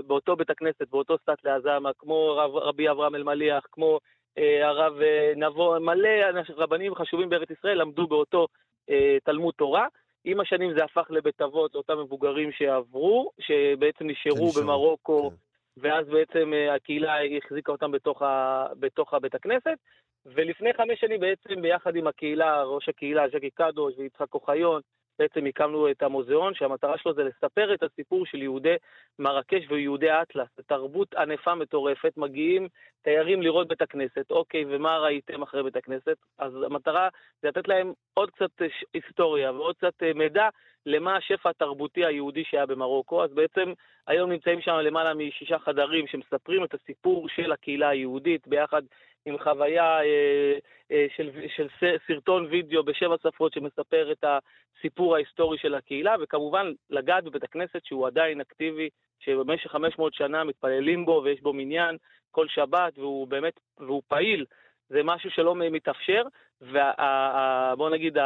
באותו 0.07 0.35
בית 0.35 0.49
הכנסת, 0.49 0.87
באותו 0.89 1.17
סטט 1.17 1.45
לעזמה, 1.45 1.89
כמו 1.99 2.35
רב, 2.37 2.55
רבי 2.55 2.89
אברהם 2.89 3.15
אלמליח, 3.15 3.63
כמו 3.71 3.99
אה, 4.37 4.67
הרב 4.67 5.01
אה, 5.01 5.33
נבו, 5.35 5.75
מלא 5.79 6.09
רבנים 6.49 6.95
חשובים 6.95 7.29
בארץ 7.29 7.49
ישראל 7.49 7.81
למדו 7.81 8.07
באותו 8.07 8.47
אה, 8.89 9.17
תלמוד 9.23 9.53
תורה. 9.57 9.87
עם 10.23 10.39
השנים 10.39 10.73
זה 10.77 10.83
הפך 10.83 11.07
לבית 11.09 11.41
אבות 11.41 11.75
לאותם 11.75 11.99
מבוגרים 11.99 12.51
שעברו, 12.51 13.31
שבעצם 13.39 14.07
נשארו 14.07 14.51
במרוקו, 14.51 15.29
כן. 15.29 15.35
ואז 15.77 16.07
בעצם 16.07 16.53
אה, 16.53 16.75
הקהילה 16.75 17.15
החזיקה 17.37 17.71
אותם 17.71 17.91
בתוך, 17.91 18.21
ה, 18.21 18.65
בתוך 18.79 19.13
הבית 19.13 19.35
הכנסת. 19.35 19.77
ולפני 20.25 20.73
חמש 20.73 20.99
שנים 20.99 21.19
בעצם 21.19 21.61
ביחד 21.61 21.95
עם 21.95 22.07
הקהילה, 22.07 22.63
ראש 22.63 22.89
הקהילה, 22.89 23.29
ז'קי 23.29 23.49
קדוש 23.49 23.93
ויצחק 23.97 24.33
אוחיון, 24.33 24.81
בעצם 25.19 25.45
הקמנו 25.45 25.91
את 25.91 26.03
המוזיאון, 26.03 26.53
שהמטרה 26.53 26.97
שלו 26.97 27.13
זה 27.13 27.23
לספר 27.23 27.73
את 27.73 27.83
הסיפור 27.83 28.25
של 28.25 28.41
יהודי 28.41 28.75
מרקש 29.19 29.63
ויהודי 29.69 30.11
אטלס. 30.11 30.47
תרבות 30.67 31.13
ענפה 31.13 31.55
מטורפת, 31.55 32.13
מגיעים 32.17 32.67
תיירים 33.03 33.41
לראות 33.41 33.67
בית 33.67 33.81
הכנסת, 33.81 34.31
אוקיי, 34.31 34.65
ומה 34.67 34.97
ראיתם 34.97 35.41
אחרי 35.41 35.63
בית 35.63 35.75
הכנסת? 35.75 36.17
אז 36.37 36.63
המטרה 36.63 37.09
זה 37.41 37.47
לתת 37.47 37.67
להם 37.67 37.93
עוד 38.13 38.31
קצת 38.31 38.51
היסטוריה 38.93 39.51
ועוד 39.51 39.75
קצת 39.75 40.03
אה, 40.03 40.13
מידע 40.13 40.49
למה 40.85 41.15
השפע 41.15 41.49
התרבותי 41.49 42.05
היהודי 42.05 42.43
שהיה 42.43 42.65
במרוקו. 42.65 43.23
אז 43.23 43.33
בעצם 43.33 43.73
היום 44.07 44.31
נמצאים 44.31 44.61
שם 44.61 44.71
למעלה 44.71 45.13
משישה 45.13 45.59
חדרים 45.59 46.07
שמספרים 46.07 46.63
את 46.63 46.73
הסיפור 46.73 47.29
של 47.29 47.51
הקהילה 47.51 47.89
היהודית 47.89 48.47
ביחד 48.47 48.81
עם 49.25 49.37
חוויה 49.39 49.99
אה, 50.01 50.53
אה, 50.91 51.05
של, 51.15 51.29
של 51.55 51.67
סרטון 52.07 52.45
וידאו 52.45 52.83
בשבע 52.83 53.15
שפות 53.23 53.53
שמספר 53.53 54.11
את 54.11 54.23
הסיפור 54.23 55.15
ההיסטורי 55.15 55.57
של 55.57 55.75
הקהילה, 55.75 56.15
וכמובן 56.21 56.71
לגעת 56.89 57.23
בבית 57.23 57.43
הכנסת 57.43 57.85
שהוא 57.85 58.07
עדיין 58.07 58.41
אקטיבי, 58.41 58.89
שבמשך 59.19 59.71
500 59.71 60.13
שנה 60.13 60.43
מתפללים 60.43 61.05
בו 61.05 61.21
ויש 61.23 61.41
בו 61.41 61.53
מניין 61.53 61.97
כל 62.31 62.47
שבת, 62.47 62.97
והוא 62.97 63.27
באמת, 63.27 63.53
והוא 63.77 64.01
פעיל. 64.07 64.45
זה 64.89 65.03
משהו 65.03 65.31
שלא 65.31 65.55
מתאפשר, 65.55 66.23
ובוא 66.61 67.89
נגיד, 67.89 68.17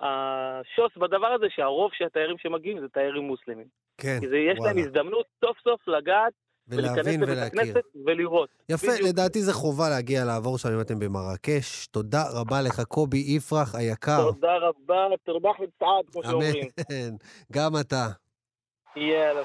השוס 0.00 0.96
בדבר 0.96 1.26
הזה, 1.26 1.46
שהרוב 1.50 1.90
של 1.94 2.04
התיירים 2.04 2.38
שמגיעים 2.38 2.80
זה 2.80 2.88
תיירים 2.88 3.22
מוסלמים. 3.22 3.66
כן, 4.00 4.18
כי 4.20 4.28
זה, 4.28 4.36
יש 4.36 4.58
וואלה. 4.58 4.72
להם 4.72 4.84
הזדמנות 4.84 5.26
סוף 5.40 5.58
סוף 5.60 5.88
לגעת 5.88 6.32
ולהבין 6.68 7.22
ולהכיר. 7.22 7.74
ולראות. 8.06 8.48
יפה, 8.68 8.86
בדיוק. 8.86 9.08
לדעתי 9.08 9.42
זה 9.42 9.52
חובה 9.52 9.88
להגיע 9.88 10.24
לעבור 10.24 10.58
שם 10.58 10.68
אם 10.68 10.80
אתם 10.80 10.98
במרקש. 10.98 11.86
תודה 11.86 12.24
רבה 12.32 12.62
לך, 12.62 12.80
קובי 12.80 13.24
יפרח 13.26 13.74
היקר. 13.74 14.24
תודה 14.32 14.56
רבה, 14.56 15.16
תרבח 15.24 15.60
וצעד, 15.60 16.10
כמו 16.12 16.22
שאומרים. 16.22 16.68
אמן, 16.90 17.16
גם 17.52 17.76
אתה. 17.80 18.08
יאללה. 18.96 19.42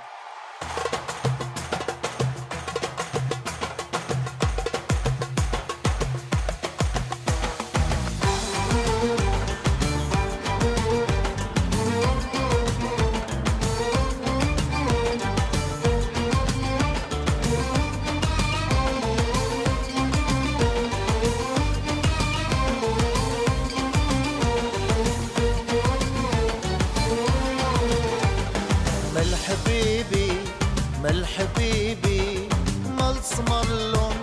مال 31.03 31.25
حبيبي 31.25 32.47
مال 32.99 33.15
سمر 33.23 33.61
اللون 33.63 34.15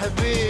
حبيبي. 0.00 0.47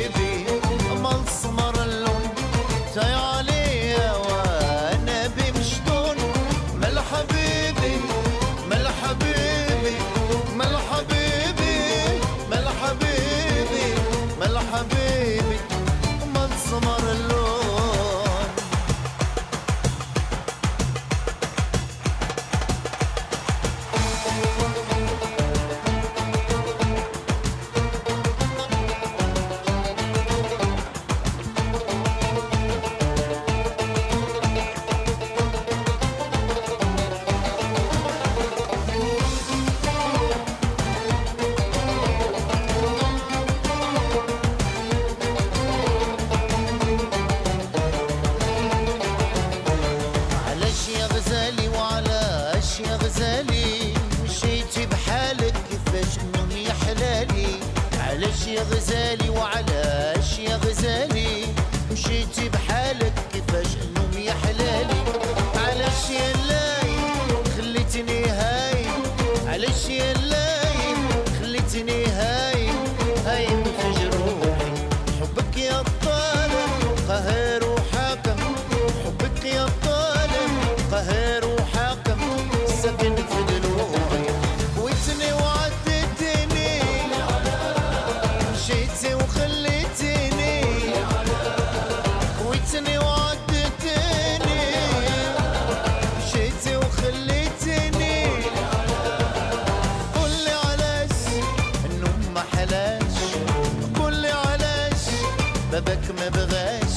بابك 105.78 106.12
ما 106.20 106.30
بغاش 106.30 106.95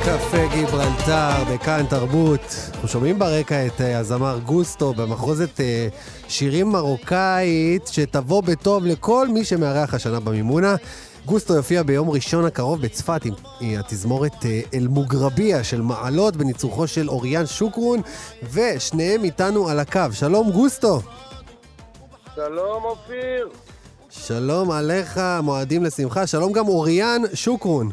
קפה 0.04 0.46
גיברלטר 0.54 1.44
בכאן 1.52 1.86
תרבות. 1.88 2.70
אנחנו 2.72 2.88
שומעים 2.88 3.18
ברקע 3.18 3.66
את 3.66 3.80
אה, 3.80 3.98
הזמר 3.98 4.38
גוסטו 4.44 4.94
במחרוזת 4.94 5.60
אה, 5.60 5.88
שירים 6.28 6.68
מרוקאית 6.72 7.86
שתבוא 7.86 8.42
בטוב 8.42 8.86
לכל 8.86 9.28
מי 9.28 9.44
שמארח 9.44 9.94
השנה 9.94 10.20
במימונה. 10.20 10.76
גוסטו 11.25 11.53
יופיע 11.53 11.83
ביום 11.83 12.09
ראשון 12.09 12.45
הקרוב 12.45 12.81
בצפת 12.81 13.25
עם 13.25 13.33
עם 13.61 13.79
התזמורת 13.79 14.45
אה, 14.45 14.61
אל-מוגרביה 14.73 15.63
של 15.63 15.81
מעלות 15.81 16.35
בניצוחו 16.35 16.87
של 16.87 17.09
אוריאן 17.09 17.45
שוקרון, 17.45 18.01
ושניהם 18.53 19.23
איתנו 19.23 19.69
על 19.69 19.79
הקו. 19.79 20.01
שלום 20.11 20.51
גוסטו. 20.51 21.01
שלום 22.35 22.83
אופיר. 22.83 23.49
שלום 24.09 24.71
עליך, 24.71 25.19
מועדים 25.43 25.83
לשמחה. 25.83 26.27
שלום 26.27 26.51
גם 26.51 26.67
אוריאן 26.67 27.21
שוקרון. 27.33 27.89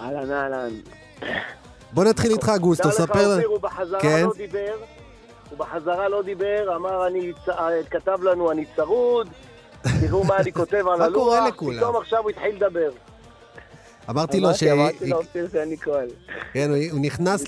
אהלן 0.00 0.32
אהלן. 0.32 0.70
בוא 1.92 2.04
נתחיל 2.04 2.30
איתך 2.32 2.52
גוסטו, 2.60 2.90
תדע 2.90 3.04
לך 3.04 3.10
ספר... 3.10 3.34
אופיר, 3.34 3.48
הוא 3.48 3.58
בחזרה 3.60 4.00
כן. 4.00 4.24
לא 4.24 4.32
דיבר. 4.36 4.74
הוא 5.50 5.58
בחזרה 5.58 6.08
לא 6.08 6.22
דיבר, 6.22 6.76
אמר 6.76 7.06
אני, 7.06 7.32
אה, 7.48 7.68
כתב 7.90 8.22
לנו 8.22 8.50
אני 8.50 8.64
צרוד, 8.76 9.28
תראו 10.00 10.24
מה 10.24 10.36
אני 10.36 10.52
כותב 10.52 10.84
על 10.94 11.02
הלוח. 11.02 11.54
פתאום 11.76 11.96
עכשיו 11.96 12.22
הוא 12.22 12.30
התחיל 12.30 12.54
לדבר. 12.56 12.90
אמרתי 14.10 14.40
לו 14.40 14.54
ש... 14.54 14.62
אמרתי, 14.62 15.08
לאופיר 15.08 15.48
שאני 15.52 15.76
כהן. 15.78 16.08
כן, 16.52 16.70
הוא- 16.70 17.00
נכנס 17.00 17.44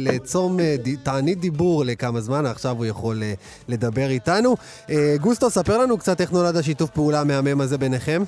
לצום 0.00 0.60
אה, 0.60 0.76
תענית 1.02 1.40
דיבור 1.40 1.84
לכמה 1.84 2.20
זמן, 2.20 2.46
עכשיו 2.46 2.76
הוא 2.76 2.86
יכול 2.86 3.22
אה, 3.22 3.32
לדבר 3.68 4.06
איתנו. 4.10 4.54
אה, 4.90 5.14
גוסטו, 5.20 5.50
ספר 5.50 5.78
לנו 5.78 5.98
קצת 5.98 6.20
איך 6.20 6.32
נולד 6.32 6.56
השיתוף 6.56 6.90
פעולה 6.90 7.20
המהמם 7.20 7.60
הזה 7.60 7.78
ביניכם. 7.78 8.22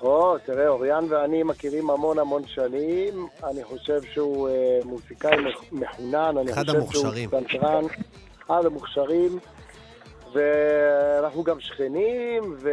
או, 0.00 0.36
תראה, 0.46 0.68
אוריאן 0.68 1.04
ואני 1.08 1.42
מכירים 1.42 1.90
המון 1.90 2.18
המון 2.18 2.42
שנים. 2.46 3.26
אני 3.50 3.64
חושב 3.64 4.00
שהוא 4.14 4.48
מוזיקאי 4.84 5.36
מח- 5.40 5.72
מחונן. 5.72 6.34
אחד 6.52 6.68
המוכשרים. 6.68 7.30
אחד 8.46 8.64
המוכשרים. 8.66 9.38
ואנחנו 10.32 11.42
גם 11.42 11.60
שכנים, 11.60 12.56
ו... 12.62 12.70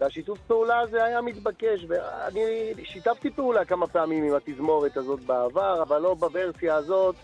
והשיתוף 0.00 0.38
פעולה 0.46 0.80
הזה 0.80 1.04
היה 1.04 1.20
מתבקש. 1.20 1.86
ואני 1.88 2.74
שיתפתי 2.84 3.30
פעולה 3.30 3.64
כמה 3.64 3.86
פעמים 3.86 4.24
עם 4.24 4.34
התזמורת 4.34 4.96
הזאת 4.96 5.20
בעבר, 5.20 5.82
אבל 5.82 5.98
לא 5.98 6.14
בוורסיה 6.14 6.74
הזאת 6.74 7.14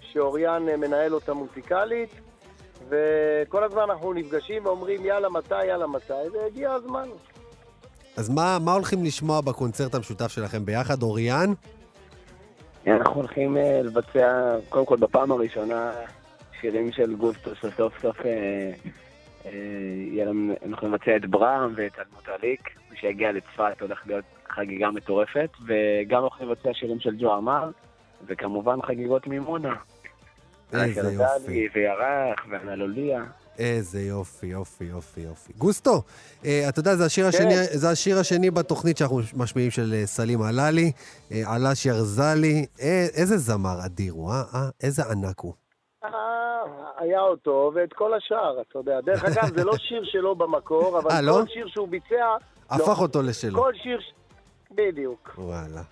שאוריאן 0.00 0.68
אה, 0.68 0.76
מנהל 0.76 1.14
אותה 1.14 1.34
מוזיקלית. 1.34 2.10
וכל 2.88 3.64
הזמן 3.64 3.82
אנחנו 3.90 4.12
נפגשים 4.12 4.66
ואומרים, 4.66 5.04
יאללה, 5.04 5.28
מתי, 5.28 5.64
יאללה, 5.64 5.86
מתי, 5.86 6.12
והגיע 6.34 6.72
הזמן. 6.72 7.08
אז 8.16 8.28
מה, 8.28 8.58
מה 8.64 8.72
הולכים 8.72 9.04
לשמוע 9.04 9.40
בקונצרט 9.40 9.94
המשותף 9.94 10.28
שלכם 10.28 10.64
ביחד, 10.64 11.02
אוריאן? 11.02 11.52
אנחנו 12.86 13.14
הולכים 13.14 13.56
אה, 13.56 13.80
לבצע, 13.82 14.56
קודם 14.68 14.86
כל 14.86 14.96
בפעם 14.96 15.32
הראשונה, 15.32 15.92
שירים 16.60 16.92
של 16.92 17.14
גוסטו, 17.14 17.54
שסוף 17.54 18.00
סוף 18.02 18.20
אה, 18.20 18.70
אה, 19.46 20.30
אנחנו 20.66 20.88
נבצע 20.88 21.16
את 21.16 21.26
ברם 21.26 21.72
ואת 21.76 21.98
אלמות 21.98 22.28
עליק, 22.28 22.60
מי 22.90 22.96
שיגיע 22.96 23.32
לצפת 23.32 23.80
הולך 23.80 24.02
להיות 24.06 24.24
חגיגה 24.48 24.90
מטורפת, 24.90 25.50
וגם 25.66 26.24
אנחנו 26.24 26.46
נבצע 26.46 26.70
שירים 26.72 27.00
של 27.00 27.16
ג'ו 27.18 27.32
עמר, 27.32 27.70
וכמובן 28.26 28.82
חגיגות 28.82 29.26
מימונה. 29.26 29.74
איזה 30.72 31.12
יופי. 31.12 31.68
וירח 31.74 32.46
ואנלוליה. 32.50 33.24
איזה 33.58 34.00
יופי, 34.00 34.46
יופי, 34.46 34.84
יופי, 34.84 35.20
יופי. 35.20 35.52
גוסטו, 35.52 36.02
אה, 36.44 36.68
אתה 36.68 36.80
יודע, 36.80 36.96
זה 36.96 37.04
השיר, 37.04 37.24
כן. 37.24 37.28
השני, 37.28 37.78
זה 37.78 37.90
השיר 37.90 38.18
השני 38.18 38.50
בתוכנית 38.50 38.96
שאנחנו 38.96 39.20
משמיעים 39.36 39.70
של 39.70 40.02
סלים 40.04 40.42
עללי, 40.42 40.92
אה, 41.32 41.42
עלש 41.46 41.86
ירזלי. 41.86 42.66
אה, 42.80 43.06
איזה 43.14 43.38
זמר 43.38 43.84
אדיר 43.86 44.12
הוא, 44.12 44.30
אה? 44.30 44.42
אה? 44.54 44.68
איזה 44.82 45.02
ענק 45.10 45.40
הוא. 45.40 45.54
אה, 46.04 46.39
היה 47.00 47.20
אותו 47.20 47.72
ואת 47.74 47.92
כל 47.92 48.14
השאר, 48.14 48.60
אתה 48.60 48.78
יודע. 48.78 49.00
דרך 49.00 49.24
אגב, 49.24 49.54
זה 49.54 49.64
לא 49.64 49.76
שיר 49.76 50.04
שלו 50.04 50.34
במקור, 50.34 50.98
אבל 50.98 51.10
אה, 51.10 51.20
לא? 51.20 51.32
כל 51.32 51.46
שיר 51.52 51.68
שהוא 51.68 51.88
ביצע... 51.88 52.36
הפך 52.70 52.98
לא. 52.98 53.02
אותו 53.02 53.22
לשלו. 53.22 53.62
כל 53.62 53.72
שיר... 53.82 54.00
בדיוק. 54.70 55.34
וואלה. 55.38 55.82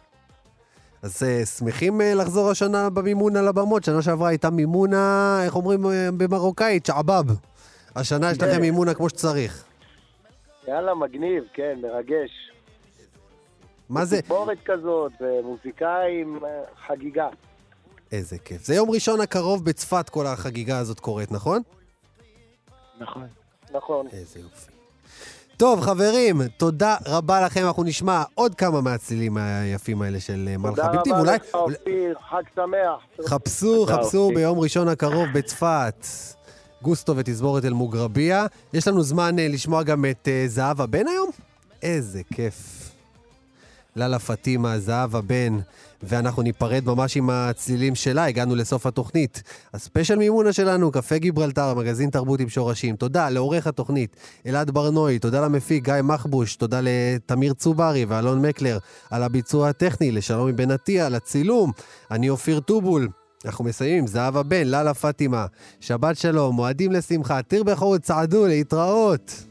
אז 1.03 1.23
אה, 1.23 1.47
שמחים 1.47 2.01
אה, 2.01 2.15
לחזור 2.15 2.51
השנה 2.51 2.91
במימונה 2.91 3.43
לבמות. 3.43 3.85
שנה 3.85 4.03
שעברה 4.03 4.29
הייתה 4.29 4.51
מימונה, 4.51 5.41
איך 5.45 5.57
אומרים 5.57 5.87
אה, 5.87 6.09
במרוקאית? 6.17 6.87
שעבאב. 6.87 7.27
השנה 7.97 8.31
יש 8.31 8.39
לכם 8.39 8.55
כן. 8.55 8.61
מימונה 8.61 8.95
כמו 8.95 9.09
שצריך. 9.09 9.65
יאללה, 10.69 10.95
מגניב, 10.95 11.45
כן, 11.53 11.79
מרגש. 11.83 12.31
מה 13.89 14.05
זה? 14.05 14.23
תסבורת 14.23 14.59
כזאת, 14.65 15.13
ומוזיקאים, 15.21 16.45
אה, 16.45 16.63
חגיגה. 16.87 17.29
איזה 18.13 18.39
כיף. 18.39 18.67
זה 18.67 18.75
יום 18.75 18.91
ראשון 18.91 19.21
הקרוב 19.21 19.65
בצפת 19.65 20.09
כל 20.09 20.27
החגיגה 20.27 20.79
הזאת 20.79 21.01
קורית, 21.01 21.33
נכון? 21.33 21.63
נכון. 23.01 23.27
נכון. 23.73 24.07
איזה 24.13 24.41
יופי. 24.41 24.73
טוב, 25.57 25.81
חברים, 25.81 26.49
תודה 26.49 26.97
רבה 27.07 27.41
לכם. 27.41 27.67
אנחנו 27.67 27.85
נשמע 27.85 28.23
עוד 28.35 28.55
כמה 28.55 28.81
מהצלילים 28.81 29.37
היפים 29.37 30.03
האלה 30.03 30.21
של 30.21 30.49
אה, 30.53 30.57
מלכה 30.57 30.83
תודה 30.87 30.93
בלתי. 30.93 31.11
רבה 31.11 31.23
לך, 31.23 31.43
אופיר, 31.55 32.15
חג 32.31 32.43
שמח. 32.55 33.27
חפשו, 33.27 33.87
תודה, 33.87 34.03
חפשו. 34.03 34.31
ביום 34.35 34.59
ראשון 34.59 34.89
הקרוב 34.89 35.27
בצפת. 35.35 36.07
גוסטו 36.83 37.17
ותזמורת 37.17 37.65
אל-מוגרביה. 37.65 38.47
יש 38.73 38.89
לנו 38.89 39.03
זמן 39.03 39.39
אה, 39.39 39.49
לשמוע 39.49 39.83
גם 39.83 40.05
את 40.11 40.29
אה, 40.29 40.45
זהבה 40.47 40.87
בן 40.87 41.09
היום? 41.09 41.31
איזה 41.83 42.21
כיף. 42.35 42.91
לאללה 43.97 44.19
פטימה, 44.19 44.79
זהבה 44.79 45.21
בן, 45.21 45.59
ואנחנו 46.03 46.43
ניפרד 46.43 46.85
ממש 46.87 47.17
עם 47.17 47.31
הצלילים 47.31 47.95
שלה, 47.95 48.25
הגענו 48.25 48.55
לסוף 48.55 48.87
התוכנית. 48.87 49.43
הספיישל 49.75 50.17
מימונה 50.17 50.53
שלנו, 50.53 50.93
קפה 50.93 51.19
גיברלטר, 51.19 51.75
מגזין 51.75 52.11
תרבות 52.11 52.41
עם 52.41 52.49
שורשים. 52.49 52.97
תודה 52.97 53.31
לעורך 53.31 53.67
התוכנית, 53.67 54.17
אלעד 54.47 54.71
ברנועי, 54.71 55.19
תודה 55.19 55.41
למפיק 55.41 55.85
גיא 55.85 55.95
מחבוש, 56.03 56.57
תודה 56.57 56.81
לתמיר 56.83 57.53
צוברי 57.53 58.05
ואלון 58.05 58.47
מקלר 58.47 58.79
על 59.11 59.23
הביצוע 59.23 59.69
הטכני, 59.69 60.13
לשלומי 60.13 60.53
בן 60.53 60.71
עטיה 60.71 61.07
על 61.07 61.15
הצילום. 61.15 61.73
אני 62.11 62.29
אופיר 62.29 62.61
טובול. 62.61 63.09
אנחנו 63.45 63.65
מסיימים 63.65 64.07
זהבה 64.07 64.43
בן, 64.43 64.67
לאללה 64.67 64.95
פטימה. 64.95 65.47
שבת 65.81 66.17
שלום, 66.17 66.57
מועדים 66.57 66.93
לשמחה, 66.93 67.43
תרבחו 67.43 67.85
וצעדו, 67.85 68.47
להתראות. 68.47 69.45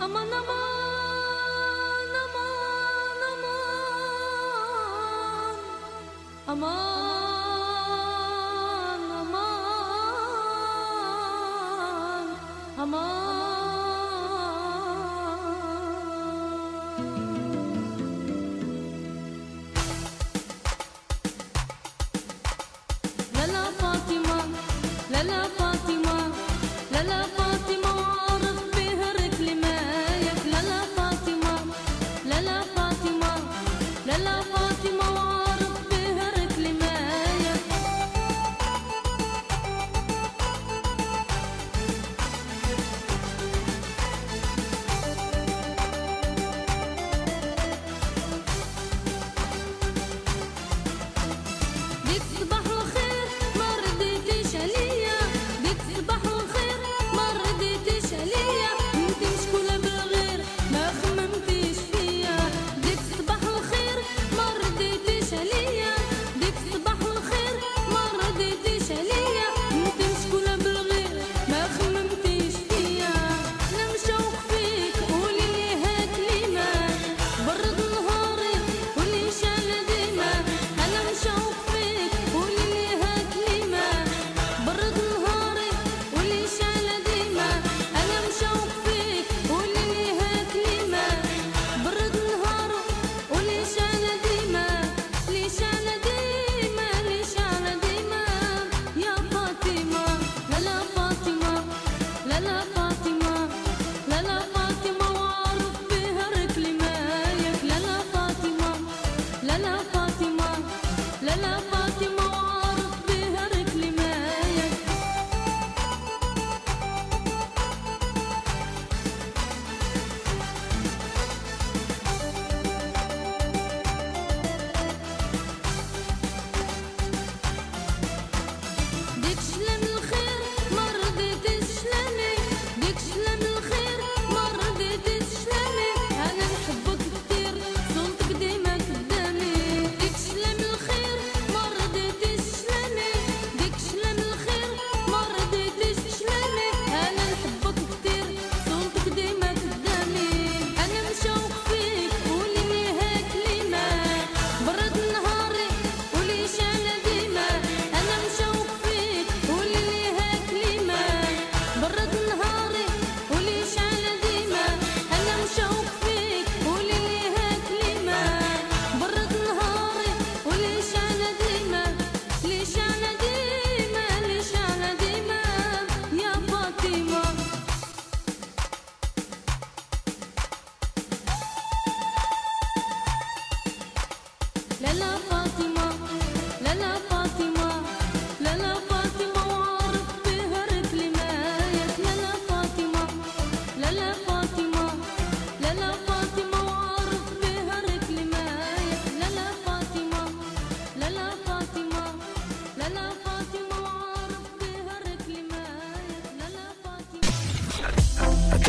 aman 0.00 0.77
aman 6.48 6.72
aman 9.20 9.48
aman 12.78 13.37